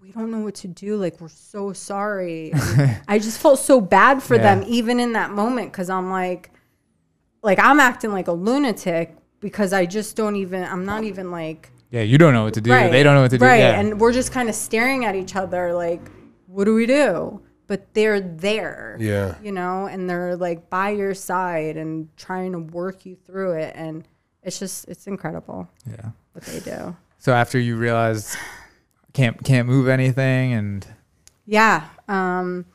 we 0.00 0.12
don't 0.12 0.30
know 0.30 0.40
what 0.40 0.54
to 0.56 0.68
do. 0.68 0.96
Like, 0.96 1.20
we're 1.20 1.28
so 1.28 1.72
sorry. 1.74 2.52
I 3.08 3.18
just 3.18 3.38
felt 3.40 3.58
so 3.58 3.80
bad 3.80 4.22
for 4.22 4.36
Yeah. 4.36 4.54
them, 4.54 4.64
even 4.66 5.00
in 5.00 5.12
that 5.12 5.32
moment, 5.32 5.70
because 5.70 5.90
I'm 5.90 6.08
like, 6.10 6.50
like 7.42 7.58
I'm 7.58 7.78
acting 7.78 8.10
like 8.12 8.26
a 8.28 8.32
lunatic 8.32 9.14
because 9.40 9.72
I 9.72 9.86
just 9.86 10.16
don't 10.16 10.36
even. 10.36 10.64
I'm 10.64 10.84
not 10.84 11.04
even 11.04 11.30
like 11.30 11.70
Yeah, 11.90 12.02
you 12.02 12.18
don't 12.18 12.34
know 12.34 12.44
what 12.44 12.54
to 12.54 12.60
do. 12.60 12.70
They 12.70 13.02
don't 13.02 13.14
know 13.14 13.22
what 13.22 13.30
to 13.30 13.38
do. 13.38 13.44
Right. 13.44 13.60
Yeah. 13.60 13.80
And 13.80 14.00
we're 14.00 14.12
just 14.12 14.32
kind 14.32 14.48
of 14.48 14.54
staring 14.54 15.04
at 15.04 15.14
each 15.14 15.36
other 15.36 15.72
like, 15.72 16.00
what 16.46 16.64
do 16.64 16.74
we 16.74 16.86
do? 16.86 17.40
But 17.66 17.92
they're 17.94 18.20
there. 18.20 18.96
Yeah. 19.00 19.36
You 19.42 19.52
know, 19.52 19.86
and 19.86 20.08
they're 20.08 20.36
like 20.36 20.68
by 20.70 20.90
your 20.90 21.14
side 21.14 21.76
and 21.76 22.14
trying 22.16 22.52
to 22.52 22.58
work 22.58 23.06
you 23.06 23.16
through 23.16 23.52
it. 23.52 23.74
And 23.74 24.06
it's 24.42 24.58
just, 24.58 24.88
it's 24.88 25.06
incredible 25.06 25.68
yeah. 25.88 26.10
what 26.32 26.44
they 26.44 26.60
do. 26.60 26.96
So 27.18 27.32
after 27.32 27.58
you 27.58 27.76
realized 27.76 28.36
can't 29.12 29.42
can't 29.42 29.66
move 29.66 29.88
anything 29.88 30.52
and 30.52 30.86
Yeah. 31.46 31.88
Um, 32.06 32.66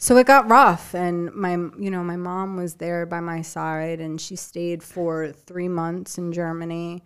so 0.00 0.16
it 0.16 0.26
got 0.26 0.48
rough, 0.48 0.94
and 0.94 1.32
my, 1.34 1.52
you 1.52 1.90
know, 1.90 2.04
my 2.04 2.16
mom 2.16 2.56
was 2.56 2.74
there 2.74 3.04
by 3.04 3.20
my 3.20 3.42
side, 3.42 4.00
and 4.00 4.20
she 4.20 4.36
stayed 4.36 4.82
for 4.82 5.32
three 5.32 5.68
months 5.68 6.18
in 6.18 6.32
Germany, 6.32 7.02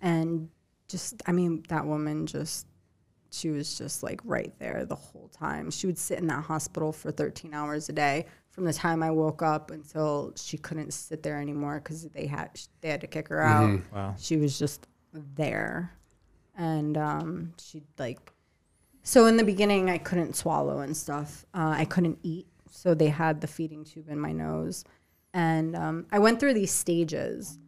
and 0.00 0.48
just, 0.88 1.20
I 1.26 1.32
mean, 1.32 1.64
that 1.68 1.84
woman 1.84 2.26
just, 2.26 2.66
she 3.30 3.50
was 3.50 3.76
just 3.76 4.02
like 4.02 4.20
right 4.24 4.52
there 4.58 4.84
the 4.86 4.94
whole 4.94 5.28
time. 5.28 5.70
She 5.70 5.86
would 5.86 5.98
sit 5.98 6.18
in 6.18 6.28
that 6.28 6.44
hospital 6.44 6.92
for 6.92 7.10
13 7.10 7.52
hours 7.52 7.88
a 7.88 7.92
day 7.92 8.24
from 8.50 8.64
the 8.64 8.72
time 8.72 9.02
I 9.02 9.10
woke 9.10 9.42
up 9.42 9.70
until 9.70 10.32
she 10.36 10.56
couldn't 10.56 10.92
sit 10.92 11.22
there 11.22 11.40
anymore 11.40 11.80
because 11.82 12.04
they 12.08 12.26
had 12.26 12.58
they 12.80 12.88
had 12.88 13.00
to 13.02 13.06
kick 13.06 13.28
her 13.28 13.40
out. 13.42 13.80
wow. 13.92 14.14
She 14.18 14.36
was 14.36 14.58
just 14.58 14.86
there, 15.12 15.92
and 16.56 16.96
um, 16.96 17.52
she'd 17.60 17.84
like 17.98 18.32
so 19.08 19.24
in 19.24 19.38
the 19.38 19.44
beginning, 19.44 19.88
I 19.88 19.96
couldn't 19.96 20.36
swallow 20.36 20.80
and 20.80 20.94
stuff. 20.94 21.46
Uh, 21.54 21.74
I 21.78 21.86
couldn't 21.86 22.18
eat, 22.22 22.46
so 22.70 22.92
they 22.92 23.08
had 23.08 23.40
the 23.40 23.46
feeding 23.46 23.82
tube 23.82 24.10
in 24.10 24.20
my 24.20 24.32
nose, 24.32 24.84
and 25.32 25.74
um, 25.74 26.06
I 26.12 26.18
went 26.18 26.38
through 26.38 26.52
these 26.52 26.70
stages 26.70 27.58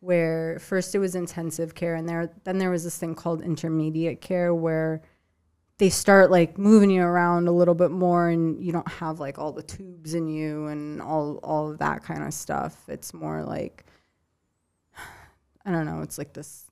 where 0.00 0.58
first 0.58 0.94
it 0.94 0.98
was 0.98 1.14
intensive 1.14 1.74
care, 1.74 1.94
and 1.94 2.06
there 2.06 2.30
then 2.44 2.58
there 2.58 2.68
was 2.68 2.84
this 2.84 2.98
thing 2.98 3.14
called 3.14 3.40
intermediate 3.40 4.20
care 4.20 4.54
where 4.54 5.00
they 5.78 5.88
start 5.88 6.30
like 6.30 6.58
moving 6.58 6.90
you 6.90 7.02
around 7.02 7.48
a 7.48 7.52
little 7.52 7.74
bit 7.74 7.90
more, 7.90 8.28
and 8.28 8.62
you 8.62 8.70
don't 8.70 8.92
have 8.92 9.18
like 9.18 9.38
all 9.38 9.52
the 9.52 9.62
tubes 9.62 10.12
in 10.12 10.28
you 10.28 10.66
and 10.66 11.00
all 11.00 11.36
all 11.42 11.70
of 11.70 11.78
that 11.78 12.02
kind 12.02 12.22
of 12.22 12.34
stuff. 12.34 12.84
It's 12.88 13.14
more 13.14 13.42
like 13.42 13.86
I 15.64 15.70
don't 15.70 15.86
know. 15.86 16.02
It's 16.02 16.18
like 16.18 16.34
this 16.34 16.66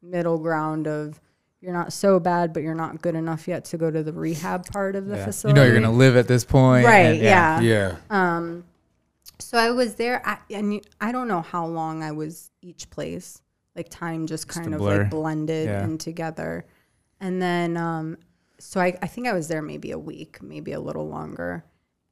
middle 0.00 0.38
ground 0.38 0.86
of 0.86 1.20
you're 1.60 1.72
not 1.72 1.92
so 1.92 2.20
bad, 2.20 2.52
but 2.52 2.62
you're 2.62 2.74
not 2.74 3.00
good 3.02 3.14
enough 3.14 3.48
yet 3.48 3.64
to 3.66 3.78
go 3.78 3.90
to 3.90 4.02
the 4.02 4.12
rehab 4.12 4.66
part 4.66 4.94
of 4.96 5.06
the 5.06 5.16
Yeah. 5.16 5.32
You 5.48 5.54
know 5.54 5.64
you're 5.64 5.74
gonna 5.80 5.90
live 5.90 6.16
at 6.16 6.28
this 6.28 6.44
point. 6.44 6.84
right? 6.86 7.06
and- 7.14 7.18
yeah. 7.22 7.60
Yeah. 7.60 7.96
Um, 8.10 8.64
so 9.38 9.58
I 9.58 9.70
was 9.70 9.94
there, 9.96 10.22
I, 10.26 10.38
and 10.50 10.80
I 11.00 11.12
don't 11.12 11.28
know 11.28 11.42
how 11.42 11.66
long 11.66 12.02
I 12.02 12.12
was 12.12 12.50
each 12.62 12.88
place. 12.90 13.40
Like 13.74 13.88
time 13.90 14.26
just 14.26 14.48
kind 14.48 14.72
of 14.72 14.78
blur. 14.80 15.02
like 15.02 15.10
blended 15.10 15.66
Yeah. 15.66 15.84
in 15.84 15.98
together, 15.98 16.64
and 17.20 17.42
then 17.42 17.76
um, 17.76 18.16
so 18.58 18.80
I, 18.80 18.96
I 19.02 19.06
think 19.06 19.26
I 19.26 19.34
was 19.34 19.48
there 19.48 19.60
maybe 19.60 19.90
a 19.90 19.98
week, 19.98 20.40
maybe 20.42 20.72
a 20.72 20.80
little 20.80 21.06
longer, 21.08 21.62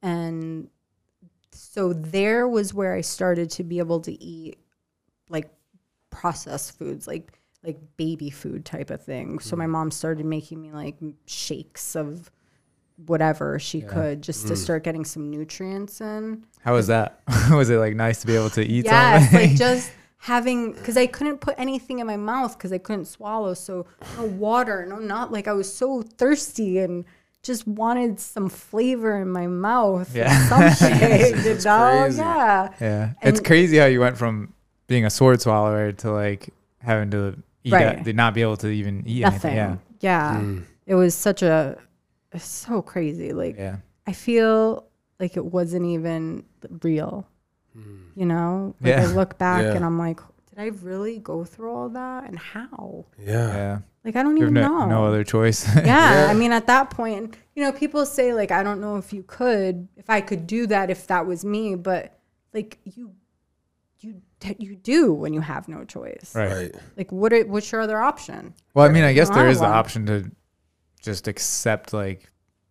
and 0.03 0.69
so 1.51 1.91
there 1.93 2.47
was 2.47 2.71
where 2.73 2.93
I 2.93 3.01
started 3.01 3.49
to 3.51 3.63
be 3.63 3.79
able 3.79 3.99
to 4.01 4.23
eat 4.23 4.59
like 5.29 5.49
processed 6.11 6.77
foods, 6.77 7.07
like 7.07 7.31
like 7.65 7.79
baby 7.97 8.29
food 8.29 8.63
type 8.65 8.89
of 8.91 9.01
thing. 9.03 9.39
So 9.39 9.55
Mm. 9.55 9.59
my 9.59 9.67
mom 9.67 9.91
started 9.91 10.25
making 10.25 10.61
me 10.61 10.71
like 10.71 10.95
shakes 11.25 11.95
of 11.95 12.29
whatever 13.07 13.59
she 13.59 13.81
could 13.81 14.21
just 14.21 14.45
Mm. 14.45 14.49
to 14.49 14.55
start 14.55 14.83
getting 14.83 15.03
some 15.03 15.29
nutrients 15.29 15.99
in. 15.99 16.43
How 16.63 16.73
was 16.73 16.87
that? 16.87 17.19
was 17.51 17.69
it 17.69 17.77
like 17.77 17.95
nice 17.95 18.21
to 18.21 18.27
be 18.27 18.35
able 18.35 18.49
to 18.51 18.63
eat 18.63 18.85
Yes, 18.85 19.23
something? 19.31 19.49
like 19.49 19.57
just 19.67 19.91
having 20.19 20.71
because 20.71 20.95
I 20.97 21.05
couldn't 21.07 21.39
put 21.39 21.55
anything 21.57 21.99
in 21.99 22.07
my 22.07 22.17
mouth 22.17 22.57
because 22.57 22.71
I 22.71 22.77
couldn't 22.77 23.05
swallow. 23.05 23.53
So 23.53 23.85
no 24.17 24.25
water, 24.25 24.85
no 24.87 24.97
not 24.97 25.31
like 25.31 25.47
I 25.47 25.53
was 25.53 25.71
so 25.73 26.01
thirsty 26.03 26.79
and 26.79 27.03
just 27.43 27.67
wanted 27.67 28.19
some 28.19 28.49
flavor 28.49 29.21
in 29.21 29.29
my 29.29 29.45
mouth. 29.47 30.15
Yeah. 30.15 30.31
Yeah, 30.49 30.73
something. 30.73 31.43
you 31.43 31.53
know? 31.63 31.99
crazy. 32.01 32.17
Yeah. 32.19 32.69
yeah. 32.79 33.13
It's 33.21 33.39
crazy 33.41 33.77
how 33.77 33.85
you 33.85 33.99
went 33.99 34.17
from 34.17 34.53
being 34.87 35.05
a 35.05 35.09
sword 35.09 35.41
swallower 35.41 35.91
to 35.91 36.11
like 36.11 36.49
having 36.79 37.11
to 37.11 37.35
eat 37.65 37.73
Right. 37.73 38.03
to 38.05 38.13
not 38.13 38.33
be 38.33 38.41
able 38.41 38.57
to 38.57 38.67
even 38.69 39.03
eat 39.05 39.21
Nothing. 39.21 39.57
anything. 39.57 39.79
Yeah. 39.99 40.39
Mm. 40.39 40.63
It 40.85 40.95
was 40.95 41.13
such 41.15 41.41
a 41.41 41.77
it's 42.31 42.45
so 42.45 42.81
crazy. 42.81 43.33
Like 43.33 43.55
Yeah. 43.57 43.63
Yeah. 43.63 43.75
I 44.07 44.13
feel 44.13 44.85
like 45.19 45.35
it 45.35 45.45
wasn't 45.45 45.85
even 45.85 46.45
real. 46.83 47.27
You 48.15 48.25
know? 48.25 48.73
Like 48.79 48.95
I 48.95 49.05
look 49.07 49.37
back 49.37 49.63
Yeah. 49.63 49.73
and 49.75 49.83
I'm 49.83 49.97
like, 49.99 50.19
did 50.49 50.59
I 50.59 50.67
really 50.81 51.19
go 51.19 51.43
through 51.43 51.73
all 51.75 51.89
that? 51.89 52.23
And 52.29 52.39
how? 52.39 53.05
Yeah. 53.19 53.47
Yeah. 53.47 53.79
Like 54.05 54.15
I 54.15 54.23
don't 54.23 54.37
You 54.37 54.43
even 54.43 54.53
no, 54.53 54.61
know. 54.67 54.85
no 54.87 55.05
other 55.05 55.23
choice. 55.25 55.67
yeah, 55.75 55.83
Yeah. 56.25 56.27
I 56.29 56.33
mean, 56.33 56.51
at 56.53 56.67
that 56.67 56.89
point, 56.91 57.35
you 57.55 57.63
know, 57.63 57.71
people 57.73 58.05
say 58.05 58.33
like, 58.33 58.51
I 58.51 58.61
don't 58.63 58.79
know 58.79 58.95
if 58.97 59.11
you 59.11 59.23
could, 59.23 59.87
if 59.97 60.09
I 60.09 60.21
could 60.21 60.45
do 60.47 60.67
that, 60.67 60.89
if 60.89 61.07
that 61.07 61.25
was 61.25 61.43
me, 61.43 61.75
but 61.75 62.17
like 62.53 62.77
you, 62.85 63.11
you, 63.99 64.21
you 64.59 64.75
do 64.75 65.13
when 65.13 65.33
you 65.33 65.41
have 65.41 65.67
no 65.67 65.83
choice. 65.83 66.33
right. 66.35 66.51
Right. 66.51 66.75
Like, 66.97 67.11
what? 67.11 67.33
Are, 67.33 67.43
what's 67.45 67.71
your 67.71 67.81
other 67.81 67.99
option? 67.99 68.53
Well, 68.73 68.85
I 68.85 68.89
mean, 68.89 69.03
I 69.03 69.13
guess 69.13 69.29
don't 69.29 69.37
there 69.37 69.45
have 69.45 69.53
is 69.53 69.59
the 69.59 69.65
option 69.67 70.05
to 70.07 70.29
just 71.01 71.27
accept 71.27 71.93
like 71.93 72.29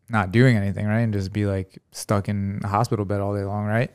not 0.09 0.33
doing 0.33 0.57
anything, 0.57 0.87
right? 0.87 1.01
And 1.01 1.13
just 1.13 1.33
be 1.33 1.47
like 1.47 1.79
stuck 1.93 2.29
in 2.29 2.61
a 2.63 2.69
hospital 2.69 3.05
bed 3.05 3.21
all 3.21 3.35
day 3.35 3.45
long, 3.45 3.65
right? 3.65 3.91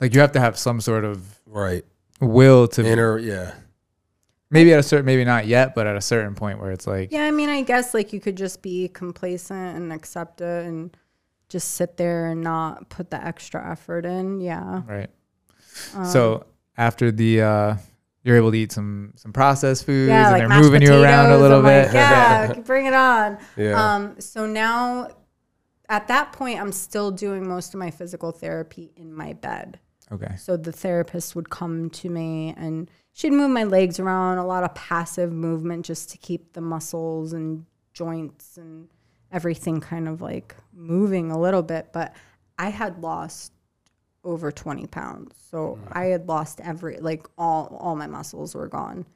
Like 0.00 0.14
you 0.14 0.20
have 0.20 0.32
to 0.32 0.40
have 0.40 0.58
some 0.58 0.80
sort 0.80 1.04
of 1.04 1.40
Right. 1.46 1.84
will 2.20 2.68
to 2.68 2.84
Inner. 2.84 3.18
Yeah. 3.18 3.52
maybe 4.50 4.72
at 4.72 4.78
a 4.78 4.82
certain 4.82 5.06
maybe 5.06 5.24
not 5.24 5.46
yet, 5.46 5.74
but 5.74 5.86
at 5.86 5.96
a 5.96 6.00
certain 6.00 6.34
point 6.34 6.58
where 6.60 6.70
it's 6.72 6.86
like 6.86 7.10
Yeah, 7.12 7.24
I 7.24 7.30
mean, 7.30 7.48
I 7.48 7.62
guess 7.62 7.94
like 7.94 8.12
you 8.12 8.20
could 8.20 8.36
just 8.36 8.60
be 8.62 8.88
complacent 8.88 9.76
and 9.76 9.92
accept 9.92 10.40
it 10.40 10.66
and 10.66 10.96
just 11.48 11.72
sit 11.72 11.96
there 11.96 12.26
and 12.26 12.42
not 12.42 12.88
put 12.90 13.10
the 13.10 13.24
extra 13.24 13.70
effort 13.70 14.04
in. 14.06 14.40
Yeah. 14.40 14.82
right. 14.86 15.10
Um, 15.94 16.04
so 16.04 16.46
after 16.80 17.12
the 17.12 17.42
uh 17.42 17.76
you're 18.22 18.36
able 18.36 18.50
to 18.50 18.58
eat 18.58 18.72
some 18.72 19.12
some 19.16 19.32
processed 19.32 19.86
foods 19.86 20.08
yeah, 20.08 20.24
and 20.24 20.32
like 20.32 20.40
they're 20.40 20.48
mashed 20.48 20.64
moving 20.64 20.82
you 20.82 20.92
around 20.92 21.26
a 21.26 21.28
potatoes, 21.28 21.40
little 21.42 21.62
bit. 21.62 21.84
Like, 21.86 21.94
yeah, 21.94 22.52
bring 22.64 22.86
it 22.86 22.94
on. 22.94 23.38
Yeah. 23.56 23.94
Um, 23.94 24.20
so 24.20 24.46
now 24.46 25.08
at 25.88 26.06
that 26.08 26.32
point, 26.32 26.60
I'm 26.60 26.72
still 26.72 27.10
doing 27.10 27.46
most 27.46 27.74
of 27.74 27.80
my 27.80 27.90
physical 27.90 28.30
therapy 28.30 28.92
in 28.96 29.12
my 29.12 29.32
bed. 29.32 29.80
okay. 30.12 30.36
So 30.36 30.56
the 30.56 30.70
therapist 30.72 31.34
would 31.34 31.50
come 31.50 31.90
to 31.90 32.08
me 32.08 32.54
and 32.56 32.88
she'd 33.12 33.32
move 33.32 33.50
my 33.50 33.64
legs 33.64 33.98
around, 33.98 34.38
a 34.38 34.46
lot 34.46 34.62
of 34.62 34.74
passive 34.74 35.32
movement 35.32 35.84
just 35.84 36.10
to 36.10 36.18
keep 36.18 36.52
the 36.52 36.60
muscles 36.60 37.32
and 37.32 37.66
joints 37.92 38.56
and 38.56 38.88
everything 39.32 39.80
kind 39.80 40.06
of 40.08 40.20
like 40.20 40.54
moving 40.72 41.32
a 41.32 41.40
little 41.40 41.62
bit. 41.62 41.92
But 41.92 42.14
I 42.56 42.68
had 42.68 43.02
lost 43.02 43.52
over 44.24 44.52
20 44.52 44.86
pounds. 44.86 45.34
So 45.50 45.78
I 45.92 46.06
had 46.06 46.28
lost 46.28 46.60
every, 46.60 46.98
like 46.98 47.26
all, 47.38 47.76
all 47.80 47.96
my 47.96 48.06
muscles 48.06 48.54
were 48.54 48.68
gone. 48.68 49.06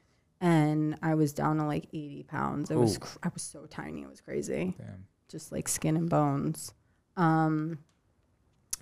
And 0.41 0.97
I 1.01 1.15
was 1.15 1.33
down 1.33 1.57
to 1.57 1.65
like 1.65 1.85
80 1.93 2.23
pounds. 2.23 2.71
It 2.71 2.75
was, 2.75 2.97
cr- 2.97 3.17
I 3.23 3.29
was 3.33 3.41
so 3.41 3.65
tiny. 3.67 4.01
It 4.01 4.09
was 4.09 4.21
crazy 4.21 4.75
Damn. 4.77 5.05
just 5.29 5.51
like 5.51 5.67
skin 5.67 5.95
and 5.95 6.09
bones. 6.09 6.73
Um, 7.17 7.79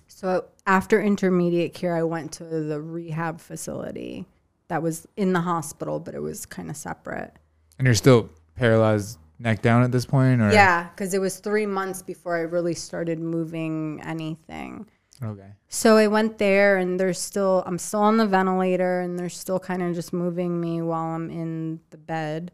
so 0.06 0.46
after 0.66 1.00
intermediate 1.00 1.74
care, 1.74 1.96
I 1.96 2.02
went 2.02 2.32
to 2.32 2.44
the 2.44 2.80
rehab 2.80 3.40
facility 3.40 4.26
that 4.68 4.82
was 4.82 5.06
in 5.16 5.32
the 5.32 5.40
hospital, 5.40 6.00
but 6.00 6.14
it 6.14 6.20
was 6.20 6.46
kind 6.46 6.70
of 6.70 6.76
separate. 6.76 7.32
And 7.78 7.86
you're 7.86 7.94
still 7.94 8.30
paralyzed 8.56 9.18
neck 9.38 9.62
down 9.62 9.82
at 9.82 9.92
this 9.92 10.06
point 10.06 10.40
or 10.40 10.52
Yeah, 10.52 10.88
because 10.90 11.14
it 11.14 11.20
was 11.20 11.38
three 11.38 11.66
months 11.66 12.02
before 12.02 12.36
I 12.36 12.40
really 12.42 12.74
started 12.74 13.18
moving 13.18 14.00
anything. 14.04 14.86
Okay. 15.22 15.52
So 15.68 15.96
I 15.96 16.06
went 16.08 16.38
there, 16.38 16.76
and 16.76 16.98
they're 16.98 17.12
still, 17.12 17.62
I'm 17.66 17.78
still 17.78 18.00
on 18.00 18.16
the 18.16 18.26
ventilator, 18.26 19.00
and 19.00 19.18
they're 19.18 19.28
still 19.28 19.60
kind 19.60 19.82
of 19.82 19.94
just 19.94 20.12
moving 20.12 20.60
me 20.60 20.82
while 20.82 21.14
I'm 21.14 21.30
in 21.30 21.80
the 21.90 21.96
bed 21.96 22.50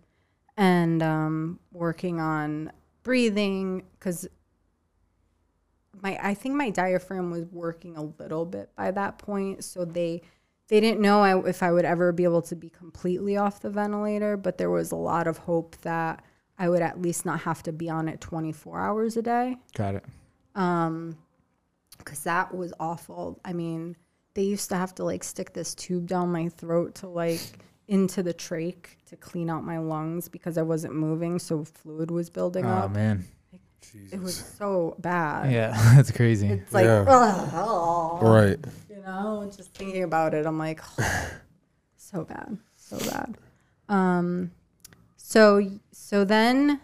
and 0.56 1.02
um, 1.02 1.58
working 1.72 2.20
on 2.20 2.70
breathing 3.02 3.84
because 3.98 4.28
my, 6.02 6.18
I 6.22 6.34
think 6.34 6.54
my 6.54 6.70
diaphragm 6.70 7.30
was 7.30 7.44
working 7.46 7.96
a 7.96 8.02
little 8.02 8.44
bit 8.44 8.70
by 8.76 8.90
that 8.90 9.18
point. 9.18 9.64
So 9.64 9.84
they, 9.84 10.22
they 10.68 10.80
didn't 10.80 11.00
know 11.00 11.22
I, 11.22 11.48
if 11.48 11.62
I 11.62 11.72
would 11.72 11.84
ever 11.84 12.12
be 12.12 12.24
able 12.24 12.42
to 12.42 12.56
be 12.56 12.68
completely 12.68 13.36
off 13.36 13.60
the 13.60 13.70
ventilator, 13.70 14.36
but 14.36 14.58
there 14.58 14.70
was 14.70 14.92
a 14.92 14.96
lot 14.96 15.26
of 15.26 15.38
hope 15.38 15.76
that 15.82 16.22
I 16.58 16.68
would 16.68 16.82
at 16.82 17.00
least 17.00 17.24
not 17.24 17.40
have 17.40 17.62
to 17.64 17.72
be 17.72 17.88
on 17.88 18.06
it 18.06 18.20
24 18.20 18.78
hours 18.80 19.16
a 19.16 19.22
day 19.22 19.56
Got 19.74 19.94
it. 19.94 20.04
um 20.54 21.16
because 22.00 22.22
that 22.24 22.54
was 22.54 22.72
awful 22.80 23.40
i 23.44 23.52
mean 23.52 23.96
they 24.34 24.42
used 24.42 24.68
to 24.68 24.76
have 24.76 24.94
to 24.94 25.04
like 25.04 25.24
stick 25.24 25.52
this 25.52 25.74
tube 25.74 26.06
down 26.06 26.30
my 26.30 26.48
throat 26.48 26.94
to 26.96 27.08
like 27.08 27.40
into 27.88 28.22
the 28.22 28.32
trach 28.32 28.84
to 29.06 29.16
clean 29.16 29.50
out 29.50 29.64
my 29.64 29.78
lungs 29.78 30.28
because 30.28 30.56
I 30.56 30.62
wasn't 30.62 30.94
moving, 30.94 31.40
so 31.40 31.64
fluid 31.64 32.12
was 32.12 32.30
building 32.30 32.64
Oh 32.64 32.68
up. 32.68 32.84
Oh 32.84 32.88
man. 32.94 33.24
It 34.12 34.20
was 34.22 34.36
so 34.36 34.94
bad. 35.00 35.50
Yeah, 35.50 35.72
that's 35.96 36.12
crazy. 36.12 36.46
It's 36.46 36.72
like, 36.72 36.84
Yeah. 36.84 37.04
ugh, 37.08 38.22
Right. 38.22 38.58
you 38.88 39.02
know, 39.02 39.50
just 39.56 39.74
thinking 39.74 40.04
about 40.04 40.34
it, 40.34 40.46
I'm 40.46 40.56
like, 40.56 40.80
so 41.96 42.22
bad, 42.24 42.56
so 42.76 42.96
bad. 43.10 43.36
Um, 43.88 44.52
so 45.16 45.60
so 45.90 46.24
then 46.24 46.80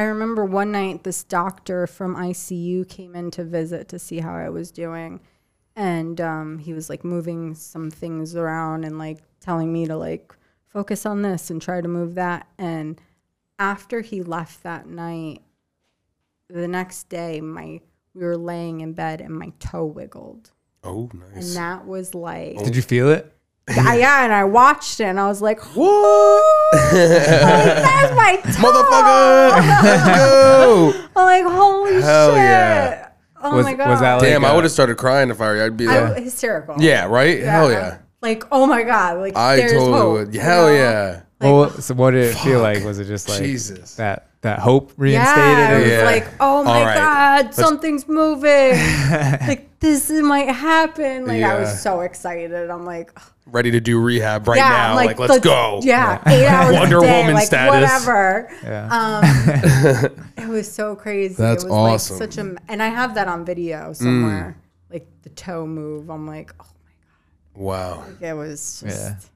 I 0.00 0.04
remember 0.04 0.46
one 0.46 0.72
night 0.72 1.04
this 1.04 1.22
doctor 1.22 1.86
from 1.86 2.16
ICU 2.16 2.88
came 2.88 3.14
in 3.14 3.30
to 3.32 3.44
visit 3.44 3.86
to 3.88 3.98
see 3.98 4.20
how 4.20 4.32
I 4.34 4.48
was 4.48 4.70
doing, 4.70 5.20
and 5.76 6.18
um, 6.22 6.56
he 6.56 6.72
was 6.72 6.88
like 6.88 7.04
moving 7.04 7.54
some 7.54 7.90
things 7.90 8.34
around 8.34 8.86
and 8.86 8.98
like 8.98 9.18
telling 9.40 9.70
me 9.70 9.84
to 9.84 9.96
like 9.98 10.34
focus 10.68 11.04
on 11.04 11.20
this 11.20 11.50
and 11.50 11.60
try 11.60 11.82
to 11.82 11.86
move 11.86 12.14
that. 12.14 12.46
And 12.56 12.98
after 13.58 14.00
he 14.00 14.22
left 14.22 14.62
that 14.62 14.86
night, 14.86 15.42
the 16.48 16.66
next 16.66 17.10
day, 17.10 17.42
my 17.42 17.82
we 18.14 18.24
were 18.24 18.38
laying 18.38 18.80
in 18.80 18.94
bed 18.94 19.20
and 19.20 19.34
my 19.38 19.52
toe 19.58 19.84
wiggled, 19.84 20.50
Oh, 20.82 21.10
nice. 21.12 21.48
and 21.48 21.56
that 21.58 21.86
was 21.86 22.14
like 22.14 22.56
Did 22.64 22.74
you 22.74 22.80
feel 22.80 23.10
it? 23.10 23.36
Yeah, 23.76 23.94
yeah, 23.94 24.24
and 24.24 24.32
I 24.32 24.44
watched 24.44 25.00
it 25.00 25.04
and 25.04 25.18
I 25.20 25.26
was 25.28 25.40
like, 25.42 25.60
"What? 25.76 26.42
that's 26.92 28.16
my 28.16 28.36
toe!" 28.44 28.50
Motherfucker! 29.62 31.10
I'm 31.16 31.24
like, 31.24 31.44
"Holy 31.52 32.02
Hell 32.02 32.28
shit!" 32.30 32.36
yeah. 32.36 33.08
Oh 33.42 33.56
Was- 33.56 33.64
my 33.64 33.70
was 33.72 33.78
god! 33.78 34.00
that 34.00 34.14
like- 34.16 34.22
Damn, 34.22 34.44
I 34.44 34.50
uh, 34.50 34.54
would 34.56 34.64
have 34.64 34.72
started 34.72 34.96
crying 34.96 35.30
if 35.30 35.40
I 35.40 35.46
were 35.46 35.56
you. 35.56 35.64
I'd 35.64 35.76
be 35.76 35.88
I, 35.88 36.20
hysterical? 36.20 36.76
yeah, 36.78 37.06
right? 37.06 37.40
Hell 37.42 37.70
yeah. 37.70 37.98
Like, 38.22 38.44
oh 38.52 38.66
my 38.66 38.82
god! 38.82 39.18
Like, 39.18 39.34
I 39.36 39.56
there's 39.56 39.72
totally 39.72 39.92
hope, 39.92 40.12
would. 40.12 40.34
you 40.34 40.40
Hell 40.40 40.66
know? 40.66 40.74
yeah. 40.74 41.20
well, 41.40 41.70
so 41.70 41.94
what 41.94 42.10
did 42.10 42.26
it 42.26 42.34
feel 42.36 42.60
like? 42.60 42.84
Was 42.84 42.98
it 42.98 43.06
just 43.06 43.28
like 43.30 43.38
Jesus. 43.42 43.94
that 43.96 44.26
that 44.42 44.58
hope 44.58 44.92
reinstated? 44.98 45.38
Yeah, 45.42 45.76
it 45.78 45.80
was 45.82 45.90
Yeah. 45.90 46.04
like, 46.04 46.28
oh 46.38 46.62
my 46.64 46.78
All 46.80 46.84
right. 46.84 46.96
god, 46.96 47.54
something's 47.54 48.06
moving. 48.06 48.72
like 49.48 49.68
this 49.80 50.10
might 50.10 50.50
happen. 50.54 51.24
Like 51.26 51.42
I 51.42 51.58
was 51.58 51.80
so 51.82 52.00
excited. 52.00 52.68
I'm 52.70 52.84
like, 52.84 53.18
Ready 53.52 53.70
to 53.72 53.80
do 53.80 54.00
rehab 54.00 54.46
right 54.46 54.56
yeah, 54.56 54.68
now. 54.68 54.90
I'm 54.90 54.96
Like, 54.96 55.18
let's, 55.18 55.40
go. 55.40 55.80
Yeah, 55.82 56.22
eight 56.26 56.46
hours 56.46 56.74
Wonder 56.76 56.98
a 56.98 57.00
day, 57.00 57.18
Woman 57.18 57.34
like 57.34 57.46
status. 57.46 58.06
whatever. 58.06 58.48
Yeah. 58.62 58.88
Um, 58.90 60.26
it 60.36 60.48
was 60.48 60.70
so 60.70 60.94
crazy. 60.94 61.34
That's 61.34 61.64
it 61.64 61.68
was 61.68 61.72
awesome. 61.74 62.18
like 62.18 62.32
such 62.32 62.44
a, 62.44 62.56
and 62.68 62.82
I 62.82 62.88
have 62.88 63.14
that 63.16 63.26
on 63.28 63.44
video 63.44 63.92
somewhere, 63.92 64.56
like 64.90 65.06
the 65.22 65.30
toe 65.30 65.66
move. 65.66 66.10
I'm 66.10 66.26
like, 66.26 66.52
oh 66.60 66.66
my 66.84 66.92
god. 66.92 67.62
Wow. 67.62 68.04
my, 68.20 68.30
it 68.30 68.34
was 68.34 68.82
just, 68.84 69.30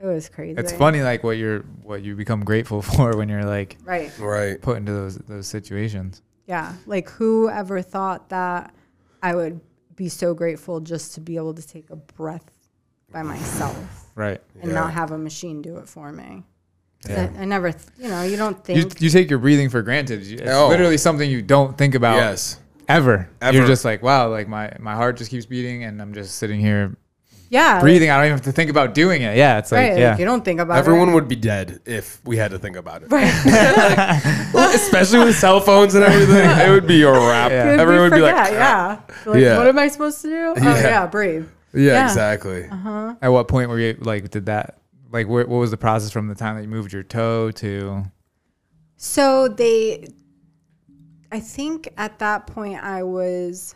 Yeah. 0.00 0.06
it 0.06 0.06
was 0.06 0.28
crazy. 0.28 0.58
It's 0.58 0.72
funny 0.72 1.02
like 1.02 1.22
what 1.22 1.36
you're 1.36 1.60
what 1.82 2.02
you 2.02 2.16
become 2.16 2.44
grateful 2.44 2.80
for 2.82 3.16
when 3.16 3.28
you're 3.28 3.44
like 3.44 3.76
right? 3.84 4.10
Right. 4.18 4.60
put 4.60 4.78
into 4.78 4.92
those 4.92 5.16
those 5.16 5.46
situations. 5.46 6.22
Yeah, 6.46 6.72
like 6.86 7.08
who 7.10 7.48
ever 7.48 7.82
thought 7.82 8.30
that 8.30 8.74
I 9.22 9.34
would 9.34 9.60
be 9.96 10.08
so 10.08 10.32
grateful 10.32 10.80
just 10.80 11.14
to 11.14 11.20
be 11.20 11.36
able 11.36 11.52
to 11.52 11.66
take 11.66 11.90
a 11.90 11.96
breath 11.96 12.50
by 13.12 13.22
myself 13.22 13.76
Right. 14.14 14.40
and 14.60 14.70
Yeah. 14.72 14.78
not 14.80 14.92
have 14.92 15.10
a 15.10 15.18
machine 15.18 15.62
do 15.62 15.78
it 15.78 15.88
for 15.88 16.12
me. 16.12 16.44
Yeah. 17.08 17.30
I, 17.38 17.42
I 17.42 17.44
never, 17.46 17.72
th- 17.72 17.84
you 17.98 18.08
know, 18.08 18.22
you 18.22 18.36
don't 18.36 18.62
think. 18.62 19.00
you 19.00 19.08
take 19.08 19.30
your 19.30 19.38
breathing 19.38 19.70
for 19.70 19.80
granted. 19.82 20.20
It's 20.20 20.42
Oh. 20.50 20.68
literally 20.68 20.98
something 20.98 21.28
you 21.30 21.40
don't 21.42 21.76
think 21.78 21.94
about 21.94 22.16
Yes. 22.16 22.58
ever. 22.88 23.28
Ever. 23.40 23.56
You're 23.56 23.66
just 23.66 23.84
like, 23.84 24.02
wow, 24.02 24.28
like 24.30 24.48
my, 24.48 24.72
my 24.78 24.94
heart 24.94 25.16
just 25.16 25.30
keeps 25.30 25.46
beating 25.46 25.84
and 25.84 26.00
I'm 26.02 26.12
just 26.12 26.36
sitting 26.36 26.60
here 26.60 26.96
yeah, 27.48 27.72
like- 27.74 27.80
breathing. 27.82 28.10
I 28.10 28.16
don't 28.18 28.26
even 28.26 28.36
have 28.36 28.44
to 28.44 28.52
think 28.52 28.70
about 28.70 28.94
doing 28.94 29.22
it. 29.22 29.36
Yeah. 29.36 29.58
It's 29.58 29.72
like, 29.72 29.90
right? 29.90 29.98
yeah. 29.98 30.10
Like 30.10 30.18
you 30.20 30.24
don't 30.26 30.44
think 30.44 30.60
about 30.60 30.76
Everyone 30.76 31.00
it. 31.00 31.02
Everyone 31.02 31.14
would 31.14 31.28
be 31.28 31.36
dead 31.36 31.80
if 31.86 32.20
we 32.24 32.36
had 32.36 32.50
to 32.52 32.58
think 32.58 32.76
about 32.76 33.02
it. 33.02 33.10
Right, 33.10 33.32
Especially 34.74 35.20
with 35.24 35.36
cell 35.36 35.60
phones 35.60 35.94
and 35.94 36.04
everything. 36.04 36.48
It 36.50 36.70
would 36.70 36.86
be 36.86 37.02
a 37.02 37.10
wrap. 37.10 37.50
Yeah. 37.50 37.64
It 37.64 37.66
would 37.70 37.76
be 37.76 37.80
Everyone 37.82 38.10
would 38.10 38.16
be 38.16 38.22
like, 38.22 38.46
forget, 38.46 38.60
ah. 38.62 39.00
yeah. 39.26 39.30
Like, 39.32 39.40
Yeah. 39.40 39.56
what 39.58 39.66
am 39.66 39.78
I 39.78 39.88
supposed 39.88 40.20
to 40.22 40.28
do? 40.28 40.54
Oh, 40.56 40.62
Yeah. 40.62 40.80
yeah, 40.82 41.06
breathe. 41.06 41.46
Yeah, 41.72 41.92
Yeah. 41.92 42.04
exactly. 42.06 42.64
At 43.22 43.28
what 43.28 43.48
point 43.48 43.68
were 43.70 43.78
you 43.78 43.96
like, 44.00 44.30
did 44.30 44.46
that, 44.46 44.78
like, 45.12 45.26
wh- 45.26 45.30
what 45.48 45.48
was 45.48 45.70
the 45.70 45.76
process 45.76 46.10
from 46.10 46.28
the 46.28 46.34
time 46.34 46.56
that 46.56 46.62
you 46.62 46.68
moved 46.68 46.92
your 46.92 47.02
toe 47.02 47.50
to, 47.52 48.04
So 48.96 49.48
they, 49.48 50.08
I 51.32 51.40
think 51.40 51.88
at 51.96 52.18
that 52.18 52.46
point 52.46 52.82
I 52.82 53.02
was 53.02 53.74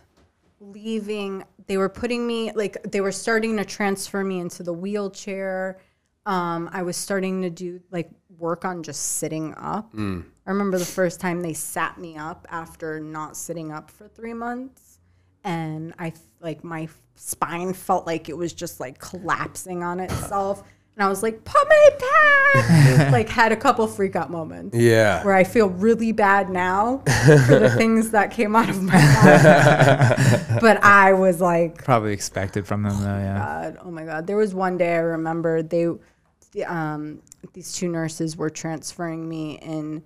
leaving. 0.61 1.45
They 1.67 1.77
were 1.79 1.89
putting 1.89 2.27
me 2.27 2.53
like 2.53 2.77
they 2.91 3.01
were 3.01 3.13
starting 3.13 3.57
to 3.57 3.65
transfer 3.65 4.23
me 4.23 4.41
into 4.41 4.63
the 4.63 4.73
wheelchair. 4.73 5.79
Um, 6.27 6.69
I 6.73 6.83
was 6.83 6.97
starting 6.97 7.43
to 7.43 7.51
do 7.51 7.81
like 7.91 8.11
work 8.39 8.65
on 8.65 8.83
just 8.83 9.01
sitting 9.19 9.55
up. 9.57 9.95
I 9.97 10.51
remember 10.51 10.79
the 10.79 10.85
first 10.85 11.21
time 11.21 11.41
they 11.41 11.55
sat 11.55 11.97
me 11.99 12.17
up 12.19 12.47
after 12.51 13.01
not 13.01 13.37
sitting 13.37 13.73
up 13.73 13.91
for 13.91 14.09
three 14.09 14.35
months, 14.35 14.99
and 15.43 15.95
I 15.99 16.13
like 16.41 16.63
my 16.65 16.89
spine 17.17 17.73
felt 17.73 18.07
like 18.07 18.29
it 18.29 18.37
was 18.37 18.53
just 18.53 18.81
like 18.81 18.99
collapsing 18.99 19.83
on 19.83 20.01
itself. 20.01 20.63
And 20.97 21.03
I 21.05 21.09
was 21.09 21.25
like, 21.25 21.45
put 21.45 21.69
me 21.69 21.89
back. 21.99 23.11
like 23.13 23.29
had 23.29 23.51
a 23.51 23.57
couple 23.57 23.85
freak 23.89 24.15
out 24.15 24.31
moments 24.31 24.77
Yeah. 24.77 25.25
where 25.25 25.35
I 25.35 25.43
feel 25.43 25.69
really 25.69 26.13
bad 26.13 26.51
now 26.51 26.99
for 27.47 27.59
the 27.59 27.75
things 27.77 28.11
that 28.11 28.31
came 28.31 28.55
out 28.55 28.69
of 28.69 28.81
my 28.81 28.93
mouth. 28.95 30.57
but 30.61 30.83
I 30.85 31.13
was 31.15 31.41
like, 31.41 31.83
probably 31.85 32.13
expected 32.13 32.67
from 32.67 32.83
them 32.85 32.97
though? 33.01 33.07
Yeah. 33.19 33.39
God, 33.39 33.79
oh 33.85 33.91
my 33.91 34.05
God. 34.05 34.27
There 34.29 34.37
was 34.37 34.55
one 34.55 34.79
day 34.79 34.95
I 34.95 34.99
remember 35.01 35.63
they, 35.63 35.89
the, 36.53 36.65
um, 36.65 37.21
these 37.55 37.73
two 37.73 37.89
nurses 37.89 38.37
were 38.37 38.51
transferring 38.51 39.29
me 39.29 39.59
in 39.59 40.03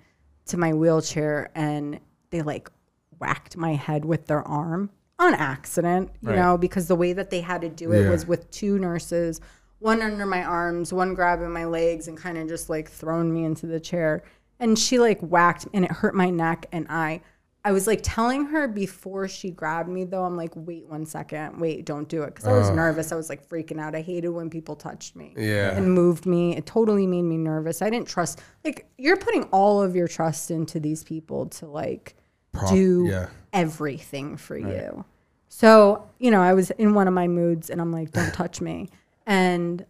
to 0.46 0.56
my 0.56 0.72
wheelchair 0.72 1.50
and 1.54 2.00
they 2.30 2.40
like 2.40 2.70
whacked 3.18 3.58
my 3.58 3.74
head 3.74 4.06
with 4.06 4.26
their 4.26 4.40
arm 4.48 4.88
on 5.18 5.34
accident, 5.34 6.10
you 6.22 6.28
Right. 6.30 6.36
know, 6.38 6.56
because 6.56 6.86
the 6.88 6.94
way 6.94 7.12
that 7.12 7.30
they 7.30 7.40
had 7.40 7.60
to 7.62 7.68
do 7.68 7.92
it 7.92 8.04
Yeah. 8.04 8.10
was 8.10 8.26
with 8.26 8.50
two 8.50 8.78
nurses, 8.78 9.40
one 9.80 10.00
under 10.02 10.26
my 10.26 10.42
arms, 10.44 10.92
one 10.92 11.14
grabbing 11.14 11.50
my 11.50 11.64
legs 11.64 12.08
and 12.08 12.16
kind 12.16 12.38
of 12.38 12.48
just 12.48 12.68
like 12.70 12.88
throwing 12.88 13.32
me 13.32 13.44
into 13.44 13.66
the 13.66 13.80
chair. 13.80 14.22
And 14.60 14.78
she 14.78 14.98
like 14.98 15.20
whacked 15.20 15.66
and 15.74 15.84
it 15.84 15.90
hurt 15.92 16.14
my 16.14 16.30
neck 16.30 16.66
and 16.72 16.86
I 16.88 17.20
I 17.64 17.72
was 17.72 17.86
like 17.88 18.00
telling 18.02 18.46
her 18.46 18.66
before 18.68 19.26
she 19.28 19.50
grabbed 19.50 19.88
me 19.90 20.04
though, 20.04 20.24
I'm 20.24 20.36
like, 20.36 20.52
wait 20.54 20.86
one 20.86 21.04
second, 21.04 21.60
wait, 21.60 21.84
don't 21.84 22.08
do 22.08 22.22
it. 22.22 22.34
Cause 22.34 22.46
I 22.46 22.52
was 22.56 22.70
nervous. 22.70 23.10
I 23.12 23.16
was 23.16 23.28
like 23.28 23.46
freaking 23.46 23.78
out. 23.80 23.94
I 23.96 24.00
hated 24.00 24.28
when 24.30 24.48
people 24.48 24.76
touched 24.76 25.16
me 25.16 25.34
Yeah. 25.36 25.76
and 25.76 25.92
moved 25.92 26.24
me. 26.24 26.56
It 26.56 26.64
totally 26.66 27.06
made 27.06 27.22
me 27.22 27.36
nervous. 27.36 27.82
I 27.82 27.90
didn't 27.90 28.06
trust 28.08 28.40
like 28.64 28.86
you're 28.96 29.16
putting 29.16 29.42
all 29.50 29.82
of 29.82 29.96
your 29.96 30.06
trust 30.08 30.50
into 30.52 30.78
these 30.80 31.02
people 31.02 31.46
to 31.46 31.66
like 31.66 32.14
Prop- 32.52 32.72
do 32.72 33.06
yeah. 33.10 33.28
everything 33.52 34.36
for 34.36 34.56
you. 34.56 35.04
So, 35.48 36.08
you 36.18 36.30
know, 36.30 36.40
I 36.40 36.54
was 36.54 36.70
in 36.72 36.94
one 36.94 37.08
of 37.08 37.14
my 37.14 37.26
moods 37.26 37.70
and 37.70 37.80
I'm 37.80 37.92
like, 37.92 38.12
don't 38.12 38.32
touch 38.34 38.60
me. 38.60 38.88
And 39.26 39.84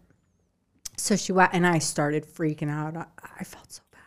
so 0.96 1.16
she 1.16 1.32
went 1.32 1.52
and 1.52 1.66
I 1.66 1.78
started 1.78 2.26
freaking 2.26 2.70
out. 2.70 2.96
I, 2.96 3.06
I 3.40 3.44
felt 3.44 3.72
so 3.72 3.82
bad. 3.92 4.00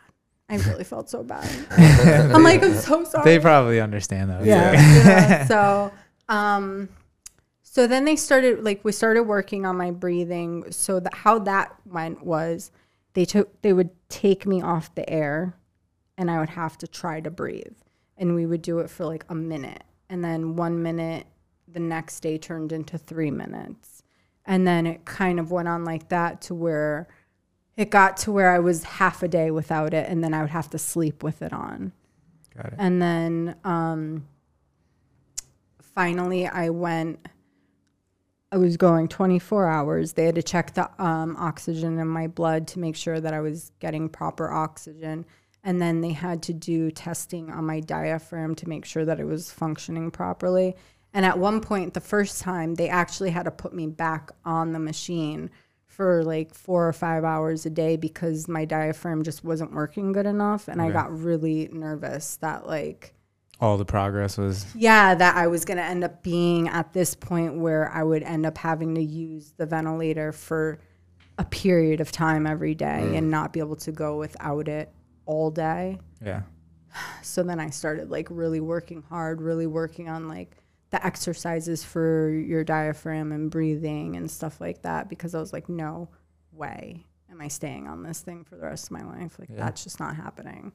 I 0.49 0.69
really 0.69 0.83
felt 0.83 1.09
so 1.09 1.23
bad. 1.23 1.49
I'm 2.33 2.43
like, 2.43 2.63
I'm 2.63 2.75
so 2.75 3.03
sorry. 3.03 3.25
They 3.25 3.39
probably 3.39 3.79
understand 3.79 4.29
though. 4.29 4.41
yeah. 4.43 4.71
yeah. 4.73 5.45
So, 5.47 5.91
um, 6.29 6.89
so 7.63 7.87
then 7.87 8.03
they 8.03 8.17
started 8.17 8.65
like 8.65 8.83
we 8.83 8.91
started 8.91 9.23
working 9.23 9.65
on 9.65 9.77
my 9.77 9.91
breathing. 9.91 10.71
So 10.71 10.99
that 10.99 11.13
how 11.13 11.39
that 11.39 11.73
went 11.85 12.25
was 12.25 12.69
they 13.13 13.23
took 13.23 13.61
they 13.61 13.71
would 13.71 13.91
take 14.09 14.45
me 14.45 14.61
off 14.61 14.93
the 14.93 15.09
air, 15.09 15.55
and 16.17 16.29
I 16.29 16.39
would 16.39 16.49
have 16.49 16.77
to 16.79 16.87
try 16.87 17.21
to 17.21 17.31
breathe, 17.31 17.77
and 18.21 18.33
we 18.35 18.45
would 18.45 18.61
do 18.61 18.79
it 18.79 18.89
for 18.89 19.05
like 19.05 19.25
a 19.27 19.35
minute, 19.35 19.83
and 20.09 20.23
then 20.23 20.55
one 20.55 20.81
minute 20.81 21.27
the 21.67 21.79
next 21.79 22.21
day 22.21 22.37
turned 22.37 22.71
into 22.71 22.97
three 22.97 23.31
minutes, 23.31 24.03
and 24.45 24.65
then 24.65 24.87
it 24.87 25.03
kind 25.03 25.39
of 25.39 25.51
went 25.51 25.67
on 25.67 25.83
like 25.83 26.07
that 26.09 26.41
to 26.43 26.55
where 26.55 27.09
it 27.75 27.89
got 27.89 28.17
to 28.17 28.31
where 28.31 28.53
I 28.53 28.59
was 28.59 28.83
half 28.83 29.23
a 29.23 29.27
day 29.27 29.51
without 29.51 29.93
it, 29.93 30.07
and 30.07 30.23
then 30.23 30.33
I 30.33 30.41
would 30.41 30.51
have 30.51 30.69
to 30.69 30.77
sleep 30.77 31.23
with 31.23 31.41
it 31.41 31.51
on. 31.51 31.91
Got 32.55 32.67
it. 32.67 32.75
And 32.77 33.01
then 33.01 33.55
um, 33.63 34.27
finally, 35.95 36.47
I 36.47 36.69
went. 36.69 37.27
I 38.53 38.57
was 38.57 38.75
going 38.75 39.07
24 39.07 39.69
hours. 39.69 40.13
They 40.13 40.25
had 40.25 40.35
to 40.35 40.43
check 40.43 40.73
the 40.73 40.89
um, 41.01 41.37
oxygen 41.37 41.97
in 41.97 42.07
my 42.07 42.27
blood 42.27 42.67
to 42.69 42.79
make 42.79 42.97
sure 42.97 43.21
that 43.21 43.33
I 43.33 43.39
was 43.39 43.71
getting 43.79 44.09
proper 44.09 44.51
oxygen. 44.51 45.25
And 45.63 45.81
then 45.81 46.01
they 46.01 46.13
had 46.13 46.41
to 46.43 46.53
do 46.53 46.89
testing 46.91 47.51
on 47.51 47.65
my 47.65 47.79
diaphragm 47.81 48.55
to 48.55 48.69
make 48.69 48.83
sure 48.85 49.05
that 49.05 49.19
it 49.19 49.25
was 49.25 49.51
functioning 49.51 50.09
properly. 50.09 50.75
And 51.13 51.25
at 51.25 51.37
one 51.37 51.61
point, 51.61 51.93
the 51.93 51.99
first 51.99 52.41
time, 52.41 52.75
they 52.75 52.89
actually 52.89 53.29
had 53.31 53.43
to 53.43 53.51
put 53.51 53.73
me 53.73 53.85
back 53.87 54.31
on 54.45 54.71
the 54.73 54.79
machine 54.79 55.51
for 55.85 56.23
like 56.23 56.55
four 56.55 56.87
or 56.87 56.93
five 56.93 57.23
hours 57.23 57.65
a 57.65 57.69
day 57.69 57.97
because 57.97 58.47
my 58.47 58.63
diaphragm 58.65 59.23
just 59.23 59.43
wasn't 59.43 59.73
working 59.73 60.13
good 60.13 60.25
enough. 60.25 60.67
And 60.67 60.81
I 60.81 60.89
got 60.89 61.15
really 61.19 61.69
nervous 61.71 62.37
that, 62.37 62.65
like, 62.65 63.13
All 63.59 63.77
the 63.77 63.85
progress 63.85 64.37
was 64.37 64.65
yeah, 64.73 65.13
that 65.13 65.35
I 65.35 65.47
was 65.47 65.65
going 65.65 65.77
to 65.77 65.83
end 65.83 66.03
up 66.05 66.23
being 66.23 66.69
at 66.69 66.93
this 66.93 67.13
point 67.13 67.59
where 67.59 67.91
I 67.91 68.01
would 68.03 68.23
end 68.23 68.45
up 68.45 68.57
having 68.57 68.95
to 68.95 69.01
use 69.03 69.53
the 69.57 69.65
ventilator 69.67 70.31
for 70.31 70.79
a 71.37 71.43
period 71.45 71.99
of 72.01 72.11
time 72.11 72.47
every 72.47 72.73
day 72.73 73.01
Mm. 73.03 73.17
and 73.17 73.29
not 73.29 73.51
be 73.53 73.59
able 73.59 73.75
to 73.77 73.91
go 73.91 74.17
without 74.17 74.67
it 74.67 74.91
all 75.25 75.51
day. 75.51 75.99
Yeah. 76.23 76.41
So 77.21 77.43
then 77.43 77.59
I 77.59 77.69
started 77.69 78.09
like 78.09 78.27
really 78.29 78.59
working 78.59 79.01
hard, 79.03 79.41
really 79.41 79.67
working 79.67 80.09
on 80.09 80.27
like 80.27 80.57
the 80.89 81.05
exercises 81.05 81.83
for 81.83 82.29
your 82.29 82.63
diaphragm 82.65 83.31
and 83.31 83.49
breathing 83.49 84.17
and 84.17 84.29
stuff 84.29 84.59
like 84.59 84.81
that 84.81 85.07
because 85.09 85.33
I 85.33 85.39
was 85.39 85.53
like, 85.53 85.69
no 85.69 86.09
way 86.51 87.05
am 87.31 87.39
I 87.39 87.47
staying 87.47 87.87
on 87.87 88.03
this 88.03 88.19
thing 88.19 88.43
for 88.43 88.55
the 88.57 88.63
rest 88.63 88.85
of 88.87 88.91
my 88.91 89.03
life. 89.03 89.39
Like 89.39 89.49
Yeah. 89.49 89.57
that's 89.57 89.83
just 89.85 89.99
not 90.01 90.17
happening. 90.17 90.73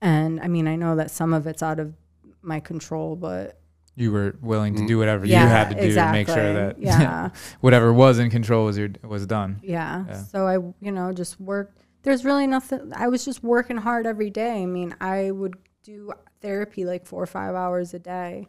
And 0.00 0.40
I 0.40 0.46
mean, 0.46 0.68
I 0.68 0.76
know 0.76 0.94
that 0.96 1.10
some 1.10 1.32
of 1.34 1.46
it's 1.48 1.62
out 1.64 1.80
of 1.80 1.94
my 2.42 2.60
control, 2.60 3.16
but 3.16 3.58
You 3.96 4.12
were 4.12 4.36
willing 4.40 4.74
Mm. 4.74 4.78
to 4.78 4.86
do 4.86 4.98
whatever 4.98 5.26
yeah, 5.26 5.42
you 5.42 5.48
had 5.48 5.68
to 5.70 5.74
do 5.74 5.80
exactly. 5.82 6.24
to 6.24 6.30
make 6.30 6.36
sure 6.38 6.52
that 6.54 6.78
yeah, 6.80 7.30
whatever 7.60 7.92
was 7.92 8.20
in 8.20 8.30
control 8.30 8.64
was 8.66 8.78
your 8.78 8.90
was 9.02 9.26
done. 9.26 9.58
yeah. 9.64 10.04
Yeah. 10.06 10.22
So 10.22 10.46
I, 10.46 10.54
you 10.80 10.92
know, 10.92 11.12
just 11.12 11.40
worked. 11.40 11.82
There's 12.02 12.24
really 12.24 12.46
nothing. 12.46 12.92
I 12.94 13.08
was 13.08 13.24
just 13.24 13.42
working 13.42 13.76
hard 13.76 14.06
every 14.06 14.30
day. 14.30 14.62
I 14.62 14.66
mean, 14.66 14.94
I 15.00 15.30
would 15.30 15.56
do 15.82 16.12
therapy 16.40 16.84
like 16.84 17.06
four 17.06 17.22
or 17.22 17.26
five 17.26 17.54
hours 17.54 17.94
a 17.94 17.98
day. 17.98 18.48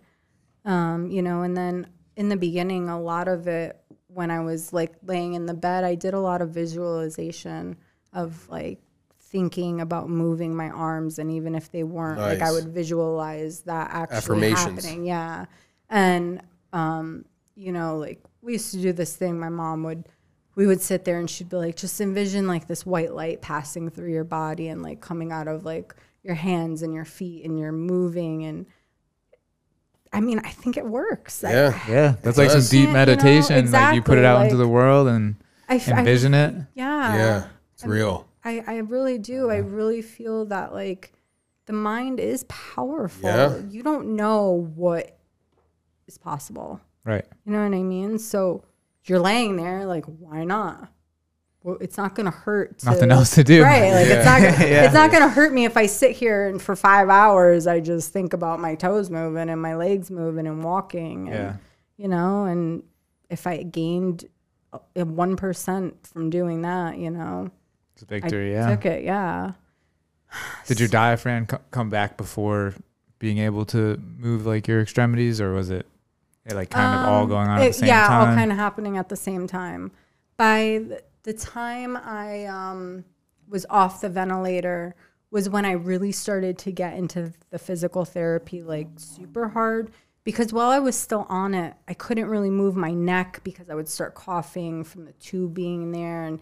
Um, 0.64 1.10
you 1.10 1.22
know, 1.22 1.42
and 1.42 1.58
then 1.58 1.88
in 2.16 2.30
the 2.30 2.38
beginning, 2.38 2.88
a 2.90 3.02
lot 3.02 3.28
of 3.28 3.48
it 3.48 3.78
when 4.08 4.30
I 4.30 4.42
was 4.42 4.74
like 4.74 4.94
laying 5.04 5.34
in 5.34 5.46
the 5.46 5.54
bed, 5.54 5.84
I 5.84 5.96
did 5.96 6.14
a 6.14 6.20
lot 6.20 6.42
of 6.42 6.50
visualization 6.50 7.78
of 8.14 8.48
like 8.50 8.80
thinking 9.20 9.80
about 9.80 10.10
moving 10.10 10.56
my 10.56 10.70
arms, 10.70 11.18
and 11.20 11.32
even 11.32 11.56
if 11.56 11.72
they 11.72 11.84
weren't, 11.84 12.20
like 12.20 12.42
I 12.42 12.52
would 12.52 12.68
visualize 12.74 13.62
that 13.62 13.90
actually 13.92 14.50
happening. 14.84 15.06
Yeah, 15.06 15.46
and 15.90 16.42
um, 16.74 17.26
you 17.56 17.72
know, 17.72 17.98
like 17.98 18.22
we 18.42 18.54
used 18.54 18.72
to 18.74 18.82
do 18.82 18.92
this 18.94 19.16
thing. 19.16 19.40
My 19.40 19.50
mom 19.50 19.84
would. 19.84 20.08
We 20.56 20.68
would 20.68 20.82
sit 20.82 21.06
there 21.06 21.18
and 21.20 21.30
she'd 21.30 21.50
be 21.50 21.56
like, 21.58 21.76
just 21.78 22.02
envision 22.02 22.46
like 22.48 22.68
this 22.68 22.86
white 22.86 23.14
light 23.14 23.42
passing 23.42 23.90
through 23.90 24.12
your 24.12 24.24
body 24.26 24.68
and 24.68 24.82
like 24.84 25.00
coming 25.02 25.32
out 25.32 25.48
of 25.48 25.64
like 25.66 25.96
your 26.24 26.36
hands 26.36 26.82
and 26.82 26.94
your 26.94 27.06
feet 27.06 27.46
and 27.46 27.58
you're 27.58 27.72
moving 27.72 28.44
and 28.46 28.66
I 30.14 30.20
mean, 30.20 30.40
I 30.40 30.50
think 30.50 30.76
it 30.76 30.86
works. 30.86 31.44
I- 31.44 31.52
Yeah. 31.54 31.80
Yeah, 31.90 32.16
that's 32.22 32.38
like 32.38 32.50
some 32.50 32.62
deep 32.62 32.74
Yeah, 32.74 32.80
you 32.80 32.88
know, 32.88 32.94
meditation. 32.94 33.72
like 33.72 33.96
you 33.96 34.02
put 34.02 34.18
it 34.18 34.22
exactly, 34.22 34.26
out 34.26 34.44
into 34.44 34.58
the 34.58 34.68
world 34.68 35.08
and 35.08 35.36
I, 35.70 35.76
f- 35.76 35.88
I- 35.90 36.00
envision 36.00 36.34
it. 36.34 36.54
yeah. 36.74 37.16
Yeah. 37.16 37.48
It's 37.74 37.86
real. 37.86 38.28
I, 38.44 38.64
I 38.68 38.78
really 38.80 39.18
do. 39.18 39.50
I 39.50 39.58
really 39.58 40.02
feel 40.02 40.46
that 40.46 40.74
like 40.74 41.14
the 41.66 41.74
mind 41.74 42.20
is 42.20 42.44
powerful. 42.50 43.30
Yeah. 43.30 43.58
You 43.70 43.84
don't 43.84 44.16
know 44.18 44.68
what 44.76 45.18
is 46.08 46.18
possible. 46.18 46.82
Right. 47.06 47.24
You 47.46 47.54
know 47.54 47.64
what 47.64 47.74
I 47.76 47.82
mean? 47.84 48.20
So 48.20 48.66
you're 49.10 49.20
laying 49.20 49.56
there, 49.56 49.86
like, 49.86 50.06
why 50.06 50.44
not? 50.44 50.90
Well, 51.64 51.78
it's 51.80 51.96
not 51.98 52.16
gonna 52.16 52.32
hurt. 52.32 52.80
To, 52.80 52.86
Nothing 52.88 53.12
else 53.12 53.36
to 53.36 53.44
do. 53.44 53.62
right? 53.64 53.92
Like 53.92 54.08
it's 54.08 54.26
not. 54.26 54.42
Gonna, 54.42 54.58
Yeah. 54.68 54.86
It's 54.86 54.94
not 54.96 55.12
gonna 55.12 55.30
hurt 55.30 55.54
me 55.54 55.66
if 55.66 55.78
I 55.78 55.86
sit 55.86 56.16
here 56.16 56.48
and 56.48 56.60
for 56.60 56.76
five 56.76 57.08
hours 57.08 57.68
I 57.68 57.80
just 57.82 58.12
think 58.12 58.34
about 58.34 58.60
my 58.60 58.74
toes 58.74 59.12
moving 59.12 59.48
and 59.48 59.62
my 59.62 59.76
legs 59.76 60.10
moving 60.10 60.48
and 60.48 60.64
walking. 60.64 61.28
And, 61.28 61.36
Yeah. 61.36 61.56
You 61.98 62.08
know, 62.08 62.46
and 62.46 62.82
if 63.30 63.46
I 63.46 63.62
gained 63.62 64.26
uh, 64.74 64.80
one 65.06 65.36
percent 65.36 66.08
from 66.08 66.32
doing 66.32 66.64
that, 66.64 66.98
you 66.98 67.12
know, 67.12 67.52
It's 67.94 68.02
a 68.02 68.06
victory. 68.06 68.58
I 68.58 68.62
yeah. 68.62 68.76
took 68.76 68.86
it. 68.88 69.04
Yeah. 69.04 69.52
Did 70.66 70.80
your 70.80 70.90
diaphragm 70.90 71.46
co- 71.46 71.60
come 71.70 71.92
back 71.92 72.18
before 72.18 72.74
being 73.20 73.38
able 73.38 73.66
to 73.66 74.02
move 74.18 74.48
like 74.48 74.68
your 74.68 74.82
extremities, 74.82 75.40
or 75.40 75.54
was 75.54 75.70
it, 75.70 75.86
it 76.46 76.54
like 76.56 76.70
kind 76.70 77.00
of 77.00 77.08
all 77.08 77.24
Um, 77.24 77.30
going 77.30 77.48
on 77.48 77.62
at 77.62 77.68
the 77.68 77.74
same 77.74 77.88
yeah, 77.88 78.08
time? 78.08 78.30
all 78.30 78.36
kind 78.36 78.52
of 78.52 78.58
happening 78.58 78.98
at 78.98 79.10
the 79.10 79.16
same 79.16 79.48
time. 79.48 79.92
By 80.38 81.00
the, 81.24 81.34
time 81.34 81.96
I 81.96 82.46
um, 82.46 83.06
was 83.48 83.66
off 83.70 84.02
the 84.02 84.10
ventilator 84.10 84.96
was 85.30 85.50
when 85.50 85.66
I 85.66 85.72
really 85.74 86.12
started 86.12 86.58
to 86.60 86.72
get 86.72 86.96
into 86.96 87.32
the 87.52 87.60
physical 87.60 88.06
therapy 88.06 88.64
like 88.64 88.88
super 88.98 89.50
hard 89.50 89.92
because 90.24 90.54
while 90.54 90.70
I 90.70 90.80
was 90.80 90.96
still 90.96 91.26
on 91.30 91.54
it, 91.54 91.74
I 91.88 91.94
couldn't 91.94 92.28
really 92.28 92.50
move 92.50 92.76
my 92.76 92.92
neck 92.92 93.42
because 93.44 93.70
I 93.70 93.76
would 93.76 93.88
start 93.88 94.14
coughing 94.14 94.84
from 94.84 95.06
the 95.06 95.14
tube 95.14 95.54
being 95.54 95.92
there 95.92 96.24
and 96.24 96.40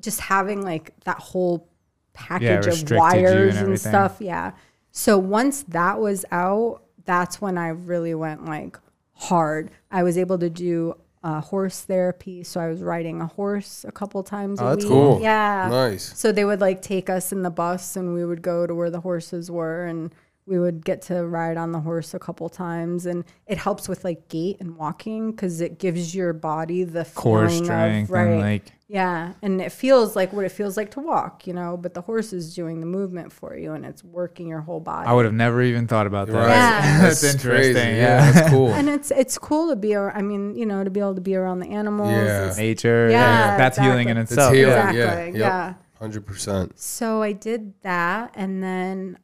just 0.00 0.20
having 0.20 0.62
like 0.62 0.98
that 1.04 1.18
whole 1.18 1.68
package 2.12 2.66
of 2.66 2.66
restricted 2.66 2.90
you 2.90 2.96
and 2.96 3.24
wires 3.24 3.56
and, 3.56 3.80
stuff. 3.80 4.18
Yeah. 4.20 4.52
So 4.90 5.18
once 5.18 5.64
that 5.64 6.00
was 6.00 6.24
out, 6.30 6.82
that's 7.04 7.40
when 7.40 7.58
I 7.58 7.68
really 7.68 8.14
went 8.14 8.44
like 8.44 8.78
hard. 9.20 9.70
I 9.90 10.02
was 10.02 10.16
able 10.18 10.38
to 10.38 10.50
do 10.50 10.94
uh, 11.22 11.40
horse 11.40 11.82
therapy. 11.82 12.42
So 12.42 12.60
I 12.60 12.68
was 12.68 12.80
riding 12.82 13.20
a 13.20 13.26
horse 13.26 13.84
a 13.86 13.92
couple 13.92 14.22
times 14.22 14.58
Oh, 14.60 14.66
a 14.66 14.70
that's 14.70 14.84
week. 14.84 14.92
cool. 14.92 15.20
Yeah. 15.20 15.68
Nice. 15.70 16.18
So 16.18 16.32
they 16.32 16.44
would 16.46 16.60
like 16.60 16.80
take 16.82 17.10
us 17.10 17.30
in 17.30 17.42
the 17.42 17.50
bus 17.50 17.94
and 17.96 18.14
we 18.14 18.24
would 18.24 18.40
go 18.42 18.66
to 18.66 18.74
where 18.74 18.90
the 18.90 19.00
horses 19.00 19.50
were 19.50 19.84
and 19.86 20.14
we 20.50 20.58
would 20.58 20.84
get 20.84 21.00
to 21.00 21.24
ride 21.24 21.56
on 21.56 21.70
the 21.70 21.78
horse 21.78 22.12
a 22.12 22.18
couple 22.18 22.48
times 22.48 23.06
and 23.06 23.24
it 23.46 23.56
helps 23.56 23.88
with 23.88 24.02
like 24.02 24.28
gait 24.28 24.56
and 24.58 24.76
walking 24.76 25.30
because 25.30 25.60
it 25.60 25.78
gives 25.78 26.12
your 26.12 26.32
body 26.32 26.82
the 26.82 27.04
Core 27.14 27.48
feeling 27.48 27.64
strength 27.64 28.08
of, 28.08 28.12
right 28.14 28.26
and 28.32 28.40
like 28.40 28.72
yeah 28.88 29.32
and 29.42 29.60
it 29.60 29.70
feels 29.70 30.16
like 30.16 30.32
what 30.32 30.44
it 30.44 30.48
feels 30.50 30.76
like 30.76 30.90
to 30.90 30.98
walk 31.00 31.46
you 31.46 31.52
know 31.52 31.76
but 31.76 31.94
the 31.94 32.00
horse 32.00 32.32
is 32.32 32.52
doing 32.52 32.80
the 32.80 32.86
movement 32.86 33.32
for 33.32 33.56
you 33.56 33.72
and 33.74 33.86
it's 33.86 34.02
working 34.02 34.48
your 34.48 34.60
whole 34.60 34.80
body 34.80 35.06
I 35.08 35.12
would 35.12 35.24
have 35.24 35.34
never 35.34 35.62
even 35.62 35.86
thought 35.86 36.08
about 36.08 36.26
that. 36.26 36.34
Right. 36.34 36.48
Yeah. 36.48 36.80
That's, 37.02 37.20
That's 37.22 37.34
interesting. 37.34 37.74
crazy. 37.74 37.96
Yeah. 37.96 38.32
That's 38.32 38.50
cool. 38.50 38.72
and 38.74 38.88
it's 38.88 39.12
it's 39.12 39.38
cool 39.38 39.68
to 39.68 39.76
be 39.76 39.94
ar- 39.94 40.10
i 40.16 40.20
mean 40.20 40.56
you 40.56 40.66
know 40.66 40.82
to 40.82 40.90
be 40.90 40.98
able 40.98 41.14
to 41.14 41.20
be 41.20 41.36
around 41.36 41.60
the 41.60 41.68
animals 41.68 42.10
Yeah. 42.10 42.52
Nature. 42.58 43.08
Yeah, 43.08 43.56
that's 43.56 43.78
healing 43.78 44.08
in 44.08 44.16
exactly. 44.18 44.62
itself. 44.62 44.74
healing. 44.82 44.96
Yeah. 44.96 45.12
exactly 45.12 45.40
yeah, 45.40 45.46
yeah. 45.46 45.66
yep. 45.68 45.76
100%. 46.00 46.72
So 46.76 47.20
I 47.22 47.32
did 47.32 47.74
that, 47.82 48.32
and 48.34 48.62
then 48.62 49.18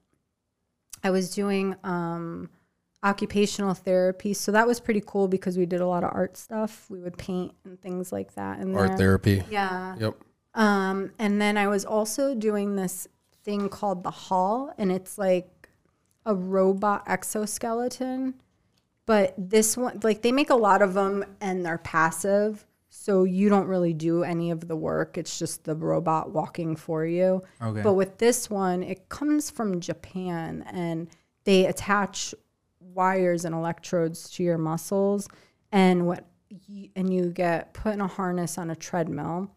I 1.07 1.11
was 1.11 1.31
doing 1.33 1.77
um, 1.85 2.51
occupational 3.05 3.75
therapy. 3.75 4.35
So 4.35 4.51
that 4.51 4.67
was 4.67 4.81
pretty 4.81 5.03
cool 5.07 5.29
because 5.29 5.57
we 5.57 5.65
did 5.65 5.81
a 5.81 5.87
lot 5.87 6.03
of 6.03 6.11
art 6.13 6.37
stuff. 6.37 6.87
We 6.91 6.99
would 6.99 7.17
paint 7.17 7.55
and 7.65 7.81
things 7.81 8.11
like 8.11 8.35
that. 8.35 8.59
In 8.59 8.75
Art 8.75 8.89
there. 8.89 8.97
therapy. 8.99 9.45
Yeah. 9.49 9.95
Yep. 10.01 10.17
Um, 10.55 11.13
and 11.21 11.41
then 11.41 11.57
I 11.57 11.69
was 11.69 11.85
also 11.85 12.35
doing 12.35 12.75
this 12.75 13.07
thing 13.45 13.69
called 13.69 14.03
the 14.03 14.11
HAL, 14.11 14.75
and 14.79 14.91
it's 14.91 15.17
like 15.17 15.69
a 16.25 16.35
robot 16.35 17.05
exoskeleton. 17.07 18.35
But 19.05 19.33
this 19.39 19.77
one, 19.77 20.01
like 20.03 20.23
they 20.23 20.33
make 20.33 20.51
a 20.51 20.57
lot 20.57 20.83
of 20.83 20.95
them, 20.95 21.25
and 21.41 21.65
they're 21.65 21.79
passive, 21.79 22.67
so 23.07 23.23
you 23.23 23.49
don't 23.49 23.69
really 23.69 23.93
do 23.93 24.25
any 24.25 24.51
of 24.51 24.67
the 24.67 24.75
work. 24.75 25.17
It's 25.17 25.39
just 25.39 25.63
the 25.63 25.77
robot 25.77 26.33
walking 26.33 26.75
for 26.75 27.07
you. 27.07 27.41
Okay. 27.63 27.81
But 27.81 27.95
with 27.95 28.19
this 28.19 28.51
one, 28.51 28.83
it 28.83 29.09
comes 29.09 29.49
from 29.49 29.79
Japan, 29.79 30.65
and 30.73 31.07
they 31.45 31.67
attach 31.67 32.35
wires 32.81 33.45
and 33.45 33.55
electrodes 33.55 34.29
to 34.31 34.43
your 34.43 34.59
muscles, 34.59 35.29
and 35.71 36.09
what 36.09 36.27
and 36.97 37.15
you 37.15 37.31
get 37.31 37.73
put 37.75 37.95
in 37.95 38.01
a 38.01 38.09
harness 38.09 38.59
on 38.59 38.71
a 38.71 38.77
treadmill, 38.77 39.53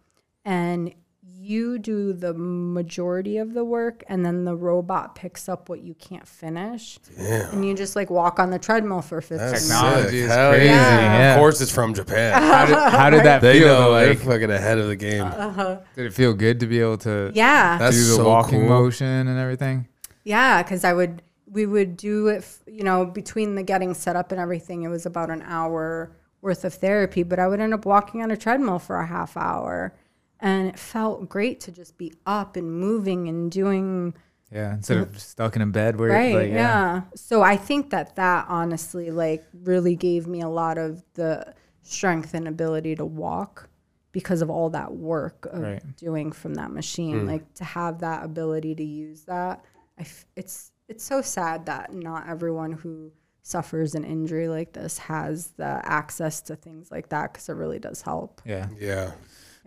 and 0.46 0.94
you 1.38 1.80
do 1.80 2.14
the 2.14 2.34
majority 2.34 3.38
of 3.38 3.54
the 3.54 3.64
work, 3.64 4.04
and 4.08 4.26
then 4.26 4.46
the 4.46 4.56
robot 4.56 5.16
picks 5.16 5.50
up 5.50 5.70
what 5.70 5.82
you 5.82 5.94
can't 5.96 6.28
finish, 6.28 7.00
Damn. 7.18 7.52
and 7.54 7.66
you 7.66 7.76
just 7.76 7.96
like 7.96 8.10
walk 8.10 8.40
on 8.40 8.50
the 8.52 8.60
treadmill 8.60 9.02
for 9.02 9.22
15 9.22 9.38
minutes. 9.46 9.68
Technology 9.68 10.04
sick. 10.08 10.14
is 10.14 10.32
Hell 10.32 10.52
crazy, 10.52 10.66
yeah. 10.68 11.34
Of 11.34 11.40
course, 11.40 11.62
it's 11.62 11.72
from 11.72 11.94
Japan. 11.94 12.34
How 12.42 12.66
did, 12.66 12.76
how 12.76 13.10
did 13.10 13.26
that 13.26 13.42
they 13.42 13.60
feel? 13.60 13.68
know 13.68 13.92
though? 13.92 14.06
they're 14.06 14.16
fucking 14.16 14.52
ahead 14.52 14.78
of 14.78 14.88
the 14.88 14.96
game. 14.96 15.24
Uh, 15.24 15.78
did 15.96 16.06
it 16.06 16.14
feel 16.14 16.34
good 16.34 16.60
to 16.60 16.68
be 16.68 16.80
able 16.80 16.98
to 17.00 17.32
Yeah, 17.34 17.78
That's 17.78 17.96
do 17.96 18.04
the 18.06 18.16
so 18.16 18.28
walking 18.28 18.62
cool. 18.62 18.70
motion 18.70 19.28
and 19.28 19.38
everything? 19.40 19.88
Yeah, 20.24 20.62
because 20.64 20.84
I 20.84 20.94
would 20.94 21.22
we 21.52 21.66
would 21.66 21.98
do 21.98 22.28
it, 22.28 22.46
you 22.68 22.84
know, 22.84 23.06
between 23.06 23.56
the 23.56 23.64
getting 23.64 23.94
set 23.96 24.16
up 24.16 24.32
and 24.32 24.40
everything. 24.40 24.84
It 24.84 24.88
was 24.90 25.06
about 25.08 25.30
an 25.32 25.42
hour 25.42 26.12
worth 26.42 26.64
of 26.64 26.76
therapy, 26.76 27.24
but 27.24 27.40
I 27.40 27.48
would 27.48 27.60
end 27.60 27.74
up 27.74 27.86
walking 27.86 28.22
on 28.22 28.30
a 28.30 28.38
treadmill 28.38 28.78
for 28.80 28.98
a 28.98 29.06
half 29.08 29.36
hour, 29.36 29.94
and 30.40 30.68
it 30.70 30.80
felt 30.80 31.28
great 31.30 31.60
to 31.62 31.72
just 31.72 31.98
be 31.98 32.14
up 32.26 32.56
and 32.56 32.72
moving 32.72 33.28
and 33.28 33.52
doing 33.52 34.14
Yeah, 34.52 34.74
instead 34.76 34.98
of 34.98 35.20
stuck 35.20 35.56
in 35.56 35.62
a 35.62 35.68
bed 35.68 36.00
where 36.00 36.10
right. 36.10 36.34
like, 36.36 36.50
yeah. 36.50 37.02
So 37.16 37.42
I 37.42 37.56
think 37.58 37.90
that 37.92 38.16
that 38.16 38.46
honestly, 38.50 39.12
like, 39.12 39.44
really 39.54 39.96
gave 39.96 40.28
me 40.28 40.42
a 40.42 40.50
lot 40.50 40.78
of 40.78 41.04
the 41.14 41.54
strength 41.82 42.34
and 42.34 42.48
ability 42.48 42.96
to 42.96 43.06
walk 43.06 43.70
because 44.12 44.42
of 44.42 44.50
all 44.50 44.70
that 44.72 44.94
work 44.94 45.46
of 45.52 45.62
Right. 45.62 45.96
doing 45.98 46.32
from 46.32 46.56
that 46.56 46.72
machine. 46.72 47.22
Hmm. 47.22 47.28
Like 47.28 47.54
to 47.56 47.64
have 47.64 48.00
that 48.00 48.24
ability 48.24 48.76
to 48.76 48.84
use 48.84 49.24
that, 49.26 49.64
I 49.98 50.02
f- 50.02 50.26
it's 50.36 50.72
it's 50.88 51.04
so 51.04 51.22
sad 51.22 51.68
that 51.68 51.94
not 51.94 52.28
everyone 52.28 52.72
who 52.72 53.12
suffers 53.44 53.94
an 53.96 54.04
injury 54.04 54.48
like 54.48 54.74
this 54.74 54.98
has 54.98 55.52
the 55.58 55.82
access 55.86 56.42
to 56.42 56.56
things 56.56 56.90
like 56.92 57.10
that 57.10 57.32
because 57.32 57.50
it 57.50 57.54
really 57.54 57.78
does 57.80 58.02
help. 58.02 58.42
yeah. 58.46 58.68
Yeah. 58.80 59.12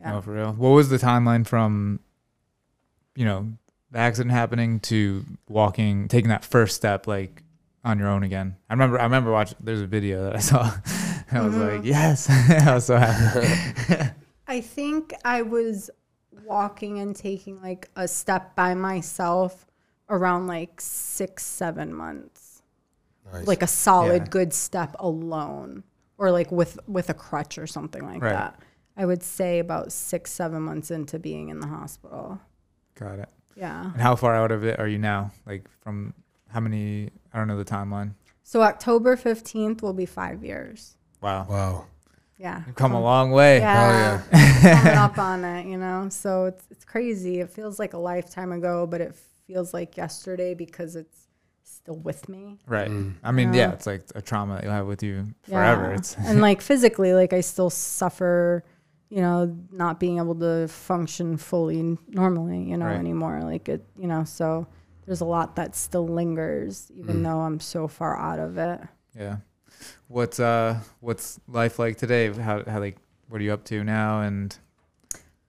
Yeah. 0.02 0.12
No, 0.12 0.20
for 0.20 0.32
real. 0.32 0.52
What 0.52 0.70
was 0.70 0.88
the 0.90 0.98
timeline 0.98 1.46
from, 1.46 2.00
you 3.16 3.24
know, 3.24 3.52
the 3.90 3.98
accident 3.98 4.32
happening 4.32 4.80
to 4.80 5.24
walking, 5.48 6.08
taking 6.08 6.28
that 6.30 6.44
first 6.44 6.76
step, 6.76 7.06
like 7.06 7.42
on 7.84 7.98
your 7.98 8.08
own 8.08 8.22
again? 8.22 8.56
I 8.68 8.74
remember, 8.74 8.98
I 9.00 9.04
remember 9.04 9.30
watching. 9.32 9.58
There's 9.60 9.80
a 9.80 9.86
video 9.86 10.24
that 10.24 10.36
I 10.36 10.38
saw. 10.40 10.62
I 11.32 11.40
was 11.40 11.54
Mm-hmm. 11.54 11.76
like, 11.76 11.84
yes, 11.84 12.28
I 12.66 12.74
was 12.74 12.84
so 12.86 12.96
happy. 12.96 14.10
I 14.46 14.60
think 14.60 15.14
I 15.24 15.42
was 15.42 15.88
walking 16.44 16.98
and 16.98 17.14
taking 17.16 17.62
like 17.62 17.88
a 17.96 18.06
step 18.08 18.54
by 18.54 18.74
myself 18.74 19.66
around 20.10 20.46
like 20.46 20.78
six, 20.80 21.44
seven 21.44 21.94
months. 21.94 22.62
Nice. 23.32 23.46
Like 23.46 23.62
a 23.62 23.66
solid 23.66 24.22
Yeah. 24.24 24.28
good 24.28 24.52
step 24.52 24.94
alone. 24.98 25.84
Or 26.18 26.30
like 26.30 26.52
with 26.52 26.78
with 26.86 27.08
a 27.08 27.14
crutch 27.14 27.56
or 27.56 27.66
something 27.66 28.04
like 28.04 28.20
Right. 28.22 28.32
that. 28.32 28.60
I 28.96 29.06
would 29.06 29.22
say 29.22 29.58
about 29.58 29.92
six, 29.92 30.30
seven 30.30 30.62
months 30.62 30.90
into 30.90 31.18
being 31.18 31.48
in 31.48 31.60
the 31.60 31.66
hospital. 31.66 32.40
Got 32.94 33.18
it. 33.20 33.28
Yeah. 33.56 33.84
And 33.92 34.00
how 34.00 34.16
far 34.16 34.34
out 34.34 34.50
of 34.52 34.64
it 34.64 34.78
are 34.78 34.88
you 34.88 34.98
now? 34.98 35.30
Like 35.46 35.66
from 35.80 36.14
how 36.48 36.60
many? 36.60 37.10
I 37.32 37.38
don't 37.38 37.48
know 37.48 37.56
the 37.56 37.64
timeline. 37.64 38.14
So 38.42 38.62
October 38.62 39.16
fifteenth 39.16 39.82
will 39.82 39.92
be 39.94 40.06
five 40.06 40.44
years. 40.44 40.96
Wow, 41.22 41.46
wow. 41.48 41.86
Yeah. 42.38 42.62
you've 42.66 42.74
come 42.74 42.92
a 42.92 43.00
long 43.00 43.30
way. 43.30 43.58
Yeah. 43.58 44.20
Oh, 44.32 44.60
coming 44.62 44.98
up 44.98 45.18
on 45.18 45.44
it, 45.44 45.66
you 45.66 45.78
know. 45.78 46.08
So 46.10 46.46
it's 46.46 46.64
it's 46.70 46.84
crazy. 46.84 47.40
It 47.40 47.50
feels 47.50 47.78
like 47.78 47.92
a 47.94 47.98
lifetime 47.98 48.52
ago, 48.52 48.86
but 48.86 49.00
it 49.00 49.14
feels 49.46 49.72
like 49.72 49.96
yesterday 49.96 50.54
because 50.54 50.96
it's 50.96 51.28
still 51.62 51.96
with 51.96 52.28
me. 52.28 52.58
Right. 52.66 52.88
Mm. 52.90 53.14
I 53.22 53.32
mean, 53.32 53.52
Yeah. 53.52 53.68
yeah, 53.68 53.72
it's 53.72 53.86
like 53.86 54.02
a 54.14 54.22
trauma 54.22 54.54
that 54.54 54.64
you'll 54.64 54.72
have 54.72 54.86
with 54.86 55.02
you 55.02 55.26
forever. 55.42 55.90
Yeah. 55.90 55.94
It's 55.96 56.16
and 56.16 56.40
like 56.40 56.60
physically, 56.60 57.12
like 57.14 57.32
I 57.32 57.40
still 57.40 57.70
suffer, 57.70 58.64
you 59.12 59.20
know, 59.20 59.54
not 59.70 60.00
being 60.00 60.16
able 60.16 60.34
to 60.36 60.66
function 60.68 61.36
fully 61.36 61.98
normally, 62.08 62.62
you 62.62 62.78
know, 62.78 62.86
Right. 62.86 62.98
anymore. 62.98 63.42
Like 63.42 63.68
it, 63.68 63.84
you 63.98 64.06
know, 64.08 64.24
so 64.24 64.66
there's 65.04 65.20
a 65.20 65.26
lot 65.26 65.54
that 65.56 65.76
still 65.76 66.08
lingers, 66.08 66.90
even 66.96 67.16
Mm. 67.16 67.24
though 67.24 67.40
I'm 67.40 67.60
so 67.60 67.86
far 67.88 68.16
out 68.16 68.38
of 68.38 68.56
it. 68.56 68.80
yeah. 69.14 69.36
What's 70.08 70.40
uh 70.40 70.78
what's 71.00 71.38
life 71.46 71.78
like 71.78 71.96
today? 71.96 72.32
How 72.32 72.64
how 72.64 72.80
like 72.80 72.96
what 73.28 73.40
are 73.40 73.44
you 73.44 73.52
up 73.52 73.64
to 73.64 73.84
now? 73.84 74.20
And 74.22 74.56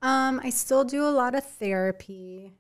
Um, 0.01 0.41
I 0.43 0.49
still 0.49 0.83
do 0.83 1.05
a 1.07 1.13
lot 1.21 1.33
of 1.33 1.45
therapy. 1.45 2.51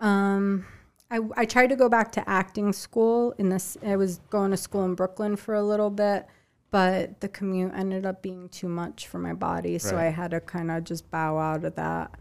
Um, 0.00 0.66
I 1.10 1.20
I 1.36 1.44
tried 1.44 1.68
to 1.68 1.76
go 1.76 1.88
back 1.88 2.10
to 2.12 2.28
acting 2.28 2.72
school 2.72 3.32
in 3.38 3.48
this. 3.50 3.76
I 3.86 3.96
was 3.96 4.18
going 4.30 4.50
to 4.50 4.56
school 4.56 4.84
in 4.84 4.94
Brooklyn 4.94 5.36
for 5.36 5.54
a 5.54 5.62
little 5.62 5.90
bit, 5.90 6.26
but 6.70 7.20
the 7.20 7.28
commute 7.28 7.72
ended 7.74 8.06
up 8.06 8.22
being 8.22 8.48
too 8.48 8.68
much 8.68 9.06
for 9.08 9.18
my 9.18 9.32
body, 9.32 9.78
so 9.78 9.96
Right. 9.96 10.06
I 10.06 10.10
had 10.10 10.30
to 10.32 10.40
kind 10.40 10.70
of 10.70 10.84
just 10.84 11.10
bow 11.10 11.38
out 11.38 11.64
of 11.64 11.74
that. 11.76 12.12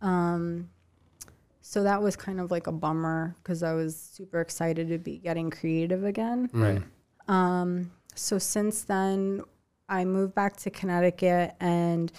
Um, 0.00 0.68
so 1.62 1.82
that 1.82 2.00
was 2.02 2.14
kind 2.16 2.40
of 2.40 2.50
like 2.50 2.66
a 2.68 2.72
bummer 2.72 3.34
because 3.42 3.62
I 3.62 3.72
was 3.74 3.96
super 3.96 4.40
excited 4.40 4.88
to 4.90 4.98
be 4.98 5.18
getting 5.18 5.50
creative 5.50 6.04
again. 6.04 6.48
right. 6.52 6.82
Um, 7.28 7.90
so 8.14 8.38
since 8.38 8.82
then, 8.84 9.42
I 9.88 10.04
moved 10.04 10.34
back 10.34 10.56
to 10.58 10.70
Connecticut 10.70 11.54
and 11.60 12.12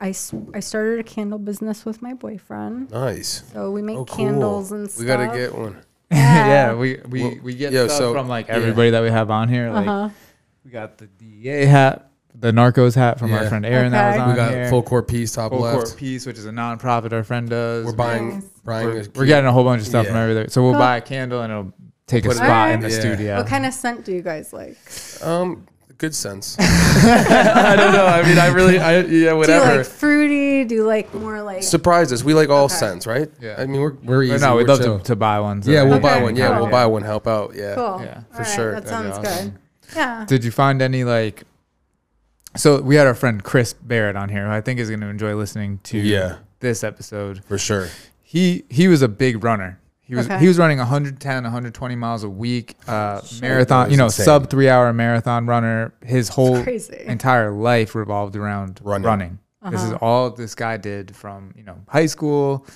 I, 0.00 0.08
I 0.54 0.60
started 0.60 1.00
a 1.00 1.02
candle 1.02 1.38
business 1.38 1.84
with 1.86 2.02
my 2.02 2.12
boyfriend. 2.14 2.90
Nice. 2.90 3.42
So 3.52 3.70
we 3.70 3.80
make 3.82 3.96
Oh, 3.96 4.04
cool. 4.04 4.16
candles 4.16 4.72
and 4.72 4.90
stuff. 4.90 5.00
We 5.00 5.06
gotta 5.06 5.36
get 5.36 5.54
one. 5.56 5.78
yeah, 6.12 6.46
Yeah. 6.46 6.74
we 6.74 7.00
we, 7.08 7.22
Well, 7.22 7.34
we 7.42 7.54
get 7.54 7.72
yeah, 7.72 7.86
stuff 7.86 7.98
so- 7.98 8.12
from 8.12 8.28
like 8.28 8.48
yeah. 8.48 8.56
everybody 8.56 8.90
that 8.90 9.02
we 9.02 9.08
have 9.10 9.30
on 9.30 9.48
here. 9.48 9.70
Like 9.72 9.86
Uh-huh. 9.88 10.10
We 10.64 10.70
got 10.70 10.98
the 10.98 11.06
DEA 11.06 11.66
hat, 11.66 12.10
the 12.38 12.52
Narcos 12.52 12.94
hat 12.94 13.18
from 13.18 13.32
our 13.32 13.42
Yeah. 13.42 13.48
friend 13.48 13.66
Aaron 13.66 13.92
that 13.92 14.08
was 14.10 14.14
Okay. 14.16 14.22
on 14.22 14.30
We 14.30 14.36
got 14.36 14.50
here. 14.52 14.68
Full 14.70 14.82
Court 14.82 15.08
Peace 15.08 15.32
top 15.32 15.52
left. 15.52 15.60
Full 15.60 15.60
left. 15.62 15.76
Court 15.88 15.96
Peace, 15.98 16.24
which 16.26 16.38
is 16.38 16.46
a 16.46 16.50
nonprofit 16.50 17.12
our 17.12 17.24
friend 17.24 17.48
does. 17.50 17.84
We're 17.86 17.92
buying 17.92 18.28
Nice. 18.34 18.44
buying 18.64 18.86
we're, 18.86 19.00
a 19.00 19.04
we're 19.14 19.26
getting 19.26 19.46
a 19.48 19.52
whole 19.52 19.64
bunch 19.64 19.82
of 19.82 19.88
stuff 19.88 20.06
from 20.06 20.14
Yeah. 20.16 20.22
everywhere. 20.22 20.46
So 20.48 20.62
we'll 20.62 20.72
Cool. 20.72 20.78
buy 20.80 20.96
a 20.98 21.00
candle 21.00 21.42
and 21.42 21.50
it'll 21.52 21.72
take 22.06 22.24
a 22.24 22.28
Put 22.28 22.36
it- 22.36 22.40
spot 22.40 22.70
in 22.70 22.80
the 22.80 22.90
Yeah. 22.90 23.00
studio. 23.00 23.36
What 23.38 23.46
kind 23.48 23.66
of 23.66 23.74
scent 23.74 24.04
do 24.04 24.12
you 24.12 24.22
guys 24.22 24.52
like? 24.52 24.76
um 25.22 25.64
good 25.98 26.14
sense. 26.14 26.56
I 26.60 27.74
don't 27.76 27.92
know. 27.92 28.06
I 28.06 28.22
mean, 28.26 28.38
I 28.38 28.48
really, 28.48 28.78
I 28.78 28.96
yeah, 28.96 29.02
Do 29.02 29.08
you 29.16 29.36
whatever. 29.36 29.76
like 29.78 29.86
fruity? 29.86 30.64
Do 30.64 30.74
you 30.76 30.84
like 30.86 31.12
more 31.14 31.42
like? 31.42 31.62
Surprises. 31.62 32.24
We 32.24 32.34
like 32.34 32.48
all 32.50 32.64
Okay. 32.64 32.74
scents, 32.74 33.06
right? 33.06 33.28
Yeah. 33.40 33.54
I 33.58 33.66
mean, 33.66 33.80
we're 33.80 33.92
we're 34.04 34.22
easy. 34.24 34.32
But 34.34 34.40
no, 34.40 34.52
we're 34.54 34.58
we'd 34.58 34.68
love 34.68 34.80
chill. 34.80 34.98
to, 34.98 35.04
to 35.04 35.16
buy 35.16 35.38
one. 35.40 35.62
so 35.62 35.70
Yeah, 35.70 35.82
we'll 35.82 35.94
that 36.00 36.02
buy 36.02 36.22
one. 36.22 36.34
Yeah, 36.34 36.48
cool. 36.48 36.62
we'll 36.62 36.70
buy 36.70 36.86
one. 36.86 37.02
Help 37.02 37.26
out. 37.28 37.52
Yeah. 37.54 37.74
cool. 37.74 38.00
Yeah, 38.02 38.14
for 38.30 38.36
All 38.36 38.38
right, 38.38 38.46
sure. 38.46 38.72
That 38.72 38.84
That'd 38.86 39.06
be 39.06 39.12
sounds 39.14 39.26
awesome. 39.28 39.48
good. 39.50 39.58
Yeah. 39.94 40.24
Did 40.26 40.44
you 40.44 40.50
find 40.50 40.80
any 40.82 41.04
like? 41.04 41.44
So 42.56 42.80
we 42.82 42.96
had 42.96 43.06
our 43.06 43.14
friend 43.14 43.42
Chris 43.42 43.72
Barrett 43.72 44.16
on 44.16 44.28
here, 44.28 44.46
who 44.46 44.52
I 44.52 44.60
think 44.60 44.78
is 44.78 44.88
going 44.88 45.00
to 45.00 45.06
enjoy 45.08 45.34
listening 45.34 45.80
to 45.84 45.98
Yeah. 45.98 46.36
this 46.60 46.84
episode. 46.84 47.42
For 47.44 47.58
sure. 47.58 47.88
He 48.22 48.64
he 48.68 48.88
was 48.88 49.02
a 49.02 49.08
big 49.08 49.42
runner. 49.42 49.78
He 50.00 50.14
was 50.14 50.26
Okay. 50.26 50.38
he 50.40 50.48
was 50.48 50.58
running 50.58 50.78
110, 50.78 51.44
120 51.44 51.96
miles 51.96 52.24
a 52.24 52.28
week, 52.28 52.76
uh, 52.86 53.20
marathon. 53.40 53.90
You 53.90 53.96
know, 53.96 54.06
insane. 54.06 54.24
sub 54.24 54.50
three 54.50 54.68
hour 54.68 54.92
marathon 54.92 55.46
runner. 55.46 55.94
His 56.04 56.28
whole 56.28 56.56
entire 56.56 57.50
life 57.50 57.94
revolved 57.94 58.36
around 58.36 58.80
Running. 58.82 59.06
running. 59.06 59.38
This 59.70 59.82
is 59.82 59.92
Uh-huh. 59.92 59.98
all 60.04 60.30
this 60.30 60.54
guy 60.54 60.76
did 60.76 61.14
from 61.16 61.52
you 61.56 61.62
know 61.62 61.76
high 61.88 62.06
school 62.06 62.66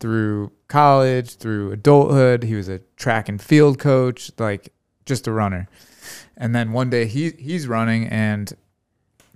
through 0.00 0.52
college 0.68 1.36
through 1.36 1.72
adulthood. 1.72 2.44
He 2.44 2.54
was 2.54 2.68
a 2.68 2.80
track 2.96 3.28
and 3.28 3.40
field 3.42 3.78
coach, 3.78 4.30
like 4.38 4.72
just 5.04 5.26
a 5.26 5.32
runner. 5.32 5.68
And 6.36 6.54
then 6.54 6.72
one 6.72 6.90
day 6.90 7.06
he 7.06 7.30
he's 7.30 7.66
running 7.66 8.08
and 8.08 8.54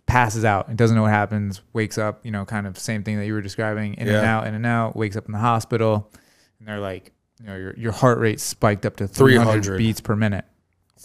passes 0.07 0.45
out 0.45 0.69
and 0.69 0.77
doesn't 0.77 0.97
know 0.97 1.03
what 1.03 1.13
happens. 1.13 1.63
Wakes 1.73 1.97
up, 1.97 2.25
you 2.25 2.31
know, 2.31 2.45
kind 2.45 2.67
of 2.67 2.79
same 2.79 3.03
thing 3.03 3.17
that 3.19 3.27
you 3.27 3.33
were 3.33 3.41
describing, 3.41 3.95
in 3.95 4.09
and 4.09 4.27
out, 4.27 4.47
in 4.47 4.55
and 4.55 4.67
out. 4.67 4.97
Wakes 4.97 5.17
up 5.17 5.27
in 5.27 5.33
the 5.33 5.39
hospital, 5.39 6.11
and 6.59 6.69
they're 6.69 6.81
like, 6.81 7.13
you 7.41 7.47
know, 7.47 7.57
your 7.57 7.75
your 7.77 7.93
heart 7.93 8.19
rate 8.19 8.41
spiked 8.41 8.85
up 8.85 8.97
to 8.97 9.09
300 9.09 9.63
300. 9.63 9.79
beats 9.79 10.01
per 10.01 10.17
minute. 10.17 10.45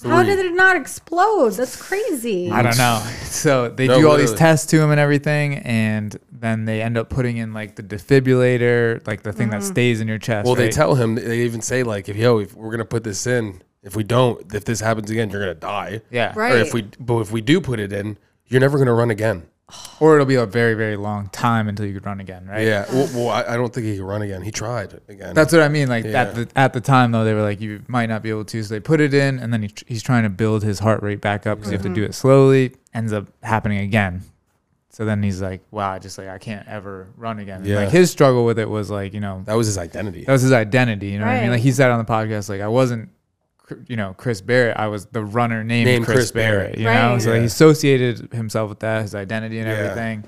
How 0.03 0.23
did 0.23 0.39
it 0.39 0.53
not 0.53 0.75
explode? 0.75 1.51
That's 1.51 1.81
crazy. 1.81 2.51
I 2.51 2.61
don't 2.61 2.77
know. 2.77 3.01
So 3.35 3.67
they 3.67 3.87
No, 3.87 3.99
do 3.99 4.09
all 4.09 4.17
these 4.17 4.33
tests 4.33 4.65
to 4.67 4.81
him 4.81 4.91
and 4.91 4.99
everything, 4.99 5.57
and 5.57 6.17
then 6.31 6.63
they 6.63 6.81
end 6.81 6.97
up 6.97 7.09
putting 7.09 7.35
in 7.35 7.53
like 7.53 7.75
the 7.75 7.83
defibrillator, 7.83 9.05
like 9.05 9.23
the 9.23 9.33
thing 9.33 9.49
that 9.49 9.59
mm-hmm. 9.59 9.71
stays 9.71 9.99
in 9.99 10.07
your 10.07 10.17
chest. 10.19 10.45
Well, 10.45 10.55
they 10.55 10.69
tell 10.69 10.95
him. 10.95 11.15
They 11.15 11.41
even 11.41 11.61
say 11.61 11.83
like, 11.83 12.07
if 12.07 12.15
yo, 12.15 12.39
if 12.39 12.55
we're 12.55 12.71
gonna 12.71 12.85
put 12.85 13.03
this 13.03 13.27
in, 13.27 13.61
if 13.86 13.95
we 13.95 14.03
don't, 14.03 14.53
if 14.53 14.65
this 14.65 14.81
happens 14.81 15.09
again, 15.09 15.29
you're 15.29 15.41
gonna 15.41 15.53
die. 15.53 16.01
yeah, 16.11 16.33
Right. 16.36 16.53
Or 16.53 16.57
if 16.57 16.73
we, 16.73 16.81
but 16.99 17.19
if 17.19 17.31
we 17.31 17.39
do 17.39 17.61
put 17.61 17.79
it 17.79 17.93
in, 17.93 18.17
you're 18.47 18.59
never 18.59 18.77
gonna 18.77 18.93
run 18.93 19.11
again. 19.11 19.43
or 19.99 20.15
it'll 20.15 20.25
be 20.25 20.36
a 20.36 20.45
very 20.45 20.73
very 20.73 20.95
long 20.95 21.27
time 21.29 21.67
until 21.67 21.86
you 21.86 21.93
could 21.93 22.05
run 22.05 22.19
again, 22.19 22.45
right? 22.47 22.65
Yeah. 22.65 22.86
Well, 22.91 23.09
well 23.13 23.29
I, 23.29 23.53
I 23.53 23.57
don't 23.57 23.73
think 23.73 23.86
he 23.86 23.97
could 23.97 24.05
run 24.05 24.21
again. 24.21 24.41
He 24.41 24.51
tried 24.51 24.99
again. 25.07 25.33
That's 25.33 25.53
what 25.53 25.61
I 25.61 25.69
mean. 25.69 25.88
Like 25.88 26.05
Yeah. 26.05 26.21
at 26.23 26.36
the 26.36 26.47
at 26.55 26.73
the 26.73 26.81
time 26.81 27.11
though, 27.11 27.23
they 27.23 27.33
were 27.33 27.41
like, 27.41 27.61
you 27.61 27.83
might 27.88 28.07
not 28.07 28.21
be 28.21 28.29
able 28.29 28.45
to. 28.45 28.63
So 28.63 28.73
they 28.73 28.79
put 28.79 28.99
it 28.99 29.13
in, 29.13 29.39
and 29.39 29.53
then 29.53 29.63
he, 29.63 29.71
he's 29.88 30.03
trying 30.03 30.23
to 30.23 30.29
build 30.29 30.63
his 30.63 30.79
heart 30.79 31.01
rate 31.01 31.21
back 31.21 31.47
up 31.47 31.59
because 31.59 31.71
you 31.71 31.77
have 31.77 31.86
to 31.86 31.93
do 31.93 32.01
mm-hmm. 32.01 32.09
it 32.09 32.15
slowly. 32.15 32.75
Ends 32.93 33.13
up 33.13 33.27
happening 33.43 33.79
again. 33.79 34.23
So 34.95 35.03
then 35.03 35.21
he's 35.21 35.41
like, 35.41 35.61
wow, 35.71 35.91
I 35.91 35.99
just 35.99 36.17
like 36.17 36.29
I 36.29 36.38
can't 36.38 36.65
ever 36.69 37.09
run 37.17 37.39
again. 37.39 37.57
And, 37.57 37.65
Yeah. 37.65 37.79
Like 37.79 37.89
his 37.89 38.09
struggle 38.09 38.45
with 38.45 38.57
it 38.57 38.69
was 38.69 38.89
like, 38.89 39.13
you 39.13 39.19
know, 39.19 39.43
that 39.45 39.55
was 39.55 39.67
his 39.67 39.77
identity. 39.77 40.23
that 40.23 40.31
was 40.31 40.41
his 40.41 40.53
identity. 40.53 41.07
You 41.07 41.19
know 41.19 41.25
what 41.25 41.31
I 41.31 41.41
mean? 41.41 41.49
Right. 41.49 41.55
Like 41.55 41.63
he 41.63 41.73
said 41.73 41.91
on 41.91 41.99
the 41.99 42.05
podcast, 42.05 42.47
like 42.47 42.61
I 42.61 42.69
wasn't, 42.69 43.09
Cr- 43.09 43.14
you 43.88 43.95
know, 43.95 44.13
Chris 44.18 44.41
Barrett. 44.41 44.78
I 44.78 44.88
was 44.88 45.05
the 45.07 45.24
runner 45.24 45.63
named, 45.63 45.86
Named 45.88 46.05
Chris, 46.05 46.16
Chris 46.18 46.32
Barrett. 46.32 46.59
Barrett. 46.74 46.78
You 46.80 46.84
know, 46.86 47.13
Right. 47.13 47.22
so 47.22 47.34
Yeah. 47.34 47.39
he 47.39 47.45
associated 47.45 48.34
himself 48.34 48.70
with 48.70 48.80
that, 48.80 49.01
his 49.03 49.16
identity 49.16 49.59
and 49.59 49.68
Yeah. 49.68 49.76
everything. 49.76 50.24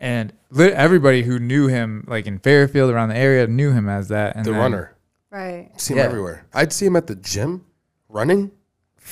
And 0.00 0.32
li- 0.50 0.72
everybody 0.72 1.22
who 1.22 1.38
knew 1.38 1.68
him, 1.68 2.04
like 2.08 2.26
in 2.26 2.38
Fairfield 2.38 2.90
around 2.90 3.10
the 3.10 3.16
area, 3.16 3.46
knew 3.46 3.72
him 3.72 3.88
as 3.88 4.08
that. 4.08 4.34
And 4.36 4.44
the 4.44 4.50
then- 4.50 4.60
runner. 4.60 4.92
Right. 5.30 5.70
See 5.76 5.94
him 5.94 5.98
Yeah. 5.98 6.04
everywhere. 6.04 6.44
I'd 6.52 6.72
see 6.72 6.86
him 6.86 6.96
at 6.96 7.06
the 7.06 7.14
gym 7.14 7.62
running 8.08 8.50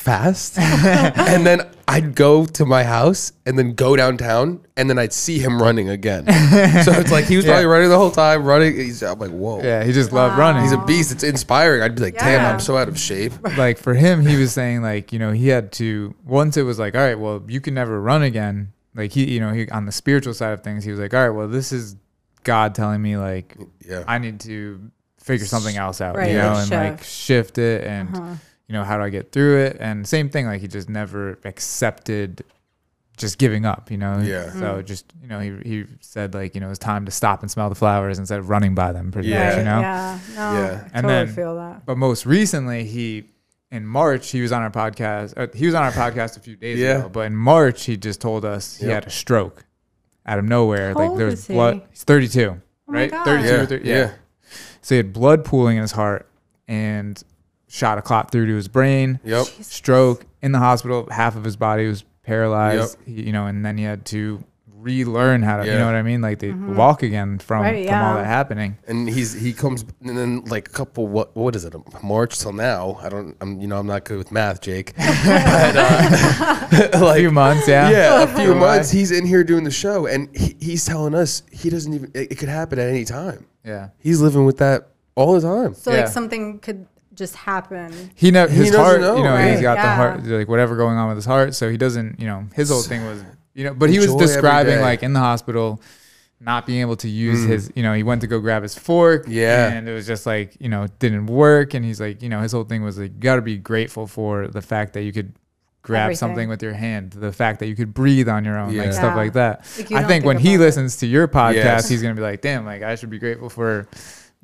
fast. 0.01 0.59
and 0.59 1.47
then 1.47 1.63
I'd 1.87 2.15
go 2.15 2.47
to 2.47 2.65
my 2.65 2.85
house 2.85 3.33
and 3.47 3.59
then 3.59 3.75
go 3.75 3.97
downtown 3.97 4.61
and 4.77 4.89
then 4.89 4.99
I'd 4.99 5.13
see 5.13 5.39
him 5.39 5.61
running 5.61 5.89
again. 5.89 6.25
so 6.85 6.93
it's 6.93 7.11
like 7.13 7.27
he 7.27 7.37
was 7.37 7.45
probably 7.45 7.65
Yeah. 7.65 7.69
running 7.71 7.89
the 7.91 7.99
whole 7.99 8.11
time, 8.11 8.45
running. 8.45 8.75
He's, 8.75 9.03
I'm 9.03 9.19
like, 9.19 9.31
whoa. 9.31 9.63
Yeah, 9.63 9.85
he 9.85 9.93
just 9.93 10.13
loved 10.13 10.39
running. 10.39 10.63
He's 10.63 10.73
a 10.73 10.79
beast. 10.79 11.13
It's 11.13 11.23
inspiring. 11.25 11.83
I'd 11.83 11.95
be 11.97 12.03
like, 12.03 12.19
damn, 12.19 12.45
I'm 12.55 12.61
so 12.61 12.77
out 12.77 12.89
of 12.89 12.99
shape. 12.99 13.33
like 13.57 13.79
for 13.79 13.95
him, 13.95 14.25
he 14.27 14.37
was 14.37 14.53
saying 14.53 14.83
like, 14.83 15.13
you 15.13 15.19
know, 15.19 15.33
he 15.33 15.49
had 15.49 15.73
to 15.73 16.15
once 16.25 16.57
it 16.57 16.63
was 16.63 16.79
like, 16.79 16.95
all 16.95 17.01
right, 17.03 17.19
well, 17.19 17.43
you 17.47 17.61
can 17.61 17.75
never 17.75 18.01
run 18.01 18.23
again. 18.23 18.73
Like 18.95 19.13
he, 19.13 19.31
you 19.33 19.41
know, 19.41 19.53
he 19.53 19.69
on 19.71 19.87
the 19.87 19.93
spiritual 19.93 20.35
side 20.35 20.53
of 20.53 20.63
things, 20.63 20.83
he 20.85 20.91
was 20.91 20.99
like, 21.01 21.15
all 21.15 21.21
right, 21.21 21.31
well, 21.37 21.47
this 21.49 21.71
is 21.73 21.97
God 22.43 22.75
telling 22.75 23.03
me 23.03 23.17
like 23.17 23.57
Yeah. 23.87 24.05
I 24.09 24.19
need 24.19 24.41
to 24.41 24.91
figure 25.19 25.47
something 25.47 25.77
else 25.77 26.01
out, 26.01 26.17
Right, 26.17 26.31
you 26.33 26.39
know, 26.39 26.53
like 26.55 26.63
and 26.63 26.71
like 26.71 26.99
shift. 27.03 27.11
shift 27.11 27.59
it 27.59 27.85
and 27.85 28.17
Uh-huh. 28.17 28.35
You 28.71 28.77
know, 28.77 28.85
how 28.85 28.97
do 28.97 29.03
I 29.03 29.09
get 29.11 29.33
through 29.33 29.63
it? 29.65 29.79
And 29.81 30.07
same 30.07 30.29
thing, 30.31 30.47
like 30.47 30.61
he 30.61 30.69
just 30.69 30.89
never 30.89 31.41
accepted 31.45 32.45
just 33.17 33.37
giving 33.37 33.67
up, 33.67 33.91
you 33.91 33.97
know? 33.99 34.21
Yeah. 34.21 34.53
So 34.53 34.81
just, 34.81 35.13
you 35.21 35.27
know, 35.27 35.41
he, 35.41 35.51
he 35.69 35.85
said 36.01 36.35
like, 36.35 36.55
you 36.55 36.61
know, 36.61 36.71
it's 36.71 36.79
time 36.79 37.05
to 37.05 37.11
stop 37.11 37.43
and 37.43 37.51
smell 37.51 37.69
the 37.69 37.75
flowers 37.75 38.21
instead 38.21 38.39
of 38.39 38.49
running 38.49 38.77
by 38.77 38.93
them 38.93 39.11
pretty 39.11 39.29
Yeah. 39.31 39.49
much, 39.49 39.57
you 39.59 39.65
know? 39.65 39.81
Yeah. 39.81 40.19
No, 40.37 40.41
Yeah. 40.53 40.61
I 40.61 40.71
And 40.71 40.93
totally 40.93 41.13
then- 41.27 41.35
feel 41.35 41.57
that. 41.57 41.85
But 41.85 41.99
most 41.99 42.27
recently, 42.27 42.85
he 42.85 43.25
in 43.73 43.85
March 43.87 44.31
he 44.31 44.41
was 44.41 44.53
on 44.53 44.63
our 44.63 44.71
podcast. 44.71 45.35
Uh, 45.37 45.49
he 45.53 45.67
was 45.67 45.75
on 45.75 45.83
our 45.83 45.91
podcast 45.93 46.37
a 46.37 46.41
few 46.41 46.55
days 46.55 46.79
Yeah. 46.79 47.01
ago. 47.01 47.09
But 47.09 47.27
in 47.27 47.35
March, 47.35 47.85
he 47.87 47.97
just 47.97 48.21
told 48.21 48.45
us 48.45 48.77
he 48.77 48.87
Yep. 48.87 48.95
had 48.95 49.07
a 49.09 49.11
stroke 49.11 49.65
out 50.27 50.39
of 50.39 50.45
nowhere. 50.45 50.91
How 50.93 51.01
like 51.01 51.11
old 51.11 51.19
there 51.19 51.27
is 51.29 51.35
was 51.35 51.47
he? 51.49 51.55
blood. 51.55 51.83
He's 51.91 52.05
32, 52.05 52.41
Oh 52.51 52.61
my 52.87 52.95
right? 53.01 53.11
God. 53.11 53.25
32 53.25 53.49
Yeah. 53.49 53.61
or 53.61 53.67
30, 53.67 53.89
yeah. 53.89 53.95
yeah. 53.97 54.11
So 54.81 54.95
he 54.95 54.97
had 54.97 55.13
blood 55.13 55.45
pooling 55.45 55.77
in 55.77 55.83
his 55.83 55.93
heart 55.93 56.27
and 56.69 57.23
shot 57.71 57.97
a 57.99 58.03
clot 58.03 58.31
through 58.33 58.47
to 58.47 58.55
his 58.57 58.69
brain. 58.69 59.21
Yep. 59.25 59.47
Stroke 59.61 60.27
in 60.43 60.51
the 60.53 60.59
hospital. 60.59 61.09
Half 61.11 61.37
of 61.37 61.45
his 61.45 61.57
body 61.57 61.87
was 61.87 62.05
paralyzed. 62.25 62.99
He, 63.07 63.23
you 63.23 63.33
know, 63.33 63.47
and 63.47 63.65
then 63.65 63.79
he 63.79 63.85
had 63.85 64.05
to 64.07 64.43
relearn 64.83 65.43
how 65.43 65.59
to, 65.59 65.67
you 65.67 65.73
know 65.79 65.85
what 65.85 65.95
I 65.95 66.01
mean? 66.03 66.23
Like 66.23 66.39
they 66.39 66.53
walk 66.53 67.03
again 67.03 67.39
from, 67.39 67.61
Right, 67.63 67.87
from 67.87 68.03
all 68.03 68.15
that 68.15 68.25
happening. 68.25 68.79
and 68.89 69.09
he's 69.11 69.35
he 69.35 69.53
comes 69.53 69.85
and 70.03 70.17
then 70.17 70.43
like 70.47 70.69
a 70.69 70.71
couple 70.73 71.07
what 71.07 71.37
what 71.37 71.55
is 71.55 71.67
it 71.67 71.75
March 72.03 72.39
till 72.39 72.55
now 72.55 72.99
I 73.03 73.11
don't 73.11 73.37
I'm 73.43 73.61
you 73.61 73.67
know 73.69 73.79
I'm 73.79 73.87
not 73.87 74.05
good 74.05 74.17
with 74.17 74.33
math 74.33 74.63
Jake 74.63 74.95
but 74.97 75.77
uh, 75.77 76.89
A 76.95 76.99
like 77.03 77.19
few 77.19 77.31
months, 77.31 77.69
yeah. 77.69 77.91
yeah 77.91 78.23
a 78.23 78.27
few 78.41 78.55
months 78.55 78.91
he's 78.91 79.11
in 79.11 79.27
here 79.27 79.45
doing 79.45 79.65
the 79.65 79.71
show 79.71 80.07
and 80.07 80.35
he, 80.35 80.57
he's 80.59 80.87
telling 80.87 81.15
us 81.15 81.43
he 81.53 81.69
doesn't 81.69 81.93
even 81.93 82.11
it, 82.15 82.33
it 82.33 82.39
could 82.39 82.49
happen 82.49 82.79
at 82.79 82.89
any 82.89 83.05
time 83.05 83.45
Yeah. 83.65 83.91
he's 83.99 84.23
living 84.23 84.47
with 84.47 84.57
that 84.59 84.89
all 85.15 85.39
the 85.39 85.43
time 85.43 85.75
So 85.75 85.91
Yeah. 85.93 85.99
like 86.01 86.09
something 86.09 86.59
could 86.59 86.87
just 87.21 87.37
happen. 87.37 88.11
He 88.17 88.33
know 88.33 88.49
his 88.49 88.73
doesn't 88.73 88.81
heart. 88.85 89.01
know, 89.01 89.17
you 89.19 89.23
know, 89.23 89.37
he's 89.37 89.61
got 89.61 89.77
the 89.77 89.83
heart, 89.89 90.25
like 90.27 90.49
whatever 90.49 90.75
going 90.77 90.97
on 90.97 91.07
with 91.09 91.17
his 91.19 91.25
heart. 91.27 91.55
So 91.55 91.71
he 91.71 91.77
doesn't. 91.77 92.19
You 92.19 92.27
know, 92.27 92.47
his 92.57 92.69
whole 92.71 92.83
thing 92.83 93.05
was, 93.07 93.23
you 93.55 93.63
know, 93.65 93.75
but 93.75 93.89
he 93.91 93.99
was 93.99 94.07
Enjoy 94.07 94.15
every 94.25 94.27
describing 94.27 94.81
like 94.81 95.03
in 95.05 95.13
the 95.13 95.21
hospital, 95.21 95.81
not 96.41 96.67
being 96.67 96.81
able 96.81 96.97
to 96.97 97.09
use 97.09 97.45
his. 97.45 97.71
You 97.77 97.85
know, 97.85 97.95
he 97.95 98.03
went 98.03 98.23
to 98.23 98.27
go 98.27 98.41
grab 98.41 98.63
his 98.65 98.77
fork. 98.77 99.27
Mm. 99.27 99.33
Yeah. 99.33 99.71
and 99.73 99.89
it 99.89 99.93
was 99.93 100.07
just 100.07 100.27
like 100.27 100.57
you 100.59 100.69
know, 100.69 100.89
didn't 100.99 101.27
work. 101.27 101.75
And 101.75 101.85
he's 101.85 102.01
like, 102.01 102.23
you 102.23 102.29
know, 102.29 102.41
his 102.41 102.51
whole 102.53 102.65
thing 102.65 102.83
was 102.83 102.99
like, 102.99 103.13
you 103.15 103.21
got 103.21 103.37
to 103.37 103.43
be 103.43 103.57
grateful 103.59 104.09
for 104.09 104.49
the 104.49 104.63
fact 104.63 104.95
that 104.95 105.03
you 105.03 105.13
could 105.13 105.33
grab 105.83 106.05
Everything. 106.05 106.19
something 106.19 106.49
with 106.51 106.63
your 106.63 106.75
hand, 106.75 107.13
the 107.13 107.33
fact 107.33 107.59
that 107.61 107.67
you 107.67 107.75
could 107.75 107.95
breathe 107.95 108.29
on 108.29 108.45
your 108.45 108.59
own, 108.59 108.73
Yeah. 108.73 108.83
like 108.83 108.93
stuff 108.93 109.13
Yeah. 109.13 109.15
like 109.15 109.33
that. 109.33 109.67
Like, 109.79 109.93
I 109.93 110.01
don't 110.01 110.09
think 110.09 110.25
when 110.27 110.37
he 110.39 110.55
it. 110.55 110.59
listens 110.59 110.97
to 110.99 111.07
your 111.07 111.27
podcast, 111.27 111.55
Yes. 111.55 111.89
he's 111.89 112.03
gonna 112.03 112.15
be 112.15 112.21
like, 112.21 112.43
damn, 112.43 112.67
like 112.67 112.83
I 112.83 112.97
should 112.97 113.09
be 113.11 113.19
grateful 113.19 113.49
for, 113.49 113.87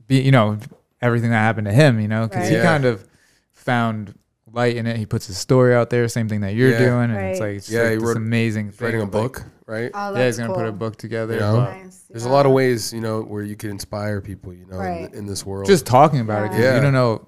be 0.07 0.21
you 0.23 0.31
know, 0.31 0.57
everything 1.03 1.31
that 1.31 1.39
happened 1.41 1.67
to 1.67 1.73
him, 1.73 2.01
you 2.01 2.09
know, 2.09 2.23
because 2.27 2.43
Right. 2.45 2.51
he 2.51 2.57
Yeah. 2.57 2.63
kind 2.63 2.85
of 2.85 3.05
found 3.53 4.15
light 4.53 4.77
in 4.77 4.87
it. 4.87 4.97
He 4.97 5.07
puts 5.07 5.27
his 5.27 5.37
story 5.37 5.75
out 5.75 5.91
there, 5.91 6.07
same 6.09 6.29
thing 6.29 6.41
that 6.43 6.55
you're 6.55 6.71
Yeah. 6.71 6.79
doing, 6.79 7.11
and 7.11 7.19
it's 7.27 7.41
like, 7.41 7.57
it's 7.57 7.71
Yeah, 7.71 7.83
like 7.83 7.91
he 7.91 7.95
this 7.97 8.05
wrote- 8.05 8.17
amazing 8.17 8.71
thing. 8.71 8.85
writing 8.85 9.01
a 9.01 9.05
of, 9.05 9.13
like- 9.15 9.23
book 9.23 9.45
right 9.67 9.91
Oh, 9.93 10.15
yeah, 10.17 10.27
he's 10.27 10.39
gonna 10.39 10.55
put 10.55 10.67
a 10.67 10.73
book 10.73 10.97
together. 10.97 11.35
You 11.35 11.41
know? 11.41 11.61
Nice. 11.65 12.05
there's 12.09 12.25
yeah. 12.25 12.31
a 12.31 12.33
lot 12.33 12.47
of 12.47 12.53
ways 12.53 12.93
you 12.93 13.01
know 13.01 13.21
where 13.23 13.43
you 13.43 13.57
can 13.57 13.71
inspire 13.71 14.21
people 14.21 14.53
you 14.55 14.65
know 14.67 14.77
in, 14.77 14.81
Right. 14.81 15.13
in 15.15 15.27
this 15.27 15.45
world 15.45 15.67
Just 15.67 15.85
talking 15.87 16.21
about 16.21 16.45
it, 16.45 16.49
'cause 16.51 16.61
Yeah. 16.61 16.77
you 16.77 16.81
don't 16.83 16.93
know 16.93 17.27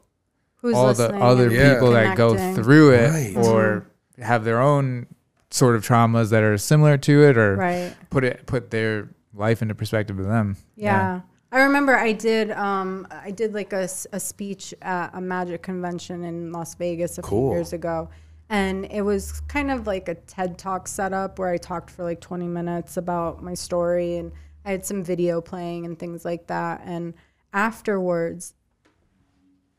Who's 0.62 0.74
all 0.74 0.94
the 0.94 1.14
other 1.16 1.44
and 1.46 1.52
Yeah. 1.52 1.72
people 1.74 1.90
that 1.92 2.16
go 2.16 2.36
through 2.54 2.92
it 2.94 3.10
Right. 3.10 3.36
or 3.36 3.84
mm-hmm. 4.16 4.22
have 4.22 4.44
their 4.44 4.60
own 4.60 5.06
sort 5.50 5.74
of 5.76 5.82
traumas 5.84 6.30
that 6.30 6.42
are 6.42 6.56
similar 6.58 6.96
to 6.98 7.24
it, 7.24 7.36
or 7.36 7.56
Right. 7.56 7.94
put 8.10 8.22
it 8.24 8.46
put 8.46 8.70
their 8.70 9.08
life 9.34 9.60
into 9.62 9.74
perspective 9.74 10.18
of 10.18 10.26
them. 10.26 10.56
Yeah. 10.76 11.20
I 11.50 11.62
remember 11.62 11.96
I 11.96 12.12
did 12.12 12.50
um 12.50 13.06
I 13.10 13.30
did 13.30 13.54
like 13.54 13.72
a, 13.72 13.88
a 14.12 14.20
speech 14.20 14.74
at 14.82 15.10
a 15.14 15.20
magic 15.20 15.62
convention 15.62 16.24
in 16.24 16.52
Las 16.52 16.74
Vegas 16.74 17.18
a 17.18 17.22
Cool. 17.22 17.50
few 17.50 17.56
years 17.58 17.72
ago. 17.72 18.08
And 18.50 18.86
it 18.90 19.02
was 19.02 19.40
kind 19.42 19.70
of 19.70 19.86
like 19.86 20.08
a 20.08 20.14
TED 20.14 20.56
Talk 20.58 20.88
setup 20.88 21.38
where 21.38 21.50
I 21.50 21.58
talked 21.58 21.90
for 21.90 22.02
like 22.02 22.20
20 22.20 22.46
minutes 22.46 22.96
about 22.96 23.42
my 23.42 23.52
story 23.54 24.16
and 24.16 24.32
I 24.64 24.70
had 24.70 24.86
some 24.86 25.04
video 25.04 25.40
playing 25.42 25.84
and 25.84 25.98
things 25.98 26.24
like 26.24 26.46
that. 26.46 26.80
And 26.84 27.12
afterwards, 27.52 28.54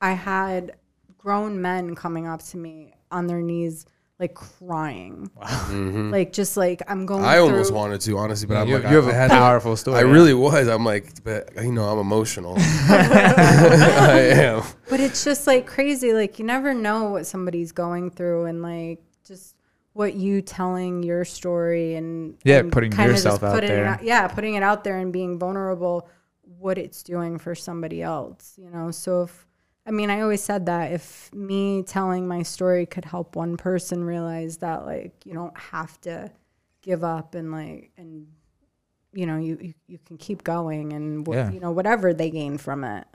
I 0.02 0.12
had 0.14 0.76
grown 1.18 1.62
men 1.62 1.96
coming 1.96 2.28
up 2.28 2.44
to 2.46 2.58
me 2.58 2.94
on 3.12 3.26
their 3.26 3.42
knees, 3.42 3.88
like 4.20 4.34
crying. 4.34 5.32
Mm-hmm. 5.42 6.12
Like, 6.12 6.34
just 6.34 6.58
like, 6.58 6.82
I'm 6.88 7.06
going 7.06 7.24
I 7.24 7.38
almost 7.38 7.72
wanted 7.74 8.02
to 8.02 8.18
honestly 8.18 8.48
but 8.48 8.56
Yeah, 8.56 8.62
I'm 8.62 8.68
you, 8.68 8.74
like 8.80 8.90
you 8.90 8.96
have 8.98 9.08
I, 9.08 9.12
a 9.12 9.14
I 9.14 9.18
had 9.18 9.32
powerful 9.32 9.78
story. 9.78 9.98
I 9.98 10.02
really 10.02 10.34
was. 10.34 10.68
I'm 10.68 10.84
like, 10.84 11.24
but 11.24 11.52
you 11.64 11.72
know, 11.72 11.86
I'm 11.86 12.00
emotional. 12.00 12.56
I 12.60 14.20
am. 14.34 14.64
But 14.90 15.00
it's 15.00 15.24
just 15.24 15.48
like 15.48 15.68
crazy. 15.68 16.14
Like 16.14 16.38
you 16.40 16.46
never 16.46 16.74
know 16.74 17.10
what 17.12 17.26
somebody's 17.26 17.72
going 17.72 18.12
through, 18.12 18.46
and 18.46 18.62
like 18.62 19.02
just 19.26 19.56
what 19.94 20.16
you 20.16 20.42
telling 20.42 21.04
your 21.04 21.26
story 21.26 21.96
and 21.96 22.38
Yeah, 22.44 22.60
and 22.60 22.72
putting 22.72 22.92
yourself 22.92 23.44
out 23.44 23.54
putting 23.56 23.70
there. 23.70 23.86
out- 23.86 24.04
yeah, 24.04 24.28
putting 24.28 24.56
it 24.56 24.64
out 24.64 24.84
there 24.84 24.98
and 24.98 25.12
being 25.14 25.40
vulnerable. 25.40 26.10
What 26.58 26.78
it's 26.78 27.04
doing 27.04 27.38
for 27.40 27.56
somebody 27.56 28.02
else, 28.02 28.56
you 28.62 28.70
know. 28.70 28.92
So 28.92 29.24
if 29.24 29.48
I 29.86 29.92
mean, 29.92 30.10
I 30.10 30.22
always 30.22 30.44
said 30.44 30.68
that 30.68 30.92
if 30.92 31.34
me 31.34 31.84
telling 31.84 32.28
my 32.28 32.44
story 32.44 32.86
could 32.86 33.06
help 33.06 33.36
one 33.36 33.58
person 33.58 34.04
realize 34.04 34.58
that 34.58 34.86
like 34.86 35.26
you 35.26 35.34
don't 35.34 35.58
have 35.58 36.00
to 36.02 36.32
give 36.82 37.04
up 37.04 37.34
and 37.36 37.52
like 37.52 37.92
and 37.98 38.28
you 39.14 39.26
know 39.26 39.38
you 39.38 39.58
you, 39.60 39.74
you 39.88 40.00
can 40.06 40.18
keep 40.18 40.44
going 40.44 40.94
and 40.94 41.26
what, 41.26 41.36
Yeah. 41.36 41.52
you 41.52 41.60
know 41.60 41.72
whatever 41.72 42.14
they 42.14 42.30
gain 42.30 42.58
from 42.60 42.84
it 42.84 43.06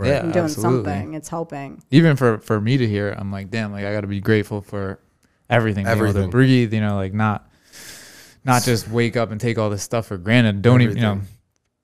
Yeah, 0.00 0.22
and 0.22 0.32
doing 0.32 0.44
absolutely. 0.44 0.92
something 0.92 1.14
it's 1.14 1.28
helping 1.28 1.82
even 1.90 2.14
for 2.16 2.38
for 2.38 2.60
me 2.60 2.76
to 2.76 2.86
hear, 2.86 3.10
I'm 3.18 3.32
like, 3.32 3.50
damn, 3.50 3.72
like 3.72 3.84
I 3.84 3.92
got 3.92 4.02
to 4.02 4.06
be 4.06 4.20
grateful 4.20 4.60
for 4.62 5.00
everything, 5.48 5.84
being 5.84 5.96
able 5.96 6.06
Everything. 6.06 6.28
to 6.28 6.30
breathe, 6.30 6.72
you 6.72 6.80
know, 6.80 6.94
like 6.94 7.12
not 7.12 7.50
not 8.44 8.62
just 8.62 8.88
wake 8.88 9.16
up 9.16 9.32
and 9.32 9.40
take 9.40 9.58
all 9.58 9.68
this 9.68 9.82
stuff 9.82 10.06
for 10.06 10.16
granted. 10.16 10.62
Don't 10.62 10.80
even, 10.82 10.96
you 10.96 11.02
know, 11.02 11.20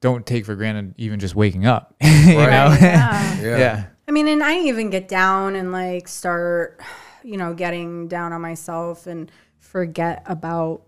don't 0.00 0.24
take 0.24 0.44
for 0.46 0.54
granted 0.54 0.94
even 0.98 1.18
just 1.18 1.34
waking 1.34 1.66
up. 1.66 1.94
you 2.00 2.08
Right. 2.38 2.50
know, 2.50 2.76
yeah. 2.80 3.36
Yeah. 3.42 3.58
yeah, 3.58 3.86
I 4.08 4.12
mean, 4.12 4.28
and 4.28 4.42
I 4.42 4.58
even 4.60 4.90
get 4.90 5.08
down 5.08 5.56
and 5.56 5.72
like 5.72 6.08
start, 6.08 6.80
you 7.24 7.36
know, 7.36 7.54
getting 7.54 8.08
down 8.08 8.32
on 8.32 8.40
myself 8.40 9.06
and 9.06 9.30
forget 9.58 10.22
about 10.26 10.82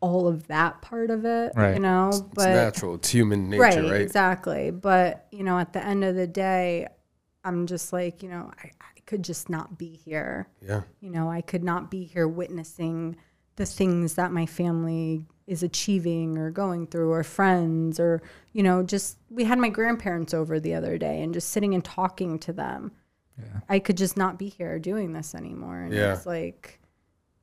all 0.00 0.28
of 0.28 0.46
that 0.48 0.80
part 0.82 1.10
of 1.10 1.24
it, 1.24 1.52
Right. 1.56 1.74
you 1.74 1.80
know. 1.80 2.08
It's 2.08 2.20
But 2.20 2.50
natural. 2.50 2.94
It's 2.96 3.08
human 3.08 3.48
nature, 3.50 3.62
right, 3.62 3.78
right? 3.90 4.00
exactly. 4.00 4.70
But 4.70 5.26
you 5.30 5.42
know, 5.44 5.58
at 5.58 5.72
the 5.72 5.82
end 5.84 6.04
of 6.04 6.14
the 6.14 6.26
day, 6.26 6.86
I'm 7.44 7.66
just 7.66 7.92
like, 7.92 8.22
you 8.22 8.28
know, 8.28 8.50
I, 8.62 8.66
I 8.80 9.00
could 9.06 9.24
just 9.24 9.48
not 9.48 9.78
be 9.78 9.88
here. 9.88 10.48
Yeah. 10.60 10.82
You 11.00 11.10
know, 11.10 11.30
I 11.30 11.40
could 11.40 11.64
not 11.64 11.90
be 11.90 12.04
here 12.04 12.28
witnessing 12.28 13.16
the 13.56 13.66
things 13.66 14.14
that 14.14 14.30
my 14.30 14.46
family 14.46 15.24
is 15.48 15.62
achieving 15.62 16.38
or 16.38 16.50
going 16.50 16.86
through, 16.86 17.10
or 17.10 17.24
friends, 17.24 17.98
or, 17.98 18.22
you 18.52 18.62
know, 18.62 18.82
just 18.82 19.16
we 19.30 19.44
had 19.44 19.58
my 19.58 19.68
grandparents 19.70 20.32
over 20.34 20.60
the 20.60 20.74
other 20.74 20.98
day 20.98 21.22
and 21.22 21.34
just 21.34 21.48
sitting 21.48 21.74
and 21.74 21.84
talking 21.84 22.38
to 22.40 22.52
them. 22.52 22.92
Yeah. 23.38 23.60
I 23.68 23.78
could 23.78 23.96
just 23.96 24.16
not 24.16 24.38
be 24.38 24.48
here 24.48 24.78
doing 24.78 25.12
this 25.12 25.34
anymore. 25.34 25.80
And 25.80 25.92
Yeah. 25.94 26.12
it's 26.12 26.26
like, 26.26 26.78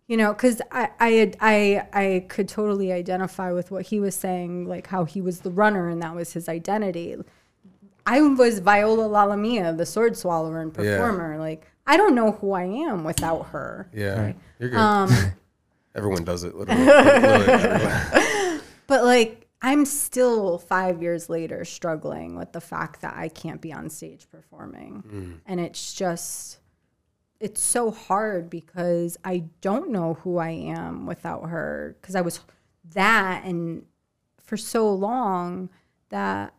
you 0.07 0.17
know, 0.17 0.33
because 0.33 0.61
I, 0.71 0.89
I, 0.99 1.31
I, 1.41 1.87
I 1.93 2.25
could 2.29 2.47
totally 2.47 2.91
identify 2.93 3.51
with 3.51 3.71
what 3.71 3.87
he 3.87 3.99
was 3.99 4.13
saying, 4.15 4.67
like 4.67 4.87
how 4.87 5.05
he 5.05 5.19
was 5.21 5.39
the 5.41 5.49
runner 5.51 5.89
and 5.89 6.01
that 6.03 6.13
was 6.15 6.33
his 6.33 6.47
identity. 6.47 7.15
I 8.05 8.21
was 8.21 8.59
Viola 8.59 9.09
Lalamia, 9.09 9.75
the 9.75 9.85
sword 9.85 10.15
swallower 10.15 10.61
and 10.61 10.71
Yeah. 10.77 10.97
performer. 10.97 11.37
Like, 11.39 11.65
I 11.87 11.97
don't 11.97 12.13
know 12.13 12.33
who 12.33 12.51
I 12.51 12.63
am 12.65 13.03
without 13.03 13.47
her. 13.47 13.87
Yeah. 13.93 14.33
You're 14.59 14.69
good. 14.69 14.77
Um, 14.77 15.09
Everyone 15.95 16.23
does 16.23 16.43
it. 16.43 16.55
Literally. 16.55 16.85
Literally 16.85 18.61
but 18.87 19.03
like, 19.03 19.47
I'm 19.61 19.85
still 19.85 20.57
five 20.59 21.01
years 21.01 21.29
later 21.29 21.65
struggling 21.65 22.35
with 22.37 22.51
the 22.51 22.61
fact 22.61 23.01
that 23.01 23.15
I 23.15 23.29
can't 23.29 23.61
be 23.61 23.73
on 23.73 23.89
stage 23.89 24.27
performing. 24.29 25.03
Mm. 25.07 25.39
And 25.45 25.59
it's 25.59 25.93
just, 25.93 26.59
it's 27.39 27.61
so 27.61 27.89
hard 27.89 28.49
because 28.49 29.17
I 29.23 29.45
don't 29.61 29.89
know 29.89 30.15
who 30.15 30.37
I 30.37 30.49
am 30.49 31.05
without 31.05 31.49
her. 31.49 31.95
Because 31.99 32.15
I 32.15 32.21
was 32.21 32.41
that 32.93 33.43
and 33.45 33.85
for 34.43 34.57
so 34.57 34.93
long 34.93 35.69
that, 36.09 36.53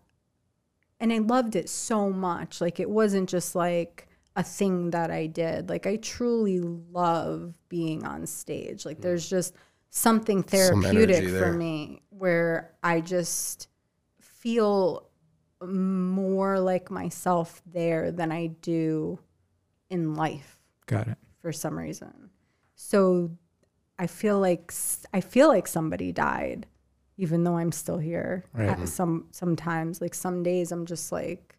and 0.99 1.13
I 1.13 1.19
loved 1.19 1.55
it 1.55 1.69
so 1.69 2.11
much. 2.11 2.61
Like, 2.61 2.81
it 2.81 2.89
wasn't 2.89 3.29
just 3.29 3.55
like, 3.55 4.09
a 4.37 4.43
thing 4.43 4.91
that 4.91 5.11
I 5.11 5.27
did. 5.27 5.69
Like 5.69 5.87
I 5.87 5.97
truly 5.97 6.61
love 6.61 7.55
being 7.69 8.05
on 8.05 8.27
stage. 8.27 8.85
Like 8.85 9.01
there's 9.01 9.27
mm. 9.27 9.31
just 9.31 9.55
something 9.91 10.43
therapeutic 10.43 11.17
energy 11.17 11.39
for 11.39 11.53
me 11.53 12.03
where 12.11 12.75
I 12.83 13.01
just 13.01 13.69
feel 14.21 15.09
more 15.67 16.61
like 16.61 16.91
myself 16.91 17.63
there 17.65 18.13
than 18.13 18.31
I 18.31 18.49
do 18.49 19.19
in 19.89 20.15
life 20.15 20.59
got 20.85 21.09
it. 21.09 21.17
for 21.41 21.51
some 21.51 21.79
reason. 21.79 22.31
So 22.75 23.31
I 23.99 24.07
feel 24.07 24.39
like 24.39 24.71
I 25.15 25.23
feel 25.23 25.49
like 25.49 25.67
somebody 25.67 26.13
died 26.13 26.67
even 27.17 27.45
though 27.45 27.57
I'm 27.57 27.73
still 27.73 27.97
here. 27.97 28.45
Right. 28.53 28.69
At 28.69 28.87
Some 28.89 29.29
sometimes 29.31 30.03
like 30.03 30.15
some 30.15 30.43
days 30.43 30.73
I'm 30.73 30.85
just 30.85 31.11
like 31.11 31.57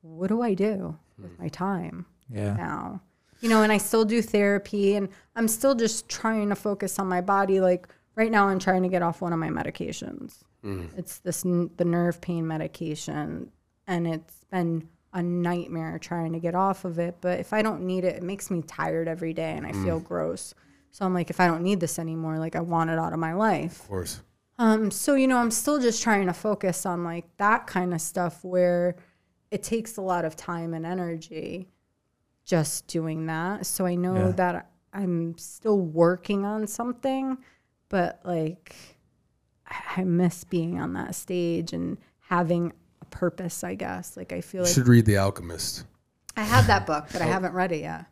what 0.00 0.28
do 0.28 0.40
I 0.40 0.54
do 0.54 0.96
with 1.20 1.36
mm. 1.36 1.40
my 1.40 1.48
time? 1.48 2.06
Yeah, 2.28 2.54
now. 2.54 3.02
You 3.40 3.48
know, 3.48 3.62
and 3.62 3.72
I 3.72 3.78
still 3.78 4.04
do 4.04 4.20
therapy 4.20 4.96
and 4.96 5.08
I'm 5.34 5.48
still 5.48 5.74
just 5.74 6.10
trying 6.10 6.50
to 6.50 6.54
focus 6.54 6.98
on 6.98 7.06
my 7.06 7.22
body. 7.22 7.58
Like 7.60 7.88
right 8.14 8.30
now, 8.30 8.48
I'm 8.48 8.58
trying 8.58 8.82
to 8.82 8.88
get 8.88 9.02
off 9.02 9.22
one 9.22 9.32
of 9.32 9.38
my 9.38 9.48
medications. 9.48 10.42
Mm. 10.64 10.90
It's 10.96 11.18
this 11.18 11.42
the 11.42 11.84
nerve 11.84 12.20
pain 12.20 12.46
medication, 12.46 13.50
and 13.86 14.06
it's 14.06 14.44
been 14.50 14.88
a 15.12 15.22
nightmare 15.22 15.98
trying 15.98 16.32
to 16.32 16.38
get 16.38 16.54
off 16.54 16.84
of 16.84 16.98
it. 16.98 17.16
But 17.20 17.40
if 17.40 17.52
I 17.52 17.62
don't 17.62 17.82
need 17.82 18.04
it, 18.04 18.16
it 18.16 18.22
makes 18.22 18.50
me 18.50 18.62
tired 18.62 19.08
every 19.08 19.32
day 19.32 19.52
and 19.52 19.66
I 19.66 19.72
feel 19.72 20.00
mm. 20.00 20.04
gross. 20.04 20.54
So 20.92 21.04
I'm 21.04 21.14
like, 21.14 21.30
if 21.30 21.40
I 21.40 21.46
don't 21.46 21.62
need 21.62 21.80
this 21.80 21.98
anymore, 21.98 22.38
like 22.38 22.56
I 22.56 22.60
want 22.60 22.90
it 22.90 22.98
out 22.98 23.12
of 23.12 23.18
my 23.18 23.32
life. 23.32 23.80
of 23.80 23.88
course. 23.88 24.20
Um, 24.58 24.90
so 24.90 25.14
you 25.14 25.26
know, 25.26 25.38
I'm 25.38 25.50
still 25.50 25.80
just 25.80 26.02
trying 26.02 26.26
to 26.26 26.32
focus 26.32 26.84
on 26.84 27.02
like 27.02 27.24
that 27.38 27.66
kind 27.66 27.94
of 27.94 28.00
stuff 28.00 28.44
where 28.44 28.96
it 29.50 29.62
takes 29.62 29.96
a 29.96 30.00
lot 30.00 30.24
of 30.24 30.36
time 30.36 30.74
and 30.74 30.86
energy 30.86 31.68
just 32.44 32.86
doing 32.86 33.26
that. 33.26 33.66
So 33.66 33.86
I 33.86 33.94
know 33.94 34.14
Yeah. 34.14 34.32
that 34.32 34.70
I'm 34.92 35.38
still 35.38 35.78
working 35.80 36.44
on 36.44 36.66
something, 36.66 37.38
but 37.88 38.20
like 38.24 38.74
I 39.96 40.04
miss 40.04 40.44
being 40.44 40.80
on 40.80 40.94
that 40.94 41.14
stage 41.14 41.72
and 41.72 41.96
having 42.18 42.72
a 43.00 43.04
purpose. 43.06 43.62
I 43.62 43.74
guess 43.74 44.16
like 44.16 44.32
I 44.32 44.40
feel 44.40 44.62
You 44.62 44.64
like 44.66 44.74
should 44.74 44.88
read 44.88 45.06
The 45.06 45.18
Alchemist. 45.18 45.84
I 46.36 46.42
have 46.42 46.66
that 46.68 46.86
book, 46.86 47.06
but 47.12 47.22
I 47.22 47.26
oh. 47.26 47.32
haven't 47.32 47.52
read 47.52 47.72
it 47.72 47.80
yet. 47.80 48.06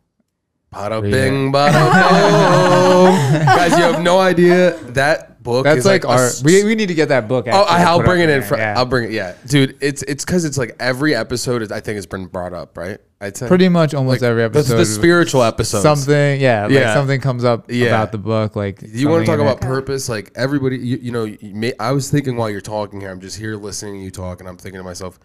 Bada 0.72 1.00
bing, 1.02 1.50
bada 1.52 1.72
boom. 1.72 3.44
Guys, 3.46 3.70
you 3.72 3.84
have 3.84 4.02
no 4.02 4.20
idea 4.20 4.76
that 4.92 5.42
book. 5.42 5.64
That's 5.64 5.78
is 5.80 5.86
like, 5.86 6.04
our. 6.04 6.26
s- 6.26 6.44
We, 6.44 6.62
we 6.64 6.74
need 6.74 6.88
to 6.88 6.94
get 6.94 7.08
that 7.08 7.26
book. 7.26 7.46
Oh, 7.48 7.62
actually, 7.62 7.74
I, 7.76 7.84
I'll 7.84 7.96
put 7.98 8.06
bring 8.06 8.22
up 8.22 8.28
it 8.28 8.32
in. 8.32 8.40
there, 8.50 8.58
yeah. 8.58 8.74
I'll 8.76 8.84
bring 8.84 9.04
it. 9.04 9.12
Yeah, 9.12 9.34
dude. 9.46 9.78
It's 9.80 10.02
it's 10.02 10.26
because 10.26 10.44
it's 10.44 10.58
like 10.58 10.76
every 10.78 11.14
episode 11.14 11.62
is 11.62 11.72
I 11.72 11.80
think 11.80 11.94
has 11.96 12.04
been 12.06 12.26
brought 12.26 12.52
up, 12.52 12.76
right? 12.76 12.98
I'd 13.20 13.36
say 13.36 13.48
Pretty 13.48 13.68
much 13.70 13.94
almost 13.94 14.22
every 14.22 14.44
episode. 14.44 14.76
the 14.76 14.84
spiritual 14.84 15.42
episodes. 15.42 15.82
Something, 15.82 16.38
yeah, 16.40 16.64
like 16.64 16.72
Yeah. 16.72 16.92
something 16.94 17.20
comes 17.20 17.44
up 17.44 17.64
Yeah. 17.70 17.86
about 17.86 18.12
the 18.12 18.18
book. 18.18 18.54
Like 18.54 18.80
You 18.82 19.08
want 19.08 19.22
to 19.22 19.26
talk 19.26 19.38
something 19.38 19.46
in 19.46 19.52
about 19.52 19.60
purpose? 19.62 20.08
Like 20.08 20.30
everybody, 20.36 20.76
you, 20.78 20.98
you 20.98 21.10
know, 21.12 21.24
you 21.24 21.38
may, 21.54 21.72
I 21.80 21.90
was 21.92 22.10
thinking 22.10 22.36
while 22.36 22.48
you're 22.50 22.60
talking 22.60 23.00
here, 23.00 23.10
I'm 23.10 23.20
just 23.20 23.36
here 23.36 23.56
listening 23.56 23.94
to 23.94 24.00
you 24.04 24.10
talk, 24.12 24.38
and 24.38 24.48
I'm 24.48 24.56
thinking 24.56 24.78
to 24.78 24.84
myself, 24.84 25.18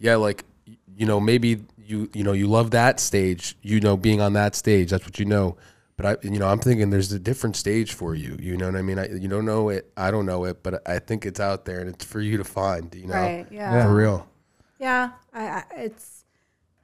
yeah, 0.00 0.16
like, 0.16 0.44
you 0.96 1.06
know, 1.06 1.20
maybe 1.20 1.60
you, 1.86 2.10
you 2.14 2.24
know, 2.24 2.32
you 2.32 2.46
love 2.46 2.70
that 2.72 3.00
stage, 3.00 3.56
you 3.62 3.80
know, 3.80 3.96
being 3.96 4.20
on 4.20 4.32
that 4.34 4.54
stage, 4.54 4.90
that's 4.90 5.04
what 5.04 5.18
you 5.18 5.24
know. 5.24 5.56
But 5.96 6.06
I, 6.06 6.16
you 6.22 6.38
know, 6.38 6.46
I'm 6.48 6.58
thinking 6.58 6.90
there's 6.90 7.12
a 7.12 7.18
different 7.18 7.56
stage 7.56 7.94
for 7.94 8.14
you. 8.14 8.36
You 8.38 8.56
know 8.58 8.66
what 8.66 8.76
I 8.76 8.82
mean? 8.82 8.98
I, 8.98 9.08
you 9.08 9.28
don't 9.28 9.46
know 9.46 9.70
it, 9.70 9.90
I 9.96 10.10
don't 10.10 10.26
know 10.26 10.44
it, 10.44 10.62
but 10.62 10.86
I 10.86 10.98
think 10.98 11.24
it's 11.24 11.40
out 11.40 11.64
there, 11.64 11.80
and 11.80 11.88
it's 11.88 12.04
for 12.04 12.20
you 12.20 12.36
to 12.36 12.44
find. 12.44 12.94
You 12.94 13.06
know, 13.06 13.14
Right? 13.14 13.46
Yeah. 13.50 13.82
for 13.86 13.94
real. 13.94 14.28
Yeah, 14.78 15.10
I, 15.32 15.46
I 15.48 15.64
it's 15.76 16.24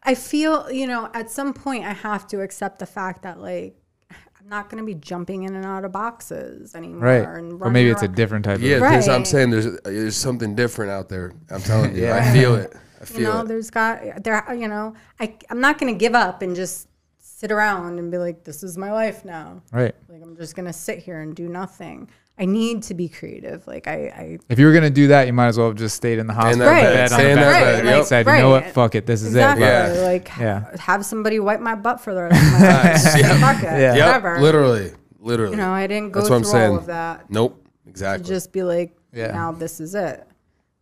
I 0.02 0.14
feel, 0.14 0.70
you 0.72 0.86
know, 0.86 1.10
at 1.12 1.30
some 1.30 1.52
point 1.52 1.84
I 1.84 1.92
have 1.92 2.26
to 2.28 2.40
accept 2.40 2.78
the 2.78 2.86
fact 2.86 3.22
that 3.22 3.38
like 3.38 3.76
I'm 4.10 4.48
not 4.48 4.70
going 4.70 4.82
to 4.82 4.86
be 4.86 4.94
jumping 4.94 5.42
in 5.44 5.54
and 5.54 5.64
out 5.66 5.84
of 5.84 5.92
boxes 5.92 6.74
anymore 6.74 7.00
Right. 7.00 7.28
and 7.28 7.60
Or 7.62 7.70
maybe 7.70 7.90
running 7.90 7.92
it's 7.92 8.02
a 8.02 8.08
different 8.08 8.44
type 8.46 8.60
Yeah, 8.60 8.76
of. 8.76 8.80
because 8.82 9.08
I'm 9.08 9.24
saying 9.26 9.50
there's 9.50 9.78
there's 9.82 10.16
something 10.16 10.54
different 10.54 10.90
out 10.90 11.08
there. 11.10 11.32
I'm 11.50 11.60
telling 11.60 11.94
you, 11.94 12.10
I 12.10 12.32
feel 12.32 12.54
it. 12.56 12.72
I 13.02 13.18
you 13.18 13.24
know, 13.24 13.40
it. 13.40 13.48
there's 13.48 13.70
got 13.70 14.22
there 14.24 14.54
you 14.54 14.68
know, 14.68 14.94
I 15.20 15.34
I'm 15.50 15.60
not 15.60 15.78
going 15.78 15.92
to 15.92 15.98
give 15.98 16.14
up 16.14 16.42
and 16.42 16.54
just 16.56 16.88
sit 17.18 17.50
around 17.50 17.98
and 17.98 18.10
be 18.10 18.18
like 18.18 18.44
this 18.44 18.62
is 18.62 18.78
my 18.78 18.92
life 18.92 19.24
now. 19.24 19.62
Right. 19.72 19.94
Like 20.08 20.22
I'm 20.22 20.36
just 20.36 20.54
going 20.54 20.66
to 20.66 20.72
sit 20.72 20.98
here 21.00 21.20
and 21.20 21.34
do 21.34 21.48
nothing. 21.48 22.08
I 22.38 22.46
need 22.46 22.82
to 22.84 22.94
be 22.94 23.08
creative. 23.08 23.66
Like 23.66 23.86
I, 23.86 23.94
I 24.06 24.38
If 24.48 24.58
you 24.58 24.66
were 24.66 24.72
gonna 24.72 24.88
do 24.90 25.08
that, 25.08 25.26
you 25.26 25.34
might 25.34 25.48
as 25.48 25.58
well 25.58 25.66
have 25.68 25.76
just 25.76 25.94
stayed 25.94 26.18
in 26.18 26.26
the 26.26 26.32
hospital 26.32 26.64
that 26.64 26.82
bed, 26.82 27.10
bed 27.10 27.12
on 27.12 27.18
the 27.18 27.24
that 27.26 27.34
back 27.36 27.62
bed, 27.62 27.78
and 27.80 27.88
yep. 27.88 28.04
said, 28.06 28.26
you 28.26 28.32
know 28.32 28.50
what, 28.50 28.62
Right. 28.64 28.74
fuck 28.74 28.94
it, 28.94 29.04
this 29.06 29.20
is 29.20 29.28
exactly 29.28 29.66
it. 29.66 29.68
Yeah. 29.68 30.02
like 30.02 30.28
Yeah. 30.40 30.76
have 30.80 31.04
somebody 31.04 31.38
wipe 31.40 31.60
my 31.60 31.74
butt 31.74 32.00
for 32.00 32.14
the 32.14 32.22
rest 32.22 32.42
of 32.42 32.52
my 32.60 32.68
life. 32.92 33.02
Yep. 33.16 33.36
Fuck 33.40 33.58
it, 33.58 33.64
Yeah. 33.64 33.94
Yep, 33.94 34.06
whatever. 34.06 34.40
literally, 34.40 34.92
literally. 35.20 35.50
You 35.52 35.56
know, 35.58 35.72
I 35.72 35.86
didn't 35.86 36.10
go 36.12 36.20
That's 36.20 36.30
what 36.30 36.36
I'm 36.36 36.42
through 36.42 36.50
saying. 36.52 36.70
all 36.72 36.78
of 36.78 36.86
that 36.86 37.30
Nope, 37.30 37.62
to 37.84 37.90
exactly. 37.90 38.26
just 38.26 38.50
be 38.50 38.62
like, 38.62 38.96
Yeah. 39.12 39.32
now 39.32 39.52
this 39.52 39.78
is 39.78 39.94
it. 39.94 40.26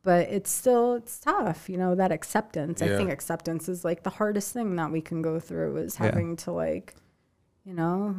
But 0.03 0.29
it's 0.29 0.51
still 0.51 0.95
it's 0.95 1.19
tough, 1.21 1.69
you 1.69 1.77
know, 1.77 1.95
that 1.95 2.11
acceptance. 2.11 2.81
I 2.81 2.89
think 2.89 3.11
acceptance 3.11 3.69
is 3.69 3.85
like 3.85 4.03
the 4.03 4.11
hardest 4.11 4.53
thing 4.55 4.77
that 4.77 4.91
we 4.91 5.01
can 5.03 5.21
go 5.21 5.39
through 5.39 5.77
is 5.77 5.97
Yeah. 5.99 6.07
having 6.07 6.37
to 6.37 6.53
like, 6.53 6.95
you 7.65 7.75
know, 7.75 8.17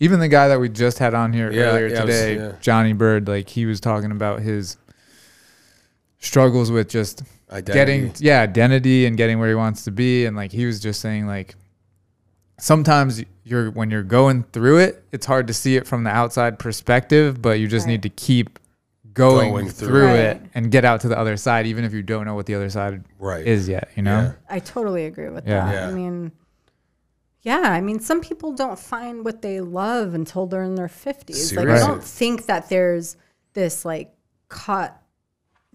Even 0.00 0.18
the 0.18 0.28
guy 0.28 0.48
that 0.48 0.58
we 0.58 0.68
just 0.68 0.98
had 0.98 1.14
on 1.14 1.32
here 1.32 1.52
Yeah, 1.52 1.64
earlier 1.64 1.86
yeah, 1.88 2.00
I 2.00 2.04
was- 2.04 2.14
today, 2.16 2.34
yeah. 2.36 2.52
Johnny 2.60 2.92
Bird, 2.94 3.28
like 3.28 3.48
he 3.50 3.64
was 3.66 3.80
talking 3.80 4.10
about 4.10 4.40
his 4.40 4.76
struggles 6.18 6.70
with 6.70 6.88
just 6.88 7.22
Identity. 7.50 7.72
getting 7.74 8.12
yeah 8.18 8.40
identity 8.40 9.04
and 9.04 9.16
getting 9.16 9.38
where 9.38 9.48
he 9.50 9.54
wants 9.54 9.84
to 9.84 9.90
be 9.90 10.24
and 10.24 10.34
like 10.34 10.50
he 10.52 10.64
was 10.64 10.80
just 10.80 11.00
saying 11.00 11.26
like 11.26 11.54
sometimes 12.58 13.22
you're 13.44 13.70
when 13.70 13.90
you're 13.90 14.02
going 14.02 14.42
through 14.44 14.78
it 14.78 15.04
it's 15.12 15.26
hard 15.26 15.46
to 15.46 15.52
see 15.52 15.76
it 15.76 15.86
from 15.86 16.02
the 16.04 16.10
outside 16.10 16.58
perspective 16.58 17.42
but 17.42 17.60
you 17.60 17.68
just 17.68 17.84
Right. 17.86 17.92
need 17.92 18.02
to 18.04 18.08
keep 18.08 18.58
going, 19.14 19.52
Going 19.52 19.68
through 19.70 19.88
through, 19.88 20.08
it. 20.14 20.18
it 20.36 20.42
and 20.54 20.70
get 20.70 20.84
out 20.84 21.00
to 21.02 21.08
the 21.08 21.18
other 21.18 21.36
side 21.36 21.66
even 21.66 21.84
if 21.84 21.92
you 21.94 22.02
don't 22.02 22.24
know 22.26 22.34
what 22.34 22.46
the 22.46 22.54
other 22.56 22.68
side 22.68 23.04
right. 23.18 23.46
is 23.46 23.68
yet 23.68 23.88
you 23.96 24.02
know 24.02 24.20
Yeah. 24.22 24.32
I 24.50 24.58
totally 24.58 25.06
agree 25.06 25.28
with 25.30 25.46
Yeah. 25.46 25.64
that. 25.66 25.72
Yeah. 25.74 25.88
I 25.88 25.92
mean, 25.92 26.32
yeah, 27.42 27.60
I 27.64 27.80
mean, 27.82 28.00
some 28.00 28.20
people 28.22 28.52
don't 28.52 28.78
find 28.78 29.22
what 29.24 29.42
they 29.42 29.60
love 29.60 30.14
until 30.14 30.46
they're 30.46 30.62
in 30.62 30.76
their 30.76 30.88
50s. 30.88 31.54
Like, 31.54 31.68
I 31.68 31.78
don't 31.78 32.02
think 32.02 32.46
that 32.46 32.70
there's 32.70 33.16
this 33.52 33.84
like 33.84 34.14
cut 34.48 34.98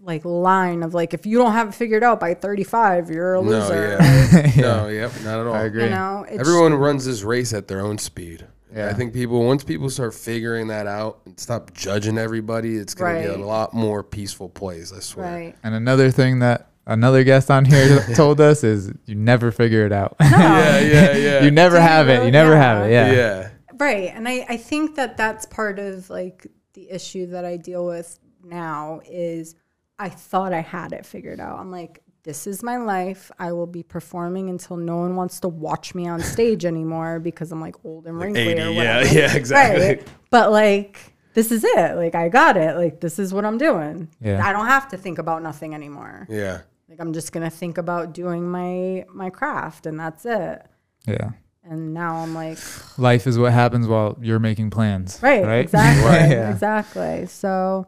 like 0.02 0.24
line 0.24 0.82
of 0.82 0.94
like 0.94 1.12
if 1.14 1.26
you 1.26 1.36
don't 1.38 1.52
have 1.52 1.68
it 1.68 1.74
figured 1.74 2.02
out 2.02 2.18
by 2.18 2.34
35, 2.34 3.10
you're 3.10 3.34
a 3.36 3.42
No, 3.42 3.50
loser. 3.50 3.98
yeah. 4.00 4.46
Yeah. 4.56 4.62
No, 4.62 4.88
yep, 4.88 5.12
not 5.22 5.40
at 5.40 5.46
all. 5.46 5.54
i 5.54 5.62
agree 5.64 5.84
You 5.84 5.90
know, 5.90 6.24
Everyone 6.28 6.74
runs 6.74 7.04
this 7.04 7.22
race 7.22 7.52
at 7.52 7.68
their 7.68 7.80
own 7.80 7.98
speed. 7.98 8.46
Yeah. 8.74 8.88
I 8.88 8.92
think 8.92 9.12
people 9.12 9.44
once 9.44 9.64
people 9.64 9.90
start 9.90 10.14
figuring 10.14 10.68
that 10.68 10.86
out 10.86 11.20
and 11.26 11.38
stop 11.38 11.72
judging 11.74 12.18
everybody, 12.18 12.76
it's 12.76 12.94
gonna 12.94 13.20
be 13.20 13.26
a 13.26 13.36
lot 13.36 13.74
more 13.74 14.02
peaceful 14.02 14.48
place. 14.48 14.92
I 14.92 15.00
swear. 15.00 15.32
right. 15.32 15.56
and 15.62 15.74
another 15.74 16.10
thing 16.10 16.38
that 16.40 16.70
another 16.86 17.24
guest 17.24 17.50
on 17.50 17.64
here 17.64 18.00
told 18.14 18.40
us 18.40 18.64
is 18.64 18.92
you 19.06 19.14
never 19.14 19.50
figure 19.52 19.84
it 19.86 19.92
out 19.92 20.16
No. 20.20 20.26
Yeah, 20.30 20.80
yeah, 20.80 21.16
yeah. 21.16 21.42
you 21.44 21.50
never 21.50 21.76
Do 21.76 21.82
you 21.82 21.88
have 21.88 22.08
it 22.08 22.24
you 22.24 22.30
never 22.30 22.52
Yeah. 22.52 22.58
have 22.62 22.86
it 22.86 22.92
yeah 22.92 23.12
yeah. 23.12 23.50
Right. 23.78 24.12
And 24.14 24.28
I, 24.28 24.44
I 24.48 24.56
think 24.58 24.96
that 24.96 25.16
that's 25.16 25.46
part 25.46 25.78
of 25.78 26.10
like 26.10 26.46
the 26.74 26.90
issue 26.90 27.26
that 27.28 27.44
I 27.44 27.56
deal 27.56 27.86
with 27.86 28.18
now 28.44 29.00
is 29.08 29.54
I 29.98 30.08
thought 30.10 30.52
I 30.52 30.60
had 30.60 30.92
it 30.92 31.04
figured 31.06 31.40
out. 31.40 31.58
I'm 31.58 31.70
like, 31.70 32.02
this 32.22 32.46
is 32.46 32.62
my 32.62 32.76
life. 32.76 33.30
I 33.38 33.52
will 33.52 33.66
be 33.66 33.82
performing 33.82 34.50
until 34.50 34.76
no 34.76 34.96
one 34.98 35.16
wants 35.16 35.40
to 35.40 35.48
watch 35.48 35.94
me 35.94 36.06
on 36.06 36.20
stage 36.20 36.64
anymore 36.64 37.18
because 37.20 37.50
I'm 37.52 37.60
like 37.60 37.76
old 37.84 38.06
and 38.06 38.18
wrinkly 38.18 38.48
80, 38.48 38.60
or 38.60 38.70
yeah, 38.70 38.76
whatever. 38.98 39.14
yeah, 39.18 39.34
exactly. 39.36 39.86
Right. 39.86 40.08
But 40.30 40.50
like, 40.50 41.14
this 41.34 41.50
is 41.52 41.64
it. 41.64 41.96
Like, 41.96 42.14
I 42.14 42.28
got 42.28 42.56
it. 42.56 42.76
Like, 42.76 43.00
this 43.00 43.18
is 43.18 43.32
what 43.32 43.44
I'm 43.44 43.56
doing. 43.58 44.08
Yeah. 44.20 44.46
I 44.46 44.52
don't 44.52 44.66
have 44.66 44.88
to 44.88 44.96
think 44.96 45.18
about 45.18 45.42
nothing 45.42 45.74
anymore. 45.74 46.26
Yeah. 46.28 46.60
Like, 46.88 47.00
I'm 47.00 47.12
just 47.12 47.32
gonna 47.32 47.50
think 47.50 47.78
about 47.78 48.12
doing 48.12 48.48
my 48.50 49.04
my 49.12 49.30
craft, 49.30 49.86
and 49.86 49.98
that's 49.98 50.26
it. 50.26 50.66
yeah 51.06 51.30
And 51.64 51.94
now 51.94 52.16
I'm 52.16 52.34
like, 52.34 52.58
life 52.98 53.26
is 53.28 53.38
what 53.38 53.52
happens 53.52 53.86
while 53.86 54.18
you're 54.20 54.40
making 54.40 54.70
plans 54.70 55.20
Right, 55.22 55.44
right 55.44 55.60
exactly. 55.60 56.04
Yeah. 56.36 56.50
Exactly. 56.50 57.26
So, 57.26 57.86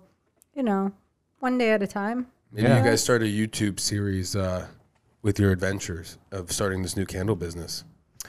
you 0.55 0.63
know, 0.63 0.93
one 1.41 1.59
day 1.59 1.73
at 1.73 1.83
a 1.83 1.87
time. 1.87 2.29
Maybe 2.53 2.69
Yeah. 2.69 2.79
you 2.79 2.85
guys 2.85 3.03
start 3.03 3.23
a 3.23 3.27
YouTube 3.27 3.81
series 3.81 4.37
uh, 4.37 4.67
with 5.23 5.39
your 5.39 5.53
adventures 5.53 6.19
of 6.31 6.53
starting 6.53 6.83
this 6.83 6.97
new 6.97 7.07
candle 7.07 7.37
business. 7.37 7.85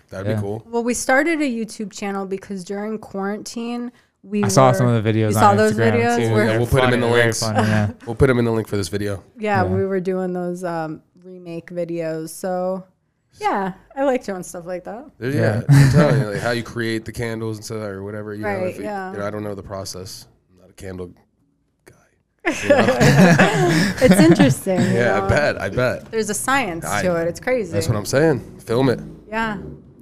That'd 0.10 0.28
Yeah. 0.28 0.36
be 0.36 0.42
cool. 0.42 0.64
Well, 0.70 0.84
we 0.84 0.94
started 0.94 1.42
a 1.42 1.46
YouTube 1.46 1.92
channel 1.92 2.26
because 2.26 2.64
during 2.64 2.98
quarantine, 3.00 3.92
we 4.24 4.44
I 4.44 4.48
saw 4.48 4.72
some 4.72 4.88
of 4.88 5.04
the 5.04 5.10
videos 5.12 5.32
You 5.32 5.38
on 5.38 5.42
saw 5.42 5.56
those 5.56 5.74
videos? 5.74 6.16
too. 6.18 6.32
We're- 6.32 6.46
Yeah, 6.46 6.46
They're 6.52 6.58
we'll 6.60 6.68
put 6.68 6.84
'em 6.84 6.94
in 6.94 7.02
the 7.02 7.08
funny, 7.08 7.22
links. 7.22 7.40
funny, 7.42 7.68
yeah. 7.68 7.92
We'll 8.06 8.16
put 8.16 8.28
them 8.28 8.40
in 8.40 8.46
the 8.46 8.52
link 8.52 8.68
for 8.68 8.78
this 8.78 8.88
video. 8.88 9.24
Yeah, 9.38 9.64
Yeah. 9.64 9.70
we 9.70 9.86
were 9.86 10.00
doing 10.00 10.32
those 10.34 10.64
um, 10.64 11.02
remake 11.24 11.68
videos. 11.72 12.30
So, 12.30 12.86
yeah, 13.42 13.74
I 13.96 14.04
like 14.06 14.24
doing 14.24 14.44
stuff 14.44 14.66
like 14.66 14.86
that. 14.86 15.10
Yeah, 15.20 15.30
Yeah. 15.30 15.62
I'm 15.70 15.92
telling 15.92 16.22
you, 16.22 16.28
like 16.30 16.40
how 16.42 16.52
you 16.52 16.64
create 16.64 17.04
the 17.04 17.12
candles 17.12 17.58
and 17.58 17.66
stuff 17.66 17.80
or 17.80 18.02
whatever. 18.04 18.34
You 18.34 18.44
know, 18.44 18.48
Right, 18.48 18.68
if 18.68 18.78
you, 18.78 18.84
yeah. 18.84 19.12
you 19.12 19.18
know, 19.18 19.28
I 19.28 19.30
don't 19.30 19.44
know 19.44 19.56
the 19.56 19.64
process. 19.64 20.28
I'm 20.54 20.62
not 20.62 20.70
a 20.70 20.74
candle 20.74 21.12
guy. 22.46 23.94
It's 24.02 24.20
interesting. 24.20 24.80
you 24.82 24.88
Yeah, 24.88 25.20
know? 25.20 25.26
I 25.26 25.30
bet. 25.30 25.62
I 25.62 25.70
bet. 25.70 26.12
There's 26.12 26.30
a 26.30 26.34
science 26.34 26.86
I- 26.86 27.02
to 27.04 27.16
it. 27.22 27.28
It's 27.28 27.40
crazy. 27.40 27.72
That's 27.72 27.88
what 27.88 27.98
I'm 27.98 28.06
saying. 28.06 28.60
Film 28.60 28.90
it. 28.90 29.00
Yeah, 29.30 29.58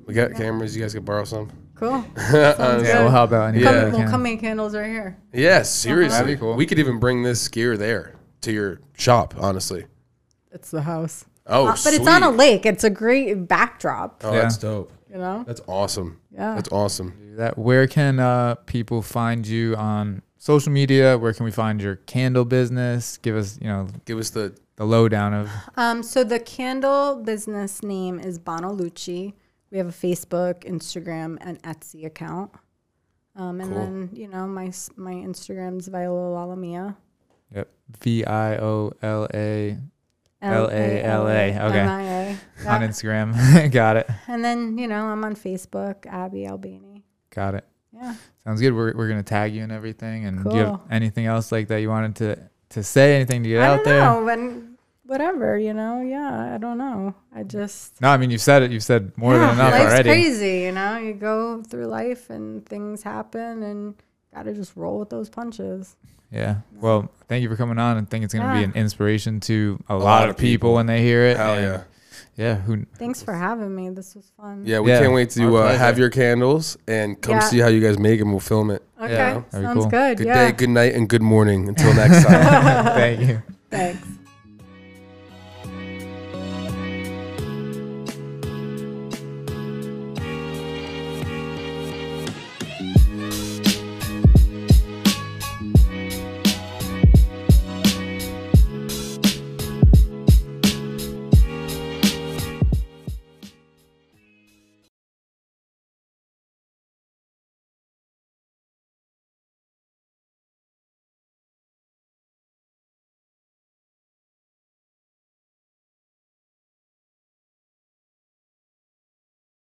We 0.06 0.14
got 0.14 0.34
cameras. 0.36 0.76
You 0.76 0.82
guys 0.82 0.94
can 0.94 1.04
borrow 1.04 1.24
some. 1.24 1.52
cool. 1.76 2.04
Yeah, 2.34 3.02
we'll 3.02 3.10
help 3.10 3.32
out 3.32 3.50
any 3.50 3.62
Yeah. 3.62 3.84
Come, 3.84 3.92
we 3.92 3.98
we'll 4.00 4.10
come 4.10 4.24
make 4.24 4.40
candles 4.40 4.76
right 4.76 4.90
here. 4.90 5.18
Yeah, 5.34 5.62
seriously. 5.62 6.18
That'd 6.18 6.36
be 6.36 6.40
cool. 6.40 6.56
We 6.56 6.66
could 6.66 6.80
even 6.80 7.00
bring 7.00 7.24
this 7.24 7.48
gear 7.48 7.78
there 7.78 8.16
to 8.42 8.52
your 8.52 8.82
shop. 8.98 9.36
Honestly. 9.40 9.86
It's 10.52 10.72
the 10.72 10.82
house. 10.82 11.26
Oh, 11.48 11.68
Uh, 11.68 11.76
but 11.84 11.94
it's 11.94 12.08
on 12.08 12.24
a 12.24 12.30
lake. 12.32 12.66
It's 12.66 12.84
a 12.84 12.90
great 12.90 13.48
backdrop. 13.48 14.22
Oh, 14.24 14.34
Yeah. 14.34 14.42
that's 14.42 14.58
dope. 14.58 14.92
You 15.10 15.18
know? 15.18 15.44
That's 15.48 15.62
awesome. 15.68 16.20
Yeah. 16.34 16.56
That's 16.56 16.72
awesome. 16.72 17.14
that 17.38 17.58
where 17.58 17.88
can 17.88 18.20
uh, 18.20 18.56
people 18.66 19.02
find 19.02 19.46
you 19.48 19.76
on 19.76 20.22
social 20.44 20.72
media 20.72 21.18
where 21.20 21.34
can 21.34 21.46
we 21.46 21.52
find 21.52 21.80
your 21.82 21.98
candle 22.14 22.46
business 22.46 23.18
give 23.18 23.36
us 23.36 23.60
you 23.62 23.68
know 23.68 23.88
Give 24.06 24.18
us 24.18 24.32
the 24.32 24.58
the 24.76 24.86
lowdown 24.86 25.34
of 25.36 25.50
Um, 25.78 26.02
so 26.02 26.24
the 26.24 26.40
candle 26.40 27.22
business 27.24 27.84
name 27.84 28.20
is 28.20 28.40
Bonalucci. 28.40 29.34
We 29.70 29.78
have 29.78 29.88
a 29.88 29.92
Facebook, 30.08 30.66
Instagram, 30.66 31.38
and 31.42 31.62
Etsy 31.62 32.04
account. 32.06 32.50
Um, 33.36 33.62
and 33.62 33.70
Cool. 33.72 33.80
then 33.82 34.10
you 34.14 34.28
know 34.28 34.48
my 34.48 34.68
s- 34.68 34.90
my 34.98 35.14
Instagram's 35.14 35.88
Viola 35.88 36.26
Lalamia. 36.36 36.96
yep 37.56 37.70
v-i-o-l-a 38.04 39.78
L-A-L-A, 40.44 41.42
okay. 41.68 41.80
M-I-A. 41.80 42.38
on 42.68 42.82
instagram 42.82 43.28
got 43.80 43.96
it 43.98 44.10
And 44.28 44.44
then 44.44 44.78
you 44.80 44.88
know 44.88 45.06
I'm 45.06 45.24
on 45.24 45.36
Facebook, 45.36 46.06
Abbey 46.08 46.48
Albani. 46.48 47.04
got 47.30 47.54
it 47.56 47.66
Yeah. 48.02 48.16
sounds 48.44 48.60
good 48.62 48.74
we're, 48.74 48.96
we're 48.96 49.08
gonna 49.08 49.24
tag 49.24 49.54
you 49.54 49.64
and 49.64 49.72
everything 49.72 50.26
and 50.26 50.44
do 50.44 50.56
you 50.56 50.64
have 50.64 50.82
anything 50.90 51.26
else 51.28 51.52
like 51.52 51.68
that 51.68 51.78
you 51.78 51.90
wanted 51.90 52.16
to 52.18 52.50
to 52.70 52.84
say 52.84 53.16
anything 53.16 53.44
to 53.44 53.50
get 53.50 53.62
I 53.62 53.68
out 53.68 53.76
don't 53.78 53.86
there 53.86 54.00
know, 54.00 54.28
and 54.30 54.78
whatever 55.04 55.58
you 55.58 55.74
know. 55.74 56.02
Yeah, 56.02 56.56
I 56.56 56.58
don't 56.58 56.78
know. 56.78 57.14
I 57.36 57.44
just 57.44 58.02
no 58.02 58.08
i 58.10 58.18
mean 58.18 58.32
you've 58.32 58.42
said 58.42 58.64
it 58.64 58.72
you've 58.72 58.84
said 58.84 59.12
more 59.18 59.34
yeah, 59.34 59.40
than 59.48 59.56
enough 59.56 59.72
life's 59.74 59.86
already 59.86 60.10
crazy. 60.10 60.60
You 60.62 60.72
know, 60.72 60.98
you 60.98 61.14
go 61.14 61.62
through 61.64 61.88
life 61.88 62.30
and 62.30 62.66
things 62.66 63.04
happen, 63.04 63.62
and 63.62 63.96
gotta 64.34 64.54
just 64.54 64.76
roll 64.78 65.00
with 65.00 65.10
those 65.10 65.30
punches. 65.30 65.98
Yeah. 66.32 66.62
Well, 66.76 67.12
thank 67.28 67.44
you 67.44 67.50
for 67.50 67.58
coming 67.58 67.78
on. 67.78 67.98
and 67.98 68.10
think 68.10 68.24
it's 68.24 68.34
going 68.34 68.48
to 68.48 68.54
be 68.54 68.64
an 68.64 68.72
inspiration 68.72 69.42
to 69.42 69.84
a, 69.90 69.96
lot, 69.96 70.04
lot 70.04 70.24
of 70.24 70.30
of 70.32 70.38
people, 70.38 70.70
people. 70.70 70.74
when 70.76 70.86
they 70.86 71.02
hear 71.02 71.24
it. 71.26 71.36
Hell 71.36 71.56
and 71.56 71.64
yeah. 71.64 71.84
Yeah. 72.42 72.56
Who? 72.56 72.86
Thanks 72.98 73.22
for 73.22 73.34
having 73.34 73.76
me. 73.76 73.90
This 73.92 74.16
was 74.16 74.32
fun. 74.36 74.64
Yeah, 74.66 74.80
we 74.80 74.90
Yeah, 74.90 75.00
can't 75.02 75.14
wait 75.14 75.30
to 75.32 75.58
uh, 75.58 75.78
have 75.78 76.00
your 76.00 76.10
candles 76.10 76.76
and 76.88 77.22
come 77.22 77.36
Yeah. 77.36 77.40
see 77.42 77.60
how 77.60 77.68
you 77.68 77.82
guys 77.82 78.00
make 78.00 78.20
them. 78.20 78.32
We'll 78.32 78.40
film 78.40 78.72
it. 78.72 78.82
Okay. 79.00 79.14
Yeah, 79.14 79.44
Sounds 79.52 79.82
cool. 79.82 79.90
good. 79.90 80.18
Good 80.18 80.28
yeah. 80.28 80.48
day, 80.48 80.52
good 80.52 80.70
night, 80.70 80.96
and 80.96 81.08
good 81.08 81.22
morning. 81.22 81.70
Until 81.70 81.94
next 81.94 82.24
time. 82.26 82.86
thank 83.02 83.20
you. 83.22 83.44
Thanks. 83.70 84.08